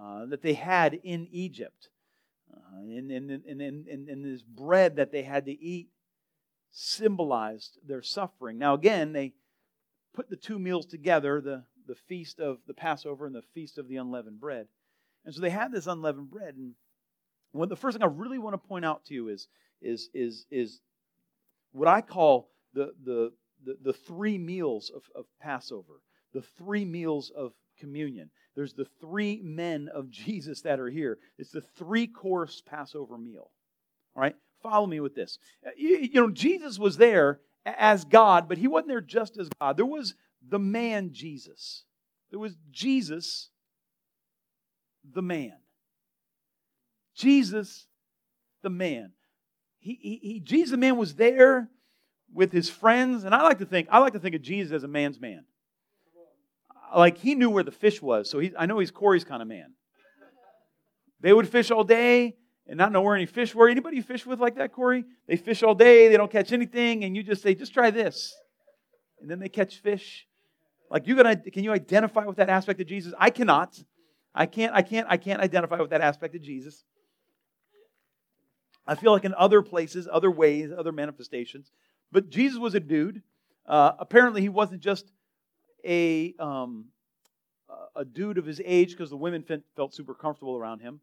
uh, 0.00 0.26
that 0.26 0.42
they 0.42 0.54
had 0.54 0.94
in 1.02 1.28
Egypt. 1.30 1.88
Uh, 2.52 2.80
and, 2.80 3.10
and, 3.10 3.30
and, 3.30 3.60
and, 3.60 4.08
and 4.08 4.24
this 4.24 4.42
bread 4.42 4.96
that 4.96 5.12
they 5.12 5.22
had 5.22 5.46
to 5.46 5.52
eat 5.52 5.88
symbolized 6.70 7.78
their 7.86 8.02
suffering. 8.02 8.58
Now, 8.58 8.74
again, 8.74 9.12
they 9.12 9.32
put 10.12 10.28
the 10.28 10.36
two 10.36 10.58
meals 10.58 10.86
together 10.86 11.40
the, 11.40 11.64
the 11.86 11.94
feast 11.94 12.40
of 12.40 12.58
the 12.66 12.74
Passover 12.74 13.26
and 13.26 13.34
the 13.34 13.42
feast 13.54 13.78
of 13.78 13.88
the 13.88 13.96
unleavened 13.96 14.40
bread. 14.40 14.66
And 15.24 15.34
so 15.34 15.40
they 15.40 15.50
had 15.50 15.72
this 15.72 15.86
unleavened 15.86 16.30
bread. 16.30 16.54
And 16.56 16.74
Well, 17.52 17.68
the 17.68 17.76
first 17.76 17.96
thing 17.96 18.02
I 18.02 18.10
really 18.10 18.38
want 18.38 18.54
to 18.54 18.68
point 18.68 18.84
out 18.84 19.04
to 19.06 19.14
you 19.14 19.28
is, 19.28 19.48
is, 19.80 20.10
is, 20.12 20.46
is 20.50 20.80
what 21.72 21.88
I 21.88 22.00
call 22.00 22.50
the, 22.72 22.92
the, 23.04 23.32
the, 23.64 23.76
the 23.82 23.92
three 23.92 24.38
meals 24.38 24.90
of, 24.94 25.02
of 25.14 25.26
Passover, 25.40 26.00
the 26.32 26.42
three 26.58 26.84
meals 26.84 27.30
of 27.34 27.52
communion. 27.78 28.30
There's 28.54 28.74
the 28.74 28.86
three 29.00 29.40
men 29.42 29.88
of 29.92 30.10
Jesus 30.10 30.62
that 30.62 30.80
are 30.80 30.90
here. 30.90 31.18
It's 31.38 31.50
the 31.50 31.60
three 31.60 32.06
course 32.06 32.62
Passover 32.64 33.18
meal. 33.18 33.50
All 34.14 34.22
right? 34.22 34.36
Follow 34.62 34.86
me 34.86 35.00
with 35.00 35.14
this. 35.14 35.38
Uh, 35.66 35.70
you, 35.76 35.98
you 35.98 36.20
know, 36.20 36.30
Jesus 36.30 36.78
was 36.78 36.96
there 36.96 37.40
as 37.66 38.04
God, 38.04 38.48
but 38.48 38.58
he 38.58 38.68
wasn't 38.68 38.88
there 38.88 39.00
just 39.00 39.36
as 39.38 39.48
God. 39.60 39.76
There 39.76 39.86
was 39.86 40.14
the 40.46 40.58
man 40.58 41.12
Jesus. 41.12 41.84
There 42.30 42.38
was 42.38 42.56
Jesus, 42.70 43.50
the 45.12 45.22
man. 45.22 45.54
Jesus, 47.14 47.86
the 48.62 48.70
man. 48.70 49.12
He, 49.78 49.98
he, 50.00 50.20
he, 50.22 50.40
Jesus, 50.40 50.70
the 50.70 50.76
man, 50.76 50.96
was 50.96 51.14
there 51.14 51.68
with 52.34 52.52
his 52.52 52.68
friends, 52.68 53.24
and 53.24 53.34
I 53.34 53.42
like 53.42 53.58
to 53.58 53.64
think 53.64 53.88
I 53.90 53.98
like 53.98 54.12
to 54.12 54.18
think 54.18 54.34
of 54.34 54.42
Jesus 54.42 54.72
as 54.72 54.82
a 54.82 54.88
man's 54.88 55.20
man. 55.20 55.44
Like 56.94 57.18
he 57.18 57.34
knew 57.34 57.48
where 57.48 57.62
the 57.62 57.72
fish 57.72 58.02
was, 58.02 58.28
so 58.28 58.38
he, 58.38 58.52
I 58.58 58.66
know 58.66 58.78
he's 58.78 58.90
Corey's 58.90 59.24
kind 59.24 59.40
of 59.40 59.48
man. 59.48 59.72
They 61.20 61.32
would 61.32 61.48
fish 61.48 61.70
all 61.70 61.84
day 61.84 62.36
and 62.66 62.76
not 62.76 62.92
know 62.92 63.00
where 63.00 63.16
any 63.16 63.26
fish 63.26 63.54
were. 63.54 63.68
Anybody 63.68 64.00
fish 64.00 64.26
with 64.26 64.40
like 64.40 64.56
that, 64.56 64.72
Corey? 64.72 65.04
They 65.26 65.36
fish 65.36 65.62
all 65.62 65.74
day, 65.74 66.08
they 66.08 66.16
don't 66.16 66.30
catch 66.30 66.52
anything, 66.52 67.04
and 67.04 67.16
you 67.16 67.22
just 67.22 67.42
say, 67.42 67.54
just 67.54 67.72
try 67.72 67.90
this. 67.90 68.34
And 69.20 69.30
then 69.30 69.38
they 69.38 69.48
catch 69.48 69.78
fish. 69.78 70.26
Like 70.90 71.06
you 71.06 71.16
gonna 71.16 71.36
can 71.36 71.64
you 71.64 71.72
identify 71.72 72.24
with 72.26 72.36
that 72.36 72.50
aspect 72.50 72.80
of 72.80 72.86
Jesus? 72.86 73.14
I 73.18 73.30
cannot. 73.30 73.82
I 74.34 74.46
can't, 74.46 74.74
I 74.74 74.82
can't, 74.82 75.06
I 75.08 75.16
can't 75.16 75.40
identify 75.40 75.80
with 75.80 75.90
that 75.90 76.00
aspect 76.00 76.34
of 76.34 76.42
Jesus. 76.42 76.82
I 78.86 78.96
feel 78.96 79.12
like 79.12 79.24
in 79.24 79.34
other 79.34 79.62
places, 79.62 80.08
other 80.10 80.30
ways, 80.30 80.70
other 80.76 80.92
manifestations. 80.92 81.70
But 82.14 82.30
Jesus 82.30 82.58
was 82.60 82.76
a 82.76 82.80
dude. 82.80 83.22
Uh, 83.66 83.92
apparently, 83.98 84.40
he 84.40 84.48
wasn't 84.48 84.80
just 84.80 85.10
a, 85.84 86.32
um, 86.38 86.86
a 87.96 88.04
dude 88.04 88.38
of 88.38 88.46
his 88.46 88.62
age 88.64 88.92
because 88.92 89.10
the 89.10 89.16
women 89.16 89.44
felt 89.74 89.92
super 89.92 90.14
comfortable 90.14 90.56
around 90.56 90.78
him. 90.78 91.00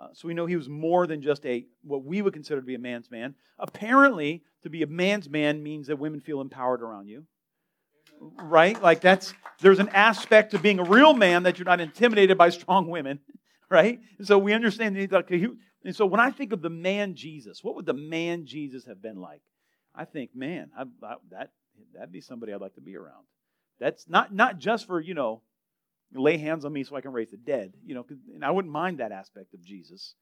Uh, 0.00 0.08
so 0.14 0.26
we 0.26 0.32
know 0.32 0.46
he 0.46 0.56
was 0.56 0.68
more 0.68 1.06
than 1.06 1.20
just 1.20 1.44
a 1.44 1.66
what 1.82 2.04
we 2.04 2.22
would 2.22 2.32
consider 2.32 2.60
to 2.60 2.66
be 2.66 2.74
a 2.74 2.78
man's 2.78 3.10
man. 3.10 3.34
Apparently, 3.58 4.42
to 4.62 4.70
be 4.70 4.82
a 4.82 4.86
man's 4.86 5.28
man 5.28 5.62
means 5.62 5.88
that 5.88 5.98
women 5.98 6.20
feel 6.20 6.40
empowered 6.40 6.80
around 6.80 7.06
you. 7.06 7.26
Right? 8.20 8.80
Like 8.82 9.02
that's 9.02 9.34
there's 9.60 9.78
an 9.78 9.90
aspect 9.90 10.54
of 10.54 10.62
being 10.62 10.78
a 10.78 10.84
real 10.84 11.12
man 11.12 11.42
that 11.42 11.58
you're 11.58 11.66
not 11.66 11.80
intimidated 11.80 12.38
by 12.38 12.48
strong 12.48 12.88
women, 12.88 13.20
right? 13.70 14.00
And 14.16 14.26
so 14.26 14.38
we 14.38 14.54
understand 14.54 14.96
that. 14.96 15.58
And 15.84 15.96
so 15.96 16.06
when 16.06 16.20
I 16.20 16.30
think 16.30 16.54
of 16.54 16.62
the 16.62 16.70
man 16.70 17.14
Jesus, 17.14 17.62
what 17.62 17.74
would 17.74 17.86
the 17.86 17.94
man 17.94 18.46
Jesus 18.46 18.86
have 18.86 19.02
been 19.02 19.20
like? 19.20 19.42
I 19.96 20.04
think, 20.04 20.34
man, 20.34 20.70
I, 20.76 20.82
I, 21.04 21.14
that 21.30 21.50
that'd 21.94 22.12
be 22.12 22.20
somebody 22.20 22.52
I'd 22.52 22.60
like 22.60 22.74
to 22.74 22.80
be 22.80 22.96
around. 22.96 23.24
That's 23.80 24.08
not 24.08 24.34
not 24.34 24.58
just 24.58 24.86
for 24.86 25.00
you 25.00 25.14
know 25.14 25.42
lay 26.12 26.38
hands 26.38 26.64
on 26.64 26.72
me 26.72 26.84
so 26.84 26.96
I 26.96 27.00
can 27.00 27.12
raise 27.12 27.30
the 27.30 27.36
dead. 27.36 27.72
You 27.84 27.94
know, 27.94 28.06
and 28.34 28.44
I 28.44 28.50
wouldn't 28.50 28.72
mind 28.72 28.98
that 28.98 29.12
aspect 29.12 29.54
of 29.54 29.64
Jesus. 29.64 30.14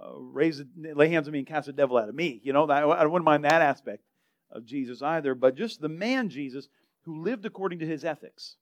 Uh, 0.00 0.18
raise, 0.18 0.62
lay 0.76 1.08
hands 1.08 1.26
on 1.26 1.32
me 1.32 1.40
and 1.40 1.48
cast 1.48 1.66
the 1.66 1.72
devil 1.72 1.98
out 1.98 2.08
of 2.08 2.14
me. 2.14 2.40
You 2.42 2.52
know, 2.52 2.66
I, 2.68 2.80
I 2.80 3.04
wouldn't 3.06 3.24
mind 3.24 3.44
that 3.44 3.60
aspect 3.60 4.02
of 4.50 4.64
Jesus 4.64 5.02
either. 5.02 5.34
But 5.34 5.56
just 5.56 5.80
the 5.80 5.88
man 5.88 6.28
Jesus 6.28 6.68
who 7.02 7.22
lived 7.22 7.44
according 7.44 7.78
to 7.80 7.86
his 7.86 8.04
ethics, 8.04 8.56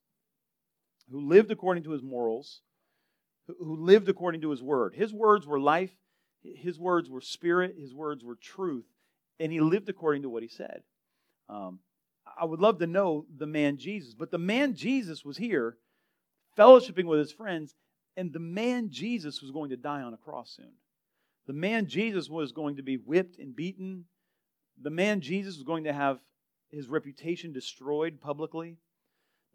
who 1.11 1.27
lived 1.27 1.51
according 1.51 1.83
to 1.83 1.91
his 1.91 2.03
morals, 2.03 2.61
who, 3.47 3.55
who 3.59 3.75
lived 3.75 4.09
according 4.09 4.41
to 4.41 4.51
his 4.51 4.61
word. 4.61 4.95
His 4.95 5.13
words 5.13 5.45
were 5.45 5.59
life. 5.59 5.91
His 6.43 6.79
words 6.79 7.09
were 7.09 7.21
spirit. 7.21 7.75
His 7.77 7.93
words 7.93 8.23
were 8.23 8.35
truth. 8.35 8.85
And 9.39 9.51
he 9.51 9.61
lived 9.61 9.89
according 9.89 10.23
to 10.23 10.29
what 10.29 10.43
he 10.43 10.49
said. 10.49 10.81
Um, 11.47 11.79
I 12.39 12.45
would 12.45 12.59
love 12.59 12.79
to 12.79 12.87
know 12.87 13.25
the 13.35 13.47
man 13.47 13.77
Jesus, 13.77 14.13
but 14.13 14.31
the 14.31 14.37
man 14.37 14.75
Jesus 14.75 15.25
was 15.25 15.37
here 15.37 15.77
fellowshipping 16.57 17.05
with 17.05 17.19
his 17.19 17.31
friends, 17.31 17.73
and 18.17 18.33
the 18.33 18.39
man 18.39 18.89
Jesus 18.89 19.41
was 19.41 19.51
going 19.51 19.69
to 19.69 19.77
die 19.77 20.01
on 20.01 20.13
a 20.13 20.17
cross 20.17 20.53
soon. 20.57 20.73
The 21.47 21.53
man 21.53 21.87
Jesus 21.87 22.29
was 22.29 22.51
going 22.51 22.75
to 22.75 22.83
be 22.83 22.97
whipped 22.97 23.39
and 23.39 23.55
beaten. 23.55 24.05
The 24.81 24.89
man 24.89 25.21
Jesus 25.21 25.55
was 25.55 25.63
going 25.63 25.85
to 25.85 25.93
have 25.93 26.19
his 26.69 26.87
reputation 26.87 27.53
destroyed 27.53 28.21
publicly. 28.21 28.77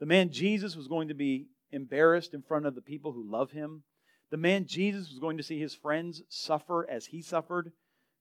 The 0.01 0.07
man 0.07 0.31
Jesus 0.31 0.77
was 0.77 0.89
going 0.89 1.09
to 1.09 1.15
be 1.15 1.47
embarrassed 1.71 2.35
in 2.35 2.43
front 2.43 2.67
of 2.67 2.75
the 2.75 2.81
people 2.81 3.13
who 3.13 3.31
love 3.31 3.53
him. 3.53 3.83
The 4.31 4.37
man 4.37 4.67
Jesus 4.67 5.11
was 5.11 5.19
going 5.19 5.37
to 5.37 5.43
see 5.43 5.61
his 5.61 5.75
friends 5.75 6.23
suffer 6.29 6.89
as 6.91 7.07
he 7.07 7.23
suffered. 7.23 7.73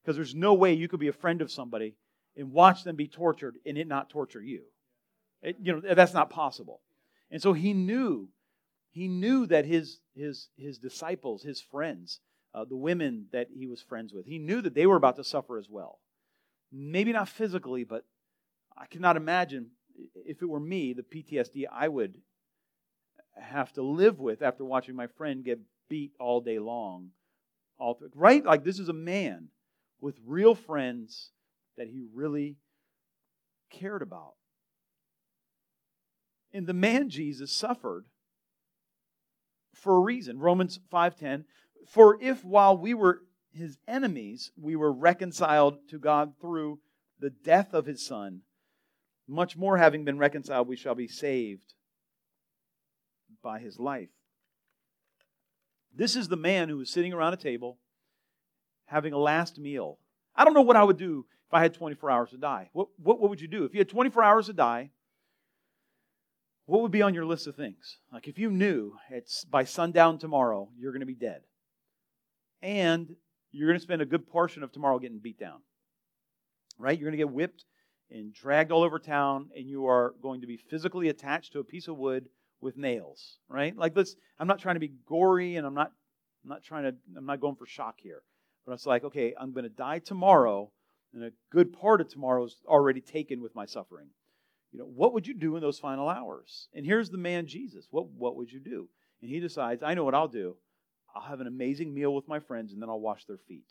Because 0.04 0.16
there's 0.16 0.36
no 0.36 0.54
way 0.54 0.74
you 0.74 0.88
could 0.88 1.00
be 1.00 1.08
a 1.08 1.14
friend 1.14 1.42
of 1.42 1.52
somebody 1.52 1.96
and 2.36 2.52
watch 2.52 2.84
them 2.84 2.96
be 2.96 3.08
tortured 3.08 3.56
and 3.66 3.78
it 3.78 3.88
not 3.88 4.10
torture 4.10 4.42
you. 4.42 4.64
It, 5.42 5.58
you 5.62 5.74
know, 5.74 5.94
that's 5.94 6.14
not 6.14 6.30
possible. 6.30 6.82
And 7.32 7.42
so 7.42 7.54
he 7.54 7.74
knew 7.74 8.30
he 8.94 9.08
knew 9.08 9.48
that 9.48 9.66
his, 9.66 10.00
his, 10.16 10.50
his 10.56 10.78
disciples, 10.78 11.42
his 11.42 11.60
friends, 11.60 12.20
uh, 12.54 12.64
the 12.64 12.78
women 12.78 13.26
that 13.32 13.48
he 13.52 13.66
was 13.66 13.82
friends 13.82 14.14
with, 14.14 14.28
he 14.28 14.38
knew 14.38 14.62
that 14.62 14.76
they 14.76 14.86
were 14.86 14.96
about 14.96 15.16
to 15.16 15.24
suffer 15.24 15.58
as 15.58 15.68
well. 15.68 16.00
Maybe 16.72 17.12
not 17.12 17.28
physically, 17.28 17.84
but 17.86 18.06
I 18.78 18.86
cannot 18.86 19.18
imagine 19.18 19.72
if 20.14 20.44
it 20.44 20.46
were 20.50 20.60
me, 20.60 20.94
the 20.94 21.02
PTSD 21.02 21.66
I 21.72 21.88
would 21.88 22.20
have 23.36 23.74
to 23.74 23.82
live 23.82 24.20
with 24.20 24.44
after 24.44 24.64
watching 24.64 24.96
my 24.96 25.08
friend 25.08 25.44
get 25.44 25.60
beat 25.90 26.12
all 26.20 26.40
day 26.40 26.60
long. 26.60 27.10
All 27.80 27.96
through, 27.96 28.12
right? 28.14 28.46
Like 28.46 28.64
this 28.64 28.78
is 28.78 28.90
a 28.90 28.94
man 28.94 29.48
with 30.04 30.20
real 30.26 30.54
friends 30.54 31.32
that 31.78 31.88
he 31.88 32.04
really 32.14 32.58
cared 33.72 34.02
about. 34.02 34.34
And 36.52 36.68
the 36.68 36.74
man 36.74 37.10
Jesus 37.10 37.56
suffered 37.56 38.06
for 39.74 39.96
a 39.96 40.02
reason. 40.02 40.40
Romans 40.40 40.78
5:10, 40.92 41.46
for 41.88 42.22
if 42.22 42.44
while 42.44 42.78
we 42.78 42.94
were 42.94 43.24
his 43.54 43.78
enemies, 43.88 44.52
we 44.58 44.76
were 44.76 44.92
reconciled 44.92 45.88
to 45.88 45.98
God 45.98 46.38
through 46.38 46.82
the 47.20 47.30
death 47.30 47.74
of 47.74 47.86
his 47.86 48.06
son, 48.06 48.42
much 49.26 49.56
more 49.56 49.78
having 49.78 50.04
been 50.04 50.18
reconciled, 50.18 50.68
we 50.68 50.76
shall 50.76 50.96
be 50.96 51.08
saved 51.08 51.76
by 53.42 53.60
his 53.60 53.80
life. 53.80 54.12
This 55.94 56.18
is 56.18 56.28
the 56.28 56.36
man 56.36 56.68
who 56.68 56.78
was 56.78 56.90
sitting 56.90 57.14
around 57.14 57.34
a 57.34 57.38
table 57.38 57.80
having 58.86 59.14
a 59.14 59.18
last 59.18 59.60
meal. 59.60 59.98
I 60.36 60.46
don't 60.46 60.54
know 60.54 60.62
what 60.62 60.76
I 60.76 60.84
would 60.84 60.98
do 60.98 61.26
if 61.48 61.54
I 61.54 61.62
had 61.62 61.74
24 61.74 62.10
hours 62.10 62.30
to 62.32 62.38
die. 62.38 62.70
What, 62.74 62.88
what, 62.98 63.20
what 63.20 63.30
would 63.30 63.42
you 63.42 63.48
do? 63.48 63.66
If 63.66 63.74
you 63.74 63.80
had 63.80 63.90
24 63.90 64.24
hours 64.24 64.46
to 64.48 64.54
die, 64.54 64.92
what 66.66 66.82
would 66.82 66.92
be 66.92 67.02
on 67.02 67.14
your 67.14 67.26
list 67.26 67.48
of 67.48 67.56
things? 67.56 67.98
Like 68.12 68.28
if 68.28 68.40
you 68.40 68.50
knew 68.50 68.96
it's 69.10 69.44
by 69.46 69.66
sundown 69.66 70.18
tomorrow, 70.18 70.70
you're 70.78 70.92
going 70.92 71.02
to 71.02 71.06
be 71.06 71.16
dead. 71.16 71.42
And 72.62 73.16
you're 73.52 73.68
going 73.68 73.80
to 73.80 73.84
spend 73.84 74.02
a 74.02 74.06
good 74.06 74.28
portion 74.28 74.64
of 74.64 74.72
tomorrow 74.72 74.98
getting 75.00 75.20
beat 75.20 75.40
down. 75.40 75.60
Right? 76.78 76.98
You're 76.98 77.10
going 77.10 77.20
to 77.20 77.26
get 77.26 77.34
whipped 77.34 77.66
and 78.10 78.34
dragged 78.34 78.72
all 78.72 78.84
over 78.84 79.00
town, 79.00 79.50
and 79.56 79.68
you 79.68 79.88
are 79.88 80.14
going 80.22 80.42
to 80.42 80.48
be 80.48 80.58
physically 80.58 81.10
attached 81.10 81.54
to 81.54 81.60
a 81.60 81.64
piece 81.64 81.88
of 81.88 81.98
wood 81.98 82.30
with 82.62 82.78
nails. 82.78 83.38
Right? 83.50 83.76
Like 83.76 83.96
let's 83.96 84.16
I'm 84.40 84.48
not 84.48 84.60
trying 84.60 84.76
to 84.76 84.80
be 84.80 84.94
gory 85.08 85.58
and 85.58 85.68
I'm 85.68 85.74
not 85.74 85.92
I'm 86.44 86.50
not 86.50 86.64
trying 86.64 86.84
to 86.84 86.96
I'm 87.18 87.26
not 87.26 87.42
going 87.42 87.56
for 87.56 87.66
shock 87.66 87.96
here. 88.02 88.22
But 88.66 88.74
it's 88.74 88.86
like, 88.86 89.04
okay, 89.04 89.34
I'm 89.40 89.52
going 89.52 89.66
to 89.66 89.70
die 89.70 90.00
tomorrow, 90.00 90.72
and 91.14 91.24
a 91.24 91.32
good 91.52 91.74
part 91.74 92.02
of 92.02 92.08
tomorrow 92.08 92.46
is 92.46 92.56
already 92.66 93.02
taken 93.02 93.42
with 93.42 93.56
my 93.56 93.66
suffering. 93.66 94.08
You 94.72 94.80
know, 94.80 94.86
what 94.86 95.14
would 95.14 95.28
you 95.28 95.34
do 95.34 95.56
in 95.56 95.62
those 95.62 95.80
final 95.80 96.10
hours? 96.10 96.68
And 96.74 96.86
here's 96.86 97.10
the 97.10 97.18
man 97.18 97.46
Jesus. 97.46 97.88
What, 97.92 98.10
what 98.10 98.36
would 98.38 98.52
you 98.52 98.60
do? 98.60 98.90
And 99.22 99.30
he 99.30 99.40
decides, 99.40 99.84
I 99.84 99.94
know 99.94 100.04
what 100.04 100.16
I'll 100.16 100.28
do. 100.28 100.56
I'll 101.16 101.22
have 101.22 101.42
an 101.42 101.48
amazing 101.48 101.94
meal 101.94 102.14
with 102.16 102.28
my 102.28 102.40
friends 102.40 102.74
and 102.74 102.82
then 102.82 102.90
I'll 102.90 103.00
wash 103.00 103.26
their 103.26 103.38
feet. 103.38 103.68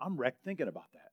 I'm 0.00 0.16
wrecked 0.16 0.44
thinking 0.44 0.68
about 0.68 0.92
that. 0.92 1.10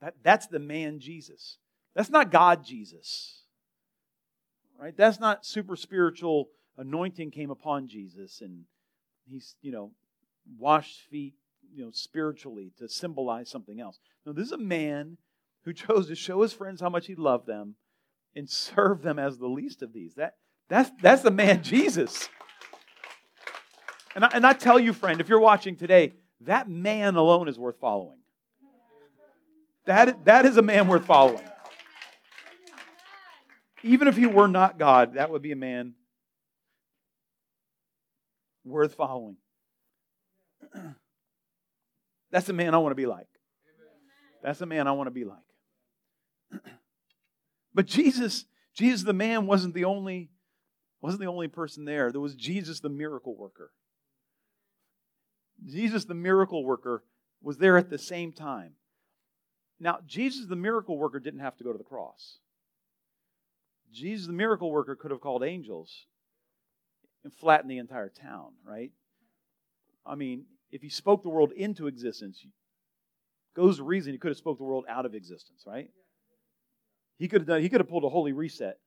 that 0.00 0.14
that's 0.22 0.46
the 0.46 0.58
man 0.58 1.00
Jesus. 1.00 1.58
That's 1.94 2.10
not 2.10 2.30
God 2.30 2.64
Jesus. 2.64 3.42
Right? 4.80 4.96
That's 4.96 5.20
not 5.20 5.44
super 5.44 5.76
spiritual 5.76 6.48
anointing 6.78 7.30
came 7.30 7.50
upon 7.50 7.88
Jesus 7.88 8.40
and 8.40 8.64
he's, 9.28 9.56
you 9.62 9.72
know, 9.72 9.92
washed 10.58 11.00
feet, 11.10 11.34
you 11.74 11.84
know, 11.84 11.90
spiritually 11.92 12.72
to 12.78 12.88
symbolize 12.88 13.48
something 13.48 13.80
else. 13.80 13.98
Now, 14.24 14.32
this 14.32 14.46
is 14.46 14.52
a 14.52 14.58
man 14.58 15.18
who 15.64 15.72
chose 15.72 16.08
to 16.08 16.14
show 16.14 16.42
his 16.42 16.52
friends 16.52 16.80
how 16.80 16.90
much 16.90 17.06
he 17.06 17.14
loved 17.14 17.46
them 17.46 17.76
and 18.34 18.48
serve 18.48 19.02
them 19.02 19.18
as 19.18 19.38
the 19.38 19.46
least 19.46 19.82
of 19.82 19.92
these. 19.92 20.14
That, 20.14 20.34
that's, 20.68 20.90
that's 21.00 21.22
the 21.22 21.30
man 21.30 21.62
Jesus. 21.62 22.28
And 24.14 24.24
I, 24.24 24.30
and 24.32 24.46
I 24.46 24.52
tell 24.52 24.78
you, 24.78 24.92
friend, 24.92 25.20
if 25.20 25.28
you're 25.28 25.40
watching 25.40 25.76
today, 25.76 26.14
that 26.42 26.68
man 26.68 27.16
alone 27.16 27.48
is 27.48 27.58
worth 27.58 27.78
following. 27.80 28.18
That, 29.86 30.24
that 30.24 30.44
is 30.44 30.56
a 30.56 30.62
man 30.62 30.88
worth 30.88 31.04
following. 31.04 31.44
Even 33.82 34.08
if 34.08 34.16
he 34.16 34.26
were 34.26 34.48
not 34.48 34.78
God, 34.78 35.14
that 35.14 35.30
would 35.30 35.42
be 35.42 35.52
a 35.52 35.56
man 35.56 35.94
worth 38.66 38.94
following. 38.94 39.36
That's 42.30 42.46
the 42.46 42.52
man 42.52 42.74
I 42.74 42.78
want 42.78 42.90
to 42.90 42.96
be 42.96 43.06
like. 43.06 43.28
That's 44.42 44.58
the 44.58 44.66
man 44.66 44.86
I 44.86 44.92
want 44.92 45.06
to 45.06 45.12
be 45.12 45.24
like. 45.24 45.38
but 47.74 47.86
Jesus, 47.86 48.44
Jesus 48.74 49.02
the 49.02 49.12
man 49.12 49.46
wasn't 49.46 49.74
the 49.74 49.84
only 49.84 50.30
wasn't 51.00 51.20
the 51.20 51.28
only 51.28 51.48
person 51.48 51.84
there. 51.84 52.10
There 52.10 52.20
was 52.20 52.34
Jesus 52.34 52.80
the 52.80 52.88
miracle 52.88 53.36
worker. 53.36 53.70
Jesus 55.64 56.04
the 56.04 56.14
miracle 56.14 56.64
worker 56.64 57.04
was 57.42 57.58
there 57.58 57.76
at 57.76 57.90
the 57.90 57.98
same 57.98 58.32
time. 58.32 58.72
Now, 59.78 59.98
Jesus 60.06 60.46
the 60.46 60.56
miracle 60.56 60.98
worker 60.98 61.20
didn't 61.20 61.40
have 61.40 61.56
to 61.58 61.64
go 61.64 61.72
to 61.72 61.78
the 61.78 61.84
cross. 61.84 62.38
Jesus 63.92 64.26
the 64.26 64.32
miracle 64.32 64.70
worker 64.70 64.96
could 64.96 65.10
have 65.10 65.20
called 65.20 65.44
angels 65.44 66.06
and 67.26 67.34
flattened 67.34 67.68
the 67.68 67.78
entire 67.78 68.08
town, 68.08 68.52
right? 68.64 68.92
I 70.06 70.14
mean, 70.14 70.44
if 70.70 70.80
he 70.80 70.88
spoke 70.88 71.24
the 71.24 71.28
world 71.28 71.50
into 71.50 71.88
existence, 71.88 72.46
goes 73.56 73.78
the 73.78 73.82
reason 73.82 74.12
he 74.12 74.18
could 74.18 74.28
have 74.28 74.36
spoke 74.36 74.58
the 74.58 74.64
world 74.64 74.84
out 74.88 75.06
of 75.06 75.12
existence, 75.12 75.64
right? 75.66 75.90
He 77.18 77.26
could 77.26 77.40
have 77.40 77.48
done 77.48 77.62
he 77.62 77.68
could 77.68 77.80
have 77.80 77.88
pulled 77.88 78.04
a 78.04 78.08
holy 78.08 78.32
reset. 78.32 78.78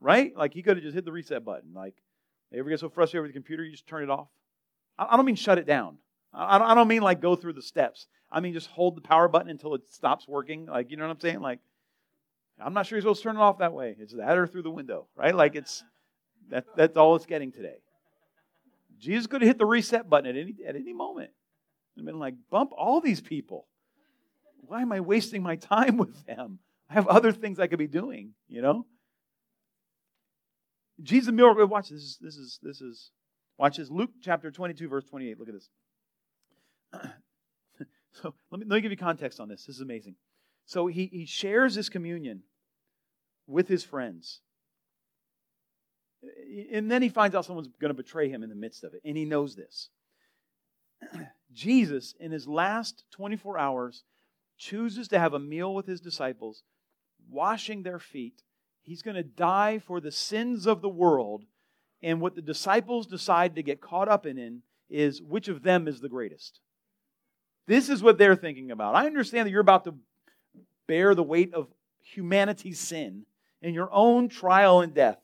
Right? 0.00 0.34
Like 0.34 0.54
he 0.54 0.62
could 0.62 0.78
have 0.78 0.84
just 0.84 0.94
hit 0.94 1.04
the 1.04 1.12
reset 1.12 1.44
button. 1.44 1.74
Like, 1.74 1.96
you 2.50 2.60
ever 2.60 2.70
get 2.70 2.80
so 2.80 2.88
frustrated 2.88 3.24
with 3.24 3.32
the 3.32 3.38
computer, 3.38 3.62
you 3.62 3.72
just 3.72 3.86
turn 3.86 4.02
it 4.02 4.08
off? 4.08 4.28
I 4.98 5.16
don't 5.16 5.26
mean 5.26 5.36
shut 5.36 5.58
it 5.58 5.66
down. 5.66 5.98
I 6.32 6.74
don't 6.74 6.88
mean 6.88 7.02
like 7.02 7.20
go 7.20 7.36
through 7.36 7.52
the 7.54 7.62
steps. 7.62 8.06
I 8.32 8.40
mean 8.40 8.54
just 8.54 8.68
hold 8.68 8.96
the 8.96 9.02
power 9.02 9.28
button 9.28 9.50
until 9.50 9.74
it 9.74 9.82
stops 9.90 10.26
working. 10.26 10.64
Like, 10.64 10.90
you 10.90 10.96
know 10.96 11.06
what 11.06 11.12
I'm 11.12 11.20
saying? 11.20 11.40
Like, 11.40 11.58
I'm 12.60 12.74
not 12.74 12.86
sure 12.86 12.96
you're 12.96 13.02
supposed 13.02 13.22
to 13.22 13.28
turn 13.28 13.36
it 13.36 13.40
off 13.40 13.58
that 13.58 13.72
way. 13.72 13.96
It's 13.98 14.14
that 14.14 14.36
or 14.36 14.46
through 14.46 14.62
the 14.62 14.70
window, 14.70 15.06
right? 15.16 15.34
Like 15.34 15.54
it's 15.54 15.84
that, 16.50 16.64
that's 16.76 16.96
all 16.96 17.16
it's 17.16 17.26
getting 17.26 17.52
today. 17.52 17.76
Jesus 18.98 19.26
could 19.26 19.42
have 19.42 19.48
hit 19.48 19.58
the 19.58 19.66
reset 19.66 20.08
button 20.10 20.28
at 20.28 20.36
any 20.36 20.54
at 20.66 20.74
any 20.74 20.92
moment 20.92 21.30
and 21.96 22.06
been 22.06 22.18
like, 22.18 22.34
bump 22.50 22.70
all 22.76 23.00
these 23.00 23.20
people. 23.20 23.66
Why 24.66 24.82
am 24.82 24.92
I 24.92 25.00
wasting 25.00 25.42
my 25.42 25.56
time 25.56 25.96
with 25.96 26.26
them? 26.26 26.58
I 26.90 26.94
have 26.94 27.06
other 27.06 27.32
things 27.32 27.58
I 27.58 27.66
could 27.66 27.78
be 27.78 27.86
doing, 27.86 28.32
you 28.48 28.62
know? 28.62 28.86
Jesus 31.02 31.32
miracle. 31.32 31.66
Watch 31.66 31.90
this. 31.90 32.00
Is, 32.00 32.18
this 32.20 32.36
is 32.36 32.58
this 32.62 32.80
is 32.80 33.10
watch 33.56 33.76
this. 33.76 33.90
Luke 33.90 34.10
chapter 34.22 34.50
22, 34.50 34.88
verse 34.88 35.04
28. 35.04 35.38
Look 35.38 35.48
at 35.48 35.54
this. 35.54 35.68
so 38.12 38.34
let 38.50 38.60
me, 38.60 38.66
let 38.68 38.76
me 38.76 38.80
give 38.80 38.90
you 38.90 38.96
context 38.96 39.38
on 39.38 39.48
this. 39.48 39.64
This 39.64 39.76
is 39.76 39.82
amazing. 39.82 40.16
So 40.68 40.86
he, 40.86 41.06
he 41.06 41.24
shares 41.24 41.74
this 41.74 41.88
communion 41.88 42.42
with 43.46 43.68
his 43.68 43.84
friends. 43.84 44.40
And 46.70 46.90
then 46.90 47.00
he 47.00 47.08
finds 47.08 47.34
out 47.34 47.46
someone's 47.46 47.70
going 47.80 47.88
to 47.88 47.94
betray 47.94 48.28
him 48.28 48.42
in 48.42 48.50
the 48.50 48.54
midst 48.54 48.84
of 48.84 48.92
it. 48.92 49.00
And 49.02 49.16
he 49.16 49.24
knows 49.24 49.56
this. 49.56 49.88
Jesus, 51.54 52.14
in 52.20 52.32
his 52.32 52.46
last 52.46 53.04
24 53.12 53.58
hours, 53.58 54.04
chooses 54.58 55.08
to 55.08 55.18
have 55.18 55.32
a 55.32 55.38
meal 55.38 55.74
with 55.74 55.86
his 55.86 56.02
disciples, 56.02 56.64
washing 57.30 57.82
their 57.82 57.98
feet. 57.98 58.42
He's 58.82 59.00
going 59.00 59.16
to 59.16 59.22
die 59.22 59.78
for 59.78 60.02
the 60.02 60.12
sins 60.12 60.66
of 60.66 60.82
the 60.82 60.88
world. 60.90 61.44
And 62.02 62.20
what 62.20 62.34
the 62.34 62.42
disciples 62.42 63.06
decide 63.06 63.54
to 63.54 63.62
get 63.62 63.80
caught 63.80 64.08
up 64.10 64.26
in 64.26 64.60
is 64.90 65.22
which 65.22 65.48
of 65.48 65.62
them 65.62 65.88
is 65.88 66.00
the 66.00 66.10
greatest. 66.10 66.60
This 67.66 67.88
is 67.88 68.02
what 68.02 68.18
they're 68.18 68.36
thinking 68.36 68.70
about. 68.70 68.94
I 68.94 69.06
understand 69.06 69.46
that 69.46 69.50
you're 69.50 69.62
about 69.62 69.84
to 69.84 69.94
bear 70.88 71.14
the 71.14 71.22
weight 71.22 71.54
of 71.54 71.68
humanity's 72.02 72.80
sin 72.80 73.24
in 73.62 73.74
your 73.74 73.88
own 73.92 74.28
trial 74.28 74.80
and 74.80 74.92
death. 74.92 75.18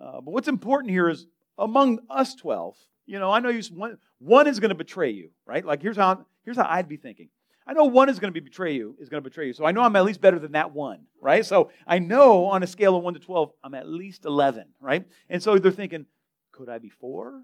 Uh, 0.00 0.22
but 0.22 0.30
what's 0.30 0.48
important 0.48 0.90
here 0.90 1.10
is 1.10 1.26
among 1.58 1.98
us 2.08 2.34
12, 2.36 2.74
you 3.04 3.18
know, 3.18 3.30
I 3.30 3.40
know 3.40 3.50
you, 3.50 3.62
one, 3.74 3.98
one 4.18 4.46
is 4.46 4.60
going 4.60 4.70
to 4.70 4.74
betray 4.74 5.10
you, 5.10 5.28
right? 5.44 5.64
Like 5.64 5.82
here's 5.82 5.98
how, 5.98 6.24
here's 6.44 6.56
how 6.56 6.66
I'd 6.66 6.88
be 6.88 6.96
thinking. 6.96 7.28
I 7.66 7.74
know 7.74 7.84
one 7.84 8.08
is 8.08 8.18
going 8.18 8.32
to 8.32 8.40
be 8.40 8.42
betray 8.42 8.74
you, 8.74 8.96
is 8.98 9.10
going 9.10 9.22
to 9.22 9.28
betray 9.28 9.48
you. 9.48 9.52
So 9.52 9.66
I 9.66 9.72
know 9.72 9.82
I'm 9.82 9.94
at 9.94 10.04
least 10.04 10.22
better 10.22 10.38
than 10.38 10.52
that 10.52 10.72
one, 10.72 11.00
right? 11.20 11.44
So 11.44 11.70
I 11.86 11.98
know 11.98 12.46
on 12.46 12.62
a 12.62 12.66
scale 12.66 12.96
of 12.96 13.02
1 13.02 13.14
to 13.14 13.20
12, 13.20 13.52
I'm 13.62 13.74
at 13.74 13.86
least 13.86 14.24
11, 14.24 14.64
right? 14.80 15.04
And 15.28 15.42
so 15.42 15.58
they're 15.58 15.70
thinking, 15.70 16.06
could 16.52 16.68
I 16.68 16.78
be 16.78 16.88
4? 16.88 17.42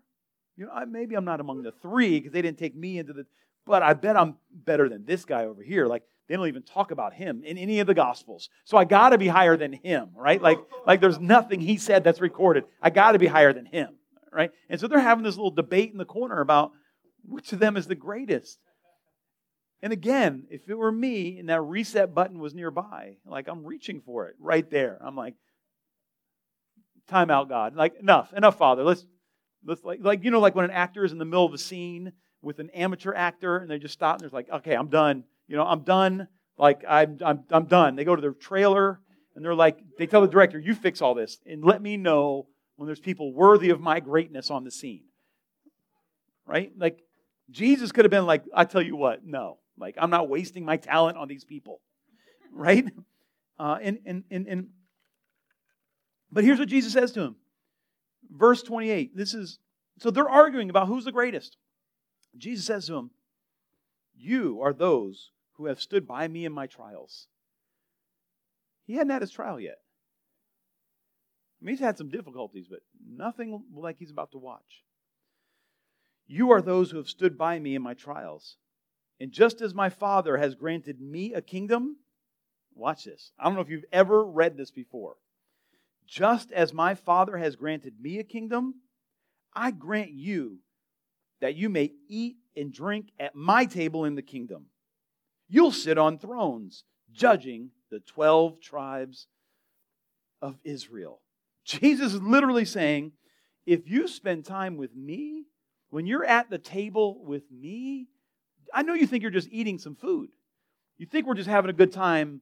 You 0.56 0.66
know, 0.66 0.72
I, 0.72 0.86
maybe 0.86 1.14
I'm 1.14 1.26
not 1.26 1.40
among 1.40 1.62
the 1.62 1.72
3 1.82 2.18
because 2.18 2.32
they 2.32 2.42
didn't 2.42 2.58
take 2.58 2.74
me 2.74 2.98
into 2.98 3.12
the 3.12 3.26
but 3.66 3.82
I 3.82 3.92
bet 3.94 4.16
I'm 4.16 4.36
better 4.50 4.88
than 4.88 5.04
this 5.04 5.24
guy 5.24 5.44
over 5.44 5.62
here. 5.62 5.86
Like, 5.86 6.04
they 6.28 6.36
don't 6.36 6.48
even 6.48 6.62
talk 6.62 6.90
about 6.90 7.14
him 7.14 7.42
in 7.44 7.56
any 7.56 7.80
of 7.80 7.86
the 7.86 7.94
gospels. 7.94 8.48
So 8.64 8.76
I 8.76 8.84
got 8.84 9.10
to 9.10 9.18
be 9.18 9.28
higher 9.28 9.56
than 9.56 9.72
him, 9.72 10.10
right? 10.16 10.40
Like, 10.40 10.58
like 10.86 11.00
there's 11.00 11.20
nothing 11.20 11.60
he 11.60 11.76
said 11.76 12.02
that's 12.02 12.20
recorded. 12.20 12.64
I 12.82 12.90
got 12.90 13.12
to 13.12 13.18
be 13.18 13.26
higher 13.26 13.52
than 13.52 13.66
him, 13.66 13.96
right? 14.32 14.50
And 14.68 14.80
so 14.80 14.88
they're 14.88 14.98
having 14.98 15.24
this 15.24 15.36
little 15.36 15.50
debate 15.50 15.92
in 15.92 15.98
the 15.98 16.04
corner 16.04 16.40
about 16.40 16.72
which 17.24 17.52
of 17.52 17.58
them 17.58 17.76
is 17.76 17.86
the 17.86 17.94
greatest. 17.94 18.58
And 19.82 19.92
again, 19.92 20.46
if 20.50 20.68
it 20.68 20.74
were 20.74 20.90
me 20.90 21.38
and 21.38 21.48
that 21.48 21.60
reset 21.60 22.14
button 22.14 22.38
was 22.38 22.54
nearby, 22.54 23.18
like 23.24 23.46
I'm 23.46 23.64
reaching 23.64 24.00
for 24.00 24.26
it 24.28 24.36
right 24.40 24.68
there. 24.68 24.98
I'm 25.00 25.16
like, 25.16 25.34
time 27.08 27.30
out, 27.30 27.48
God. 27.48 27.76
Like, 27.76 27.94
enough, 28.00 28.32
enough, 28.32 28.58
Father. 28.58 28.82
Let's, 28.82 29.06
let's 29.64 29.84
like, 29.84 30.00
like, 30.02 30.24
you 30.24 30.30
know, 30.30 30.40
like 30.40 30.56
when 30.56 30.64
an 30.64 30.70
actor 30.72 31.04
is 31.04 31.12
in 31.12 31.18
the 31.18 31.24
middle 31.24 31.44
of 31.44 31.54
a 31.54 31.58
scene 31.58 32.12
with 32.42 32.58
an 32.58 32.70
amateur 32.70 33.14
actor 33.14 33.58
and 33.58 33.70
they 33.70 33.78
just 33.78 33.94
stop 33.94 34.16
and 34.16 34.22
they're 34.22 34.36
like, 34.36 34.50
okay, 34.50 34.74
I'm 34.74 34.88
done. 34.88 35.24
You 35.48 35.56
know, 35.56 35.64
I'm 35.64 35.80
done. 35.80 36.28
Like, 36.58 36.84
I'm, 36.88 37.18
I'm, 37.24 37.44
I'm 37.50 37.66
done. 37.66 37.96
They 37.96 38.04
go 38.04 38.16
to 38.16 38.22
their 38.22 38.32
trailer 38.32 39.00
and 39.34 39.44
they're 39.44 39.54
like, 39.54 39.78
they 39.98 40.06
tell 40.06 40.22
the 40.22 40.28
director, 40.28 40.58
you 40.58 40.74
fix 40.74 41.02
all 41.02 41.14
this 41.14 41.38
and 41.46 41.62
let 41.64 41.82
me 41.82 41.96
know 41.96 42.46
when 42.76 42.86
there's 42.86 43.00
people 43.00 43.32
worthy 43.32 43.70
of 43.70 43.80
my 43.80 44.00
greatness 44.00 44.50
on 44.50 44.64
the 44.64 44.70
scene. 44.70 45.04
Right? 46.46 46.72
Like, 46.76 47.00
Jesus 47.50 47.92
could 47.92 48.04
have 48.04 48.10
been 48.10 48.26
like, 48.26 48.44
I 48.54 48.64
tell 48.64 48.82
you 48.82 48.96
what, 48.96 49.24
no. 49.24 49.58
Like, 49.78 49.96
I'm 49.98 50.10
not 50.10 50.28
wasting 50.28 50.64
my 50.64 50.76
talent 50.78 51.16
on 51.16 51.28
these 51.28 51.44
people. 51.44 51.80
Right? 52.52 52.86
Uh, 53.58 53.76
and, 53.82 53.98
and, 54.06 54.24
and, 54.30 54.46
and, 54.46 54.68
but 56.32 56.42
here's 56.42 56.58
what 56.58 56.68
Jesus 56.68 56.94
says 56.94 57.12
to 57.12 57.20
him. 57.20 57.36
Verse 58.30 58.62
28. 58.62 59.14
This 59.14 59.34
is, 59.34 59.58
so 59.98 60.10
they're 60.10 60.28
arguing 60.28 60.70
about 60.70 60.86
who's 60.86 61.04
the 61.04 61.12
greatest. 61.12 61.58
Jesus 62.38 62.64
says 62.64 62.86
to 62.86 62.96
him, 62.96 63.10
You 64.16 64.62
are 64.62 64.72
those 64.72 65.32
who 65.56 65.66
have 65.66 65.80
stood 65.80 66.06
by 66.06 66.28
me 66.28 66.44
in 66.44 66.52
my 66.52 66.66
trials. 66.66 67.26
He 68.86 68.94
hadn't 68.94 69.10
had 69.10 69.22
his 69.22 69.30
trial 69.30 69.58
yet. 69.58 69.78
I 71.60 71.64
mean, 71.64 71.74
he's 71.74 71.84
had 71.84 71.98
some 71.98 72.10
difficulties, 72.10 72.66
but 72.68 72.80
nothing 73.08 73.62
like 73.74 73.98
he's 73.98 74.10
about 74.10 74.32
to 74.32 74.38
watch. 74.38 74.84
You 76.26 76.50
are 76.50 76.60
those 76.60 76.90
who 76.90 76.98
have 76.98 77.08
stood 77.08 77.38
by 77.38 77.58
me 77.58 77.74
in 77.74 77.82
my 77.82 77.94
trials. 77.94 78.56
And 79.18 79.32
just 79.32 79.60
as 79.60 79.74
my 79.74 79.88
Father 79.88 80.36
has 80.36 80.54
granted 80.54 81.00
me 81.00 81.32
a 81.32 81.40
kingdom, 81.40 81.96
watch 82.74 83.04
this. 83.04 83.32
I 83.38 83.44
don't 83.44 83.54
know 83.54 83.62
if 83.62 83.70
you've 83.70 83.84
ever 83.92 84.24
read 84.24 84.56
this 84.56 84.70
before. 84.70 85.16
Just 86.06 86.52
as 86.52 86.72
my 86.72 86.94
Father 86.94 87.38
has 87.38 87.56
granted 87.56 87.94
me 88.00 88.18
a 88.18 88.24
kingdom, 88.24 88.74
I 89.54 89.70
grant 89.70 90.10
you 90.10 90.58
that 91.40 91.56
you 91.56 91.68
may 91.68 91.92
eat 92.08 92.36
and 92.56 92.72
drink 92.72 93.10
at 93.18 93.34
my 93.34 93.64
table 93.64 94.04
in 94.04 94.14
the 94.14 94.22
kingdom. 94.22 94.66
You'll 95.48 95.72
sit 95.72 95.98
on 95.98 96.18
thrones, 96.18 96.84
judging 97.12 97.70
the 97.90 98.00
12 98.00 98.60
tribes 98.60 99.28
of 100.42 100.58
Israel. 100.64 101.20
Jesus 101.64 102.14
is 102.14 102.22
literally 102.22 102.64
saying, 102.64 103.12
if 103.64 103.88
you 103.88 104.06
spend 104.06 104.44
time 104.44 104.76
with 104.76 104.94
me, 104.94 105.44
when 105.90 106.06
you're 106.06 106.24
at 106.24 106.50
the 106.50 106.58
table 106.58 107.22
with 107.24 107.44
me, 107.50 108.06
I 108.72 108.82
know 108.82 108.94
you 108.94 109.06
think 109.06 109.22
you're 109.22 109.30
just 109.30 109.48
eating 109.50 109.78
some 109.78 109.96
food. 109.96 110.30
You 110.98 111.06
think 111.06 111.26
we're 111.26 111.34
just 111.34 111.48
having 111.48 111.70
a 111.70 111.74
good 111.74 111.92
time 111.92 112.40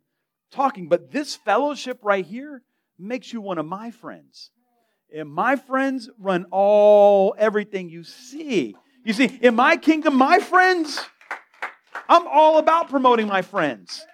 talking, 0.51 0.89
but 0.89 1.11
this 1.11 1.35
fellowship 1.35 1.99
right 2.03 2.25
here 2.25 2.63
makes 2.99 3.33
you 3.33 3.41
one 3.41 3.59
of 3.59 3.67
my 3.67 3.91
friends. 3.91 4.51
And 5.15 5.29
my 5.29 5.57
friends 5.57 6.09
run 6.19 6.47
all 6.51 7.35
everything 7.39 7.89
you 7.89 8.05
see. 8.05 8.75
You 9.05 9.13
see, 9.13 9.27
in 9.43 9.55
my 9.55 9.77
kingdom, 9.77 10.17
my 10.17 10.39
friends, 10.39 10.99
I'm 12.09 12.27
all 12.27 12.59
about 12.59 12.89
promoting 12.89 13.27
my 13.27 13.43
friends. 13.43 14.07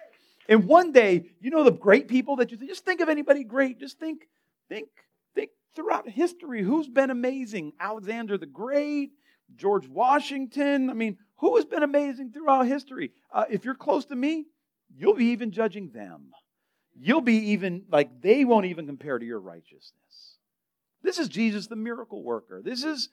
And 0.47 0.67
one 0.67 0.91
day, 0.91 1.25
you 1.39 1.49
know 1.49 1.63
the 1.63 1.71
great 1.71 2.07
people 2.07 2.37
that 2.37 2.51
you 2.51 2.57
think, 2.57 2.71
just 2.71 2.85
think 2.85 3.01
of 3.01 3.09
anybody 3.09 3.43
great. 3.43 3.79
Just 3.79 3.99
think, 3.99 4.27
think, 4.69 4.89
think 5.35 5.51
throughout 5.75 6.09
history 6.09 6.61
who's 6.63 6.87
been 6.87 7.09
amazing. 7.09 7.73
Alexander 7.79 8.37
the 8.37 8.45
Great, 8.45 9.11
George 9.55 9.87
Washington. 9.87 10.89
I 10.89 10.93
mean, 10.93 11.17
who 11.37 11.55
has 11.55 11.65
been 11.65 11.83
amazing 11.83 12.31
throughout 12.31 12.67
history? 12.67 13.11
Uh, 13.33 13.45
if 13.49 13.65
you're 13.65 13.75
close 13.75 14.05
to 14.05 14.15
me, 14.15 14.45
you'll 14.95 15.15
be 15.15 15.27
even 15.27 15.51
judging 15.51 15.91
them. 15.91 16.31
You'll 16.99 17.21
be 17.21 17.51
even 17.51 17.85
like 17.89 18.21
they 18.21 18.43
won't 18.43 18.65
even 18.65 18.85
compare 18.85 19.17
to 19.17 19.25
your 19.25 19.39
righteousness. 19.39 20.37
This 21.01 21.17
is 21.17 21.29
Jesus, 21.29 21.67
the 21.67 21.75
miracle 21.75 22.23
worker. 22.23 22.61
This 22.63 22.83
is 22.83 23.09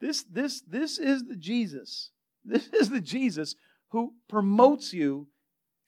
this, 0.00 0.24
this, 0.24 0.62
this 0.62 0.98
is 0.98 1.24
the 1.24 1.36
Jesus. 1.36 2.10
This 2.44 2.66
is 2.68 2.90
the 2.90 3.00
Jesus 3.00 3.54
who 3.92 4.14
promotes 4.28 4.92
you 4.92 5.28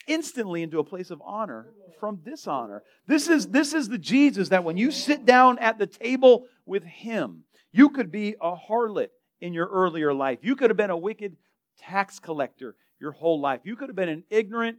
instantly 0.06 0.62
into 0.62 0.78
a 0.78 0.84
place 0.84 1.10
of 1.10 1.22
honor 1.24 1.72
from 1.98 2.16
dishonor. 2.16 2.82
This 3.06 3.28
is, 3.28 3.48
this 3.48 3.72
is 3.72 3.88
the 3.88 3.98
Jesus 3.98 4.50
that 4.50 4.62
when 4.62 4.76
you 4.76 4.90
sit 4.90 5.24
down 5.24 5.58
at 5.58 5.78
the 5.78 5.86
table 5.86 6.46
with 6.66 6.84
him, 6.84 7.44
you 7.72 7.88
could 7.88 8.12
be 8.12 8.36
a 8.40 8.54
harlot 8.54 9.08
in 9.40 9.54
your 9.54 9.66
earlier 9.66 10.12
life. 10.12 10.38
You 10.42 10.54
could 10.54 10.70
have 10.70 10.76
been 10.76 10.90
a 10.90 10.96
wicked 10.96 11.36
tax 11.78 12.18
collector 12.18 12.76
your 13.00 13.12
whole 13.12 13.40
life. 13.40 13.60
You 13.64 13.74
could 13.74 13.88
have 13.88 13.96
been 13.96 14.08
an 14.10 14.24
ignorant 14.28 14.78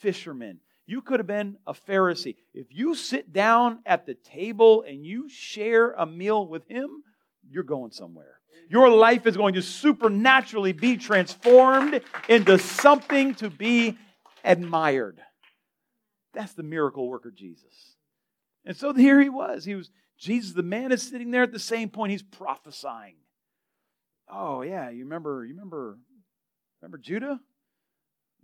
fisherman. 0.00 0.58
You 0.86 1.02
could 1.02 1.20
have 1.20 1.26
been 1.26 1.56
a 1.66 1.74
Pharisee. 1.74 2.36
If 2.54 2.68
you 2.70 2.94
sit 2.94 3.32
down 3.32 3.80
at 3.84 4.06
the 4.06 4.14
table 4.14 4.82
and 4.86 5.04
you 5.04 5.28
share 5.28 5.92
a 5.92 6.06
meal 6.06 6.46
with 6.46 6.66
him, 6.68 6.88
you're 7.48 7.62
going 7.62 7.92
somewhere. 7.92 8.41
Your 8.68 8.88
life 8.88 9.26
is 9.26 9.36
going 9.36 9.54
to 9.54 9.62
supernaturally 9.62 10.72
be 10.72 10.96
transformed 10.96 12.00
into 12.28 12.58
something 12.58 13.34
to 13.36 13.50
be 13.50 13.98
admired. 14.44 15.20
That's 16.34 16.54
the 16.54 16.62
miracle 16.62 17.08
worker 17.08 17.30
Jesus. 17.30 17.96
And 18.64 18.76
so 18.76 18.92
here 18.94 19.20
he 19.20 19.28
was. 19.28 19.64
He 19.64 19.74
was 19.74 19.90
Jesus, 20.18 20.52
the 20.52 20.62
man 20.62 20.92
is 20.92 21.02
sitting 21.02 21.32
there 21.32 21.42
at 21.42 21.52
the 21.52 21.58
same 21.58 21.88
point 21.88 22.12
he's 22.12 22.22
prophesying. 22.22 23.16
Oh 24.30 24.62
yeah, 24.62 24.88
you 24.88 25.04
remember 25.04 25.44
you 25.44 25.54
remember 25.54 25.98
remember 26.80 26.98
Judah? 26.98 27.40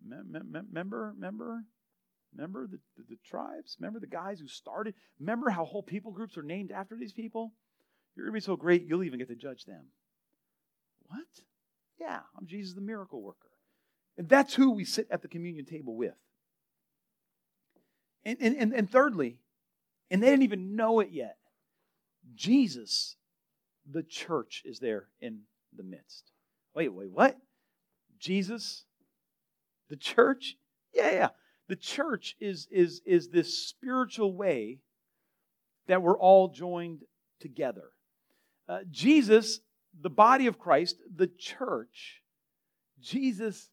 Remember, 0.05 1.15
remember, 1.19 1.65
remember 2.37 2.67
the, 2.67 2.79
the, 2.97 3.05
the, 3.11 3.17
tribes? 3.25 3.77
Remember 3.81 4.01
the 4.01 4.07
guys 4.07 4.39
who 4.39 4.47
started? 4.47 4.95
Remember 5.19 5.51
how 5.51 5.65
whole 5.65 5.83
people 5.83 6.13
groups 6.13 6.37
are 6.37 6.43
named 6.43 6.71
after 6.71 6.97
these 6.97 7.13
people? 7.13 7.53
You're 8.15 8.27
going 8.27 8.41
to 8.41 8.43
be 8.43 8.45
so 8.45 8.57
great, 8.57 8.85
you'll 8.87 9.05
even 9.05 9.19
get 9.19 9.29
to 9.29 9.35
judge 9.35 9.65
them. 9.65 9.87
What? 11.09 11.27
Yeah, 12.01 12.21
I'm 12.39 12.47
Jesus 12.47 12.75
the 12.75 12.81
miracle 12.81 13.21
worker. 13.21 13.49
And 14.17 14.29
that's 14.29 14.55
who 14.55 14.73
we 14.73 14.85
sit 14.85 15.07
at 15.11 15.23
the 15.23 15.29
communion 15.29 15.65
table 15.65 15.97
with. 15.97 16.15
And, 18.25 18.37
and, 18.41 18.57
and, 18.57 18.73
and 18.73 18.91
thirdly, 18.91 19.39
and 20.11 20.23
they 20.23 20.31
didn't 20.31 20.43
even 20.43 20.77
know 20.77 21.01
it 21.01 21.11
yet, 21.13 21.37
Jesus, 22.35 23.17
the 23.91 24.03
church, 24.03 24.63
is 24.65 24.81
there 24.81 25.07
in 25.21 25.41
the 25.77 25.83
midst. 25.83 26.31
Wait, 26.75 26.93
wait, 26.93 27.11
what? 27.11 27.37
Jesus, 28.19 28.85
the 29.89 29.97
church? 29.97 30.57
Yeah, 30.93 31.11
yeah. 31.11 31.29
The 31.69 31.77
church 31.77 32.37
is, 32.41 32.67
is, 32.71 33.01
is 33.07 33.29
this 33.29 33.57
spiritual 33.69 34.35
way 34.35 34.79
that 35.87 36.03
we're 36.03 36.19
all 36.19 36.49
joined 36.49 37.03
together. 37.41 37.91
Uh, 38.69 38.81
Jesus, 38.91 39.61
the 40.01 40.11
body 40.11 40.47
of 40.47 40.59
Christ, 40.59 40.97
the 41.15 41.27
church, 41.27 42.23
Jesus, 43.01 43.71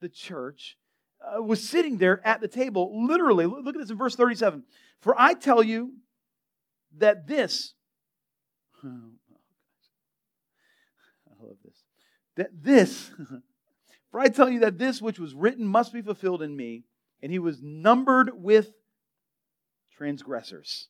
the 0.00 0.08
church, 0.08 0.76
uh, 1.22 1.42
was 1.42 1.66
sitting 1.66 1.98
there 1.98 2.20
at 2.26 2.40
the 2.40 2.48
table, 2.48 3.06
literally. 3.06 3.46
Look 3.46 3.74
at 3.74 3.80
this 3.80 3.90
in 3.90 3.96
verse 3.96 4.16
37. 4.16 4.64
For 5.00 5.14
I 5.18 5.34
tell 5.34 5.62
you 5.62 5.92
that 6.98 7.26
this, 7.26 7.74
oh, 8.84 9.12
I 11.28 11.44
love 11.44 11.56
this, 11.64 11.76
that 12.36 12.50
this, 12.52 13.10
for 14.10 14.20
I 14.20 14.28
tell 14.28 14.50
you 14.50 14.60
that 14.60 14.78
this 14.78 15.00
which 15.00 15.18
was 15.18 15.34
written 15.34 15.66
must 15.66 15.92
be 15.92 16.02
fulfilled 16.02 16.42
in 16.42 16.56
me, 16.56 16.84
and 17.22 17.30
he 17.30 17.38
was 17.38 17.60
numbered 17.62 18.30
with 18.34 18.72
transgressors. 19.96 20.88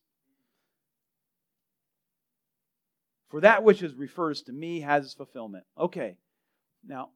For 3.33 3.41
that 3.41 3.65
which 3.65 3.83
is 3.83 3.95
refers 3.95 4.43
to 4.43 4.53
me 4.53 4.81
has 4.81 5.07
its 5.07 5.15
fulfillment. 5.15 5.65
Okay. 5.81 6.19
Now, 6.87 7.09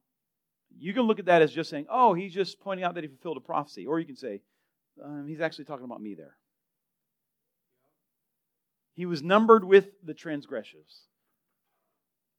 you 0.75 0.91
can 0.91 1.03
look 1.03 1.19
at 1.19 1.25
that 1.25 1.43
as 1.43 1.53
just 1.53 1.69
saying, 1.69 1.85
oh, 1.91 2.15
he's 2.15 2.33
just 2.33 2.59
pointing 2.59 2.83
out 2.83 2.95
that 2.95 3.03
he 3.03 3.07
fulfilled 3.07 3.37
a 3.37 3.41
prophecy. 3.41 3.85
Or 3.85 3.99
you 3.99 4.05
can 4.07 4.15
say, 4.15 4.41
um, 5.05 5.27
he's 5.27 5.41
actually 5.41 5.65
talking 5.65 5.85
about 5.85 6.01
me 6.01 6.15
there. 6.15 6.35
He 8.95 9.05
was 9.05 9.21
numbered 9.21 9.63
with 9.63 9.89
the 10.03 10.15
transgressors. 10.15 11.03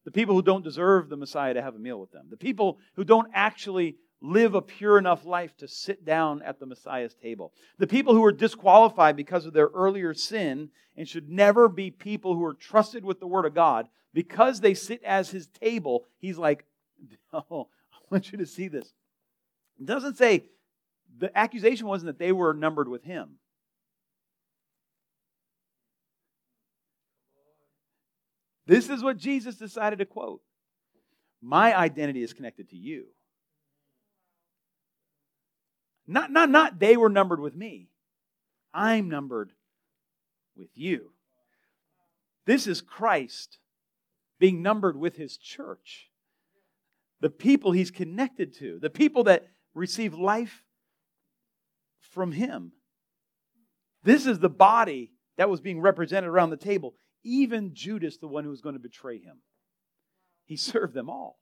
The 0.04 0.10
people 0.10 0.34
who 0.34 0.42
don't 0.42 0.64
deserve 0.64 1.08
the 1.08 1.16
Messiah 1.16 1.54
to 1.54 1.62
have 1.62 1.76
a 1.76 1.78
meal 1.78 2.00
with 2.00 2.10
them. 2.10 2.26
The 2.30 2.36
people 2.36 2.80
who 2.96 3.04
don't 3.04 3.30
actually 3.32 3.94
live 4.20 4.54
a 4.54 4.62
pure 4.62 4.98
enough 4.98 5.24
life 5.24 5.56
to 5.58 5.68
sit 5.68 6.04
down 6.04 6.42
at 6.42 6.58
the 6.58 6.66
Messiah's 6.66 7.14
table. 7.14 7.52
The 7.78 7.86
people 7.86 8.14
who 8.14 8.24
are 8.24 8.32
disqualified 8.32 9.16
because 9.16 9.46
of 9.46 9.52
their 9.52 9.68
earlier 9.68 10.12
sin 10.14 10.70
and 10.96 11.08
should 11.08 11.28
never 11.28 11.68
be 11.68 11.90
people 11.90 12.34
who 12.34 12.44
are 12.44 12.54
trusted 12.54 13.04
with 13.04 13.20
the 13.20 13.26
Word 13.26 13.46
of 13.46 13.54
God 13.54 13.88
because 14.12 14.60
they 14.60 14.74
sit 14.74 15.02
as 15.04 15.30
his 15.30 15.46
table. 15.46 16.04
He's 16.18 16.38
like, 16.38 16.64
oh, 17.32 17.68
I 17.92 17.98
want 18.10 18.32
you 18.32 18.38
to 18.38 18.46
see 18.46 18.68
this. 18.68 18.92
It 19.78 19.86
doesn't 19.86 20.16
say, 20.16 20.46
the 21.16 21.36
accusation 21.36 21.86
wasn't 21.86 22.06
that 22.06 22.18
they 22.18 22.32
were 22.32 22.52
numbered 22.54 22.88
with 22.88 23.04
him. 23.04 23.38
This 28.66 28.90
is 28.90 29.02
what 29.02 29.16
Jesus 29.16 29.56
decided 29.56 30.00
to 30.00 30.04
quote. 30.04 30.42
My 31.40 31.76
identity 31.76 32.22
is 32.22 32.32
connected 32.32 32.68
to 32.70 32.76
you. 32.76 33.06
Not, 36.08 36.32
not, 36.32 36.48
not 36.48 36.78
they 36.80 36.96
were 36.96 37.10
numbered 37.10 37.38
with 37.38 37.54
me. 37.54 37.90
I'm 38.72 39.10
numbered 39.10 39.52
with 40.56 40.70
you. 40.74 41.12
This 42.46 42.66
is 42.66 42.80
Christ 42.80 43.58
being 44.40 44.62
numbered 44.62 44.96
with 44.96 45.16
his 45.16 45.36
church. 45.36 46.08
The 47.20 47.28
people 47.28 47.72
he's 47.72 47.90
connected 47.90 48.54
to, 48.54 48.78
the 48.80 48.88
people 48.88 49.24
that 49.24 49.48
receive 49.74 50.14
life 50.14 50.62
from 52.00 52.32
him. 52.32 52.72
This 54.02 54.26
is 54.26 54.38
the 54.38 54.48
body 54.48 55.12
that 55.36 55.50
was 55.50 55.60
being 55.60 55.80
represented 55.80 56.30
around 56.30 56.50
the 56.50 56.56
table. 56.56 56.94
Even 57.22 57.74
Judas, 57.74 58.16
the 58.16 58.28
one 58.28 58.44
who 58.44 58.50
was 58.50 58.62
going 58.62 58.76
to 58.76 58.80
betray 58.80 59.18
him, 59.18 59.38
he 60.46 60.56
served 60.56 60.94
them 60.94 61.10
all. 61.10 61.38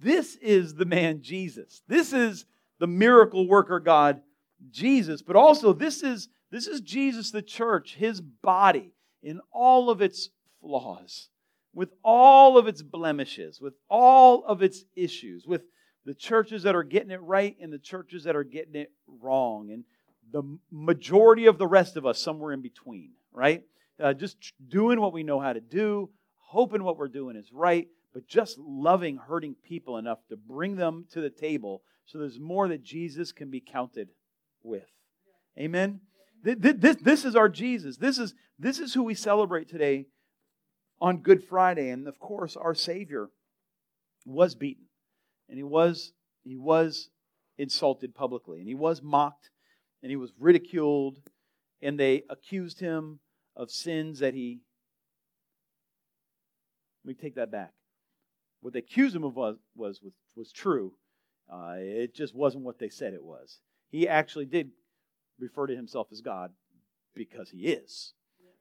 This 0.00 0.36
is 0.36 0.74
the 0.74 0.84
man 0.84 1.22
Jesus. 1.22 1.82
This 1.88 2.12
is 2.12 2.44
the 2.78 2.86
miracle 2.86 3.46
worker 3.46 3.80
God, 3.80 4.20
Jesus. 4.70 5.22
But 5.22 5.36
also, 5.36 5.72
this 5.72 6.02
is, 6.02 6.28
this 6.50 6.66
is 6.66 6.80
Jesus, 6.80 7.30
the 7.30 7.42
church, 7.42 7.96
his 7.96 8.20
body, 8.20 8.92
in 9.22 9.40
all 9.52 9.90
of 9.90 10.00
its 10.00 10.30
flaws, 10.60 11.28
with 11.74 11.90
all 12.04 12.56
of 12.56 12.66
its 12.66 12.82
blemishes, 12.82 13.60
with 13.60 13.74
all 13.88 14.44
of 14.44 14.62
its 14.62 14.84
issues, 14.96 15.46
with 15.46 15.62
the 16.04 16.14
churches 16.14 16.62
that 16.62 16.74
are 16.74 16.84
getting 16.84 17.10
it 17.10 17.20
right 17.22 17.56
and 17.60 17.72
the 17.72 17.78
churches 17.78 18.24
that 18.24 18.36
are 18.36 18.44
getting 18.44 18.74
it 18.74 18.90
wrong, 19.06 19.70
and 19.70 19.84
the 20.32 20.42
majority 20.70 21.46
of 21.46 21.58
the 21.58 21.66
rest 21.66 21.96
of 21.96 22.06
us 22.06 22.18
somewhere 22.18 22.52
in 22.52 22.62
between, 22.62 23.10
right? 23.32 23.62
Uh, 24.00 24.14
just 24.14 24.36
doing 24.68 25.00
what 25.00 25.12
we 25.12 25.22
know 25.22 25.40
how 25.40 25.52
to 25.52 25.60
do, 25.60 26.08
hoping 26.38 26.82
what 26.84 26.96
we're 26.96 27.08
doing 27.08 27.36
is 27.36 27.52
right, 27.52 27.88
but 28.14 28.26
just 28.26 28.58
loving 28.58 29.16
hurting 29.16 29.54
people 29.64 29.98
enough 29.98 30.18
to 30.28 30.36
bring 30.36 30.76
them 30.76 31.06
to 31.12 31.20
the 31.20 31.30
table 31.30 31.82
so 32.08 32.18
there's 32.18 32.40
more 32.40 32.68
that 32.68 32.82
Jesus 32.82 33.32
can 33.32 33.50
be 33.50 33.60
counted 33.60 34.08
with. 34.62 34.88
Amen? 35.58 36.00
This, 36.42 36.96
this 37.02 37.24
is 37.26 37.36
our 37.36 37.50
Jesus. 37.50 37.98
This 37.98 38.16
is, 38.16 38.34
this 38.58 38.78
is 38.78 38.94
who 38.94 39.02
we 39.02 39.14
celebrate 39.14 39.68
today 39.68 40.06
on 41.02 41.18
Good 41.18 41.44
Friday. 41.44 41.90
And 41.90 42.08
of 42.08 42.18
course, 42.18 42.56
our 42.56 42.74
Savior 42.74 43.28
was 44.24 44.54
beaten. 44.54 44.86
And 45.50 45.58
he 45.58 45.62
was, 45.62 46.12
he 46.44 46.56
was 46.56 47.10
insulted 47.58 48.14
publicly. 48.14 48.60
And 48.60 48.68
he 48.68 48.74
was 48.74 49.02
mocked. 49.02 49.50
And 50.02 50.08
he 50.08 50.16
was 50.16 50.32
ridiculed. 50.40 51.18
And 51.82 52.00
they 52.00 52.22
accused 52.30 52.80
him 52.80 53.20
of 53.54 53.70
sins 53.70 54.20
that 54.20 54.32
he. 54.32 54.60
Let 57.04 57.08
me 57.08 57.20
take 57.20 57.34
that 57.34 57.50
back. 57.50 57.72
What 58.62 58.72
they 58.72 58.78
accused 58.78 59.14
him 59.14 59.24
of 59.24 59.36
was, 59.36 59.56
was, 59.76 60.00
was, 60.02 60.14
was 60.34 60.52
true. 60.52 60.94
Uh, 61.52 61.74
it 61.76 62.14
just 62.14 62.34
wasn't 62.34 62.64
what 62.64 62.78
they 62.78 62.88
said 62.88 63.14
it 63.14 63.24
was. 63.24 63.60
He 63.90 64.06
actually 64.06 64.44
did 64.44 64.70
refer 65.38 65.66
to 65.66 65.76
himself 65.76 66.08
as 66.12 66.20
God 66.20 66.52
because 67.14 67.50
he 67.50 67.68
is. 67.68 68.12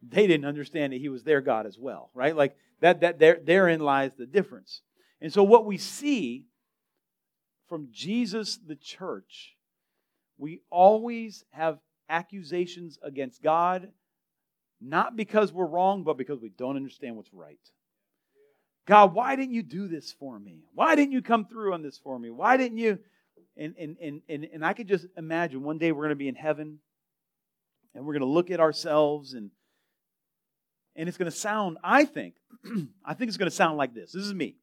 They 0.08 0.28
didn't 0.28 0.46
understand 0.46 0.94
that 0.94 1.02
he 1.02 1.10
was 1.10 1.24
their 1.24 1.42
God 1.42 1.66
as 1.66 1.78
well, 1.78 2.12
right? 2.14 2.36
Like 2.36 2.56
that, 2.82 3.02
that 3.02 3.20
there, 3.20 3.40
therein 3.44 3.80
lies 3.80 4.12
the 4.16 4.26
difference. 4.26 4.82
And 5.20 5.34
so 5.34 5.44
what 5.44 5.66
we 5.66 5.78
see 5.78 6.46
from 7.68 7.90
Jesus, 7.92 8.58
the 8.58 8.76
church, 8.76 9.56
we 10.38 10.62
always 10.70 11.44
have 11.52 11.80
accusations 12.10 12.98
against 13.02 13.42
God, 13.42 13.90
not 14.80 15.16
because 15.16 15.52
we're 15.52 15.66
wrong, 15.66 16.04
but 16.04 16.18
because 16.18 16.40
we 16.40 16.50
don't 16.50 16.76
understand 16.76 17.16
what's 17.16 17.34
right. 17.34 17.60
God, 18.88 19.14
why 19.14 19.36
didn't 19.36 19.54
you 19.54 19.62
do 19.62 19.88
this 19.88 20.12
for 20.14 20.40
me? 20.40 20.64
Why 20.74 20.96
didn't 20.96 21.12
you 21.12 21.22
come 21.22 21.46
through 21.46 21.74
on 21.74 21.84
this 21.84 22.00
for 22.00 22.18
me? 22.18 22.32
Why 22.32 22.58
didn't 22.58 22.80
you? 22.80 22.98
And, 23.56 23.76
and, 23.78 23.98
and, 24.02 24.22
and, 24.28 24.48
and 24.54 24.66
I 24.66 24.74
could 24.74 24.88
just 24.88 25.06
imagine 25.16 25.62
one 25.62 25.78
day 25.78 25.92
we're 25.92 26.04
going 26.04 26.10
to 26.10 26.16
be 26.16 26.28
in 26.28 26.36
heaven 26.36 26.80
and 27.94 28.06
we're 28.06 28.14
going 28.14 28.22
to 28.22 28.28
look 28.28 28.50
at 28.50 28.60
ourselves 28.60 29.34
and 29.34 29.52
and 30.96 31.08
it's 31.08 31.18
going 31.18 31.30
to 31.30 31.38
sound 31.38 31.78
i 31.84 32.06
think 32.06 32.36
i 33.06 33.14
think 33.14 33.30
it's 33.30 33.38
going 33.38 33.50
to 33.50 33.56
sound 33.56 33.78
like 33.78 33.94
this 33.94 34.12
this 34.12 34.24
is 34.24 34.34
me 34.34 34.56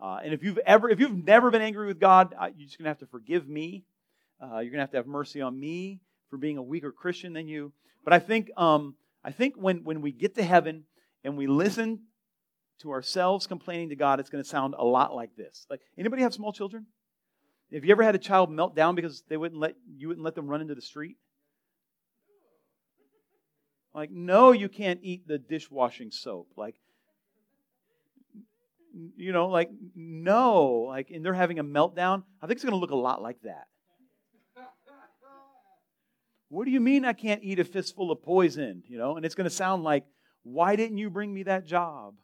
uh, 0.00 0.18
and 0.24 0.32
if 0.32 0.42
you've 0.42 0.58
ever 0.66 0.88
if 0.88 0.98
you've 1.00 1.24
never 1.24 1.50
been 1.50 1.62
angry 1.62 1.86
with 1.86 2.00
god 2.00 2.34
you're 2.56 2.66
just 2.66 2.78
going 2.78 2.84
to 2.84 2.90
have 2.90 2.98
to 2.98 3.06
forgive 3.06 3.48
me 3.48 3.84
Uh, 4.42 4.58
you're 4.58 4.72
going 4.72 4.72
to 4.72 4.80
have 4.80 4.90
to 4.90 4.96
have 4.96 5.06
mercy 5.06 5.40
on 5.40 5.58
me 5.58 6.00
for 6.28 6.36
being 6.36 6.58
a 6.58 6.62
weaker 6.62 6.90
Christian 6.90 7.32
than 7.32 7.46
you. 7.46 7.72
But 8.02 8.12
I 8.12 8.18
think, 8.18 8.50
um, 8.56 8.96
I 9.22 9.30
think 9.30 9.54
when, 9.54 9.84
when 9.84 10.00
we 10.00 10.10
get 10.10 10.34
to 10.34 10.42
heaven 10.42 10.84
and 11.22 11.36
we 11.36 11.46
listen 11.46 12.00
to 12.82 12.92
ourselves 12.92 13.46
complaining 13.46 13.88
to 13.88 13.96
God, 13.96 14.20
it's 14.20 14.30
going 14.30 14.42
to 14.42 14.48
sound 14.48 14.74
a 14.78 14.84
lot 14.84 15.14
like 15.14 15.34
this. 15.36 15.66
Like 15.70 15.80
anybody 15.98 16.22
have 16.22 16.34
small 16.34 16.52
children? 16.52 16.86
Have 17.72 17.84
you 17.84 17.92
ever 17.92 18.02
had 18.02 18.14
a 18.14 18.18
child 18.18 18.50
melt 18.50 18.76
down 18.76 18.94
because 18.94 19.22
they 19.28 19.36
wouldn't 19.36 19.60
let 19.60 19.74
you 19.96 20.08
wouldn't 20.08 20.24
let 20.24 20.34
them 20.34 20.46
run 20.46 20.60
into 20.60 20.74
the 20.74 20.82
street? 20.82 21.16
Like, 23.94 24.10
no, 24.10 24.52
you 24.52 24.68
can't 24.68 25.00
eat 25.02 25.26
the 25.28 25.38
dishwashing 25.38 26.10
soap. 26.10 26.48
Like, 26.56 26.76
you 29.16 29.32
know, 29.32 29.48
like, 29.48 29.70
no. 29.94 30.86
Like, 30.88 31.10
and 31.10 31.24
they're 31.24 31.34
having 31.34 31.58
a 31.58 31.64
meltdown. 31.64 32.22
I 32.40 32.46
think 32.46 32.56
it's 32.56 32.64
going 32.64 32.72
to 32.72 32.78
look 32.78 32.90
a 32.90 32.96
lot 32.96 33.20
like 33.20 33.42
that. 33.42 33.66
What 36.48 36.64
do 36.66 36.70
you 36.70 36.80
mean 36.80 37.04
I 37.04 37.14
can't 37.14 37.42
eat 37.42 37.58
a 37.58 37.64
fistful 37.64 38.10
of 38.10 38.22
poison? 38.22 38.82
You 38.86 38.98
know, 38.98 39.16
and 39.16 39.24
it's 39.24 39.34
going 39.34 39.48
to 39.48 39.54
sound 39.54 39.84
like, 39.84 40.04
why 40.42 40.76
didn't 40.76 40.98
you 40.98 41.08
bring 41.08 41.32
me 41.32 41.44
that 41.44 41.66
job? 41.66 42.14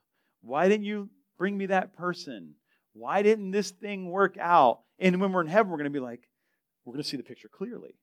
Why 0.41 0.69
didn't 0.69 0.87
you 0.87 1.11
bring 1.37 1.57
me 1.57 1.67
that 1.67 1.97
person? 1.97 2.55
Why 2.93 3.23
didn't 3.23 3.53
this 3.53 3.71
thing 3.71 4.11
work 4.11 4.37
out? 4.39 4.81
And 4.99 5.21
when 5.21 5.33
we're 5.33 5.43
in 5.43 5.47
heaven, 5.47 5.71
we're 5.71 5.79
going 5.79 5.93
to 5.93 5.99
be 5.99 6.05
like, 6.05 6.29
we're 6.85 6.95
going 6.95 7.03
to 7.03 7.09
see 7.09 7.17
the 7.17 7.23
picture 7.23 7.49
clearly. 7.49 7.95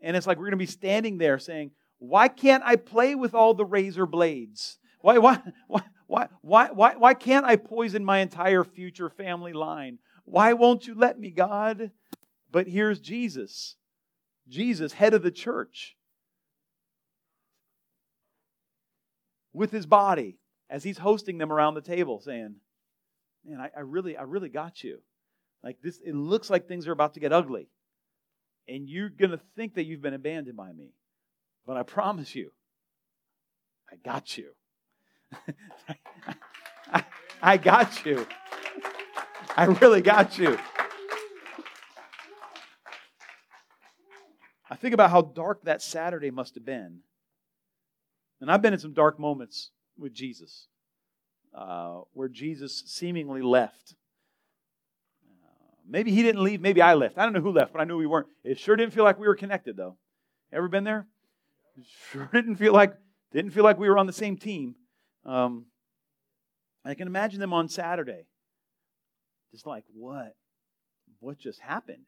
And 0.00 0.16
it's 0.16 0.26
like 0.26 0.38
we're 0.38 0.44
going 0.44 0.52
to 0.52 0.56
be 0.56 0.66
standing 0.66 1.18
there 1.18 1.38
saying, 1.38 1.72
why 1.98 2.28
can't 2.28 2.62
I 2.64 2.76
play 2.76 3.14
with 3.14 3.34
all 3.34 3.52
the 3.52 3.64
razor 3.64 4.06
blades? 4.06 4.78
Why, 5.02 5.18
why, 5.18 5.40
why, 5.66 5.82
why, 6.40 6.68
why, 6.72 6.94
why, 6.96 7.14
can't 7.14 7.44
I 7.44 7.56
poison 7.56 8.04
my 8.04 8.18
entire 8.18 8.64
future 8.64 9.10
family 9.10 9.52
line? 9.52 9.98
Why 10.24 10.54
won't 10.54 10.86
you 10.86 10.94
let 10.94 11.18
me, 11.18 11.30
God? 11.30 11.90
But 12.50 12.66
here's 12.66 13.00
Jesus. 13.00 13.76
Jesus, 14.48 14.94
head 14.94 15.14
of 15.14 15.22
the 15.22 15.30
church, 15.30 15.96
with 19.52 19.70
his 19.70 19.86
body 19.86 20.39
as 20.70 20.84
he's 20.84 20.96
hosting 20.96 21.36
them 21.36 21.52
around 21.52 21.74
the 21.74 21.82
table, 21.82 22.20
saying, 22.20 22.54
Man, 23.44 23.60
I, 23.60 23.70
I 23.76 23.80
really, 23.80 24.16
I 24.16 24.22
really 24.22 24.48
got 24.50 24.84
you. 24.84 25.00
Like 25.64 25.78
this, 25.82 25.98
it 26.04 26.14
looks 26.14 26.48
like 26.48 26.68
things 26.68 26.86
are 26.86 26.92
about 26.92 27.14
to 27.14 27.20
get 27.20 27.32
ugly. 27.32 27.68
And 28.68 28.88
you're 28.88 29.08
gonna 29.08 29.40
think 29.56 29.74
that 29.74 29.84
you've 29.84 30.02
been 30.02 30.14
abandoned 30.14 30.56
by 30.56 30.72
me. 30.72 30.92
But 31.66 31.76
I 31.76 31.82
promise 31.82 32.34
you, 32.34 32.52
I 33.90 33.96
got 33.96 34.38
you. 34.38 34.50
I, 36.92 37.04
I 37.42 37.56
got 37.56 38.04
you. 38.04 38.26
I 39.56 39.64
really 39.64 40.02
got 40.02 40.38
you. 40.38 40.58
I 44.68 44.76
think 44.76 44.94
about 44.94 45.10
how 45.10 45.22
dark 45.22 45.64
that 45.64 45.82
Saturday 45.82 46.30
must 46.30 46.54
have 46.54 46.64
been. 46.64 47.00
And 48.40 48.50
I've 48.50 48.62
been 48.62 48.72
in 48.72 48.78
some 48.78 48.94
dark 48.94 49.18
moments 49.18 49.70
with 49.98 50.12
Jesus, 50.12 50.68
uh, 51.54 52.00
where 52.12 52.28
Jesus 52.28 52.82
seemingly 52.86 53.42
left. 53.42 53.94
Uh, 55.24 55.76
maybe 55.88 56.10
he 56.10 56.22
didn't 56.22 56.42
leave, 56.42 56.60
maybe 56.60 56.82
I 56.82 56.94
left. 56.94 57.18
I 57.18 57.24
don't 57.24 57.32
know 57.32 57.40
who 57.40 57.52
left, 57.52 57.72
but 57.72 57.80
I 57.80 57.84
knew 57.84 57.96
we 57.96 58.06
weren't. 58.06 58.28
It 58.44 58.58
sure 58.58 58.76
didn't 58.76 58.94
feel 58.94 59.04
like 59.04 59.18
we 59.18 59.26
were 59.26 59.36
connected, 59.36 59.76
though. 59.76 59.96
Ever 60.52 60.68
been 60.68 60.84
there? 60.84 61.06
It 61.76 61.84
sure 62.10 62.28
didn't 62.32 62.56
feel 62.56 62.72
like 62.72 62.94
didn't 63.32 63.52
feel 63.52 63.64
like 63.64 63.78
we 63.78 63.88
were 63.88 63.98
on 63.98 64.06
the 64.06 64.12
same 64.12 64.36
team. 64.36 64.74
Um, 65.24 65.66
I 66.84 66.94
can 66.94 67.06
imagine 67.06 67.40
them 67.40 67.52
on 67.52 67.68
Saturday, 67.68 68.26
just 69.52 69.66
like 69.66 69.84
what, 69.92 70.34
what 71.20 71.38
just 71.38 71.60
happened? 71.60 72.06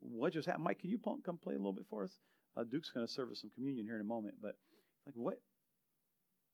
What 0.00 0.32
just 0.32 0.46
happened? 0.46 0.64
Mike, 0.64 0.80
can 0.80 0.90
you 0.90 0.98
come 1.24 1.38
play 1.38 1.54
a 1.54 1.58
little 1.58 1.72
bit 1.72 1.86
for 1.88 2.04
us? 2.04 2.12
Uh, 2.56 2.64
Duke's 2.64 2.90
going 2.90 3.06
to 3.06 3.12
serve 3.12 3.30
us 3.30 3.40
some 3.40 3.50
communion 3.54 3.86
here 3.86 3.94
in 3.94 4.00
a 4.00 4.04
moment, 4.04 4.34
but 4.42 4.56
like 5.06 5.14
what, 5.14 5.40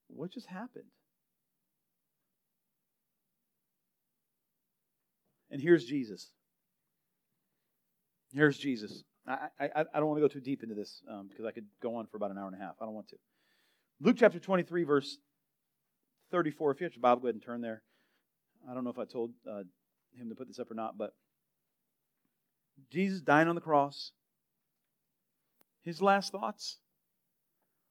what 0.08 0.32
just 0.32 0.46
happened? 0.46 0.84
And 5.50 5.60
here's 5.60 5.84
Jesus. 5.84 6.30
Here's 8.32 8.58
Jesus. 8.58 9.04
I, 9.26 9.48
I, 9.60 9.84
I 9.94 9.98
don't 9.98 10.06
want 10.06 10.18
to 10.18 10.28
go 10.28 10.28
too 10.28 10.40
deep 10.40 10.62
into 10.62 10.74
this 10.74 11.02
um, 11.10 11.28
because 11.28 11.44
I 11.44 11.50
could 11.50 11.66
go 11.82 11.96
on 11.96 12.06
for 12.06 12.16
about 12.16 12.30
an 12.30 12.38
hour 12.38 12.46
and 12.46 12.56
a 12.56 12.58
half. 12.58 12.74
I 12.80 12.84
don't 12.84 12.94
want 12.94 13.08
to. 13.08 13.16
Luke 14.00 14.16
chapter 14.18 14.38
23, 14.38 14.84
verse 14.84 15.18
34. 16.30 16.72
If 16.72 16.80
you 16.80 16.84
have 16.84 16.94
your 16.94 17.00
Bible, 17.00 17.22
go 17.22 17.28
ahead 17.28 17.34
and 17.34 17.42
turn 17.42 17.60
there. 17.60 17.82
I 18.70 18.74
don't 18.74 18.84
know 18.84 18.90
if 18.90 18.98
I 18.98 19.04
told 19.04 19.32
uh, 19.50 19.62
him 20.14 20.28
to 20.28 20.34
put 20.34 20.48
this 20.48 20.58
up 20.58 20.70
or 20.70 20.74
not, 20.74 20.96
but 20.96 21.14
Jesus 22.90 23.20
dying 23.20 23.48
on 23.48 23.54
the 23.54 23.60
cross. 23.60 24.12
His 25.82 26.02
last 26.02 26.32
thoughts. 26.32 26.78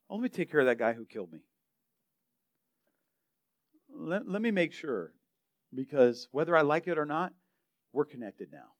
Oh, 0.10 0.16
let 0.16 0.24
me 0.24 0.30
take 0.30 0.52
care 0.52 0.60
of 0.60 0.68
that 0.68 0.78
guy 0.78 0.94
who 0.94 1.06
killed 1.06 1.32
me. 1.32 1.40
Let, 4.00 4.28
let 4.28 4.42
me 4.42 4.52
make 4.52 4.74
sure, 4.74 5.12
because 5.74 6.28
whether 6.32 6.56
I 6.56 6.62
like 6.62 6.88
it 6.88 7.00
or 7.00 7.06
not, 7.06 7.34
we're 7.94 8.06
connected 8.06 8.50
now. 8.52 8.74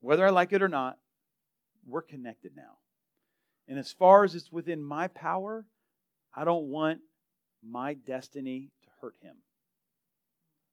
Whether 0.00 0.26
I 0.26 0.30
like 0.30 0.52
it 0.52 0.62
or 0.62 0.68
not, 0.68 0.98
we're 1.86 2.02
connected 2.02 2.52
now. 2.54 2.76
And 3.68 3.78
as 3.78 3.90
far 3.90 4.24
as 4.24 4.34
it's 4.34 4.52
within 4.52 4.82
my 4.82 5.08
power, 5.08 5.64
I 6.34 6.44
don't 6.44 6.66
want 6.66 7.00
my 7.66 7.94
destiny 7.94 8.70
to 8.84 8.90
hurt 9.00 9.14
him. 9.22 9.36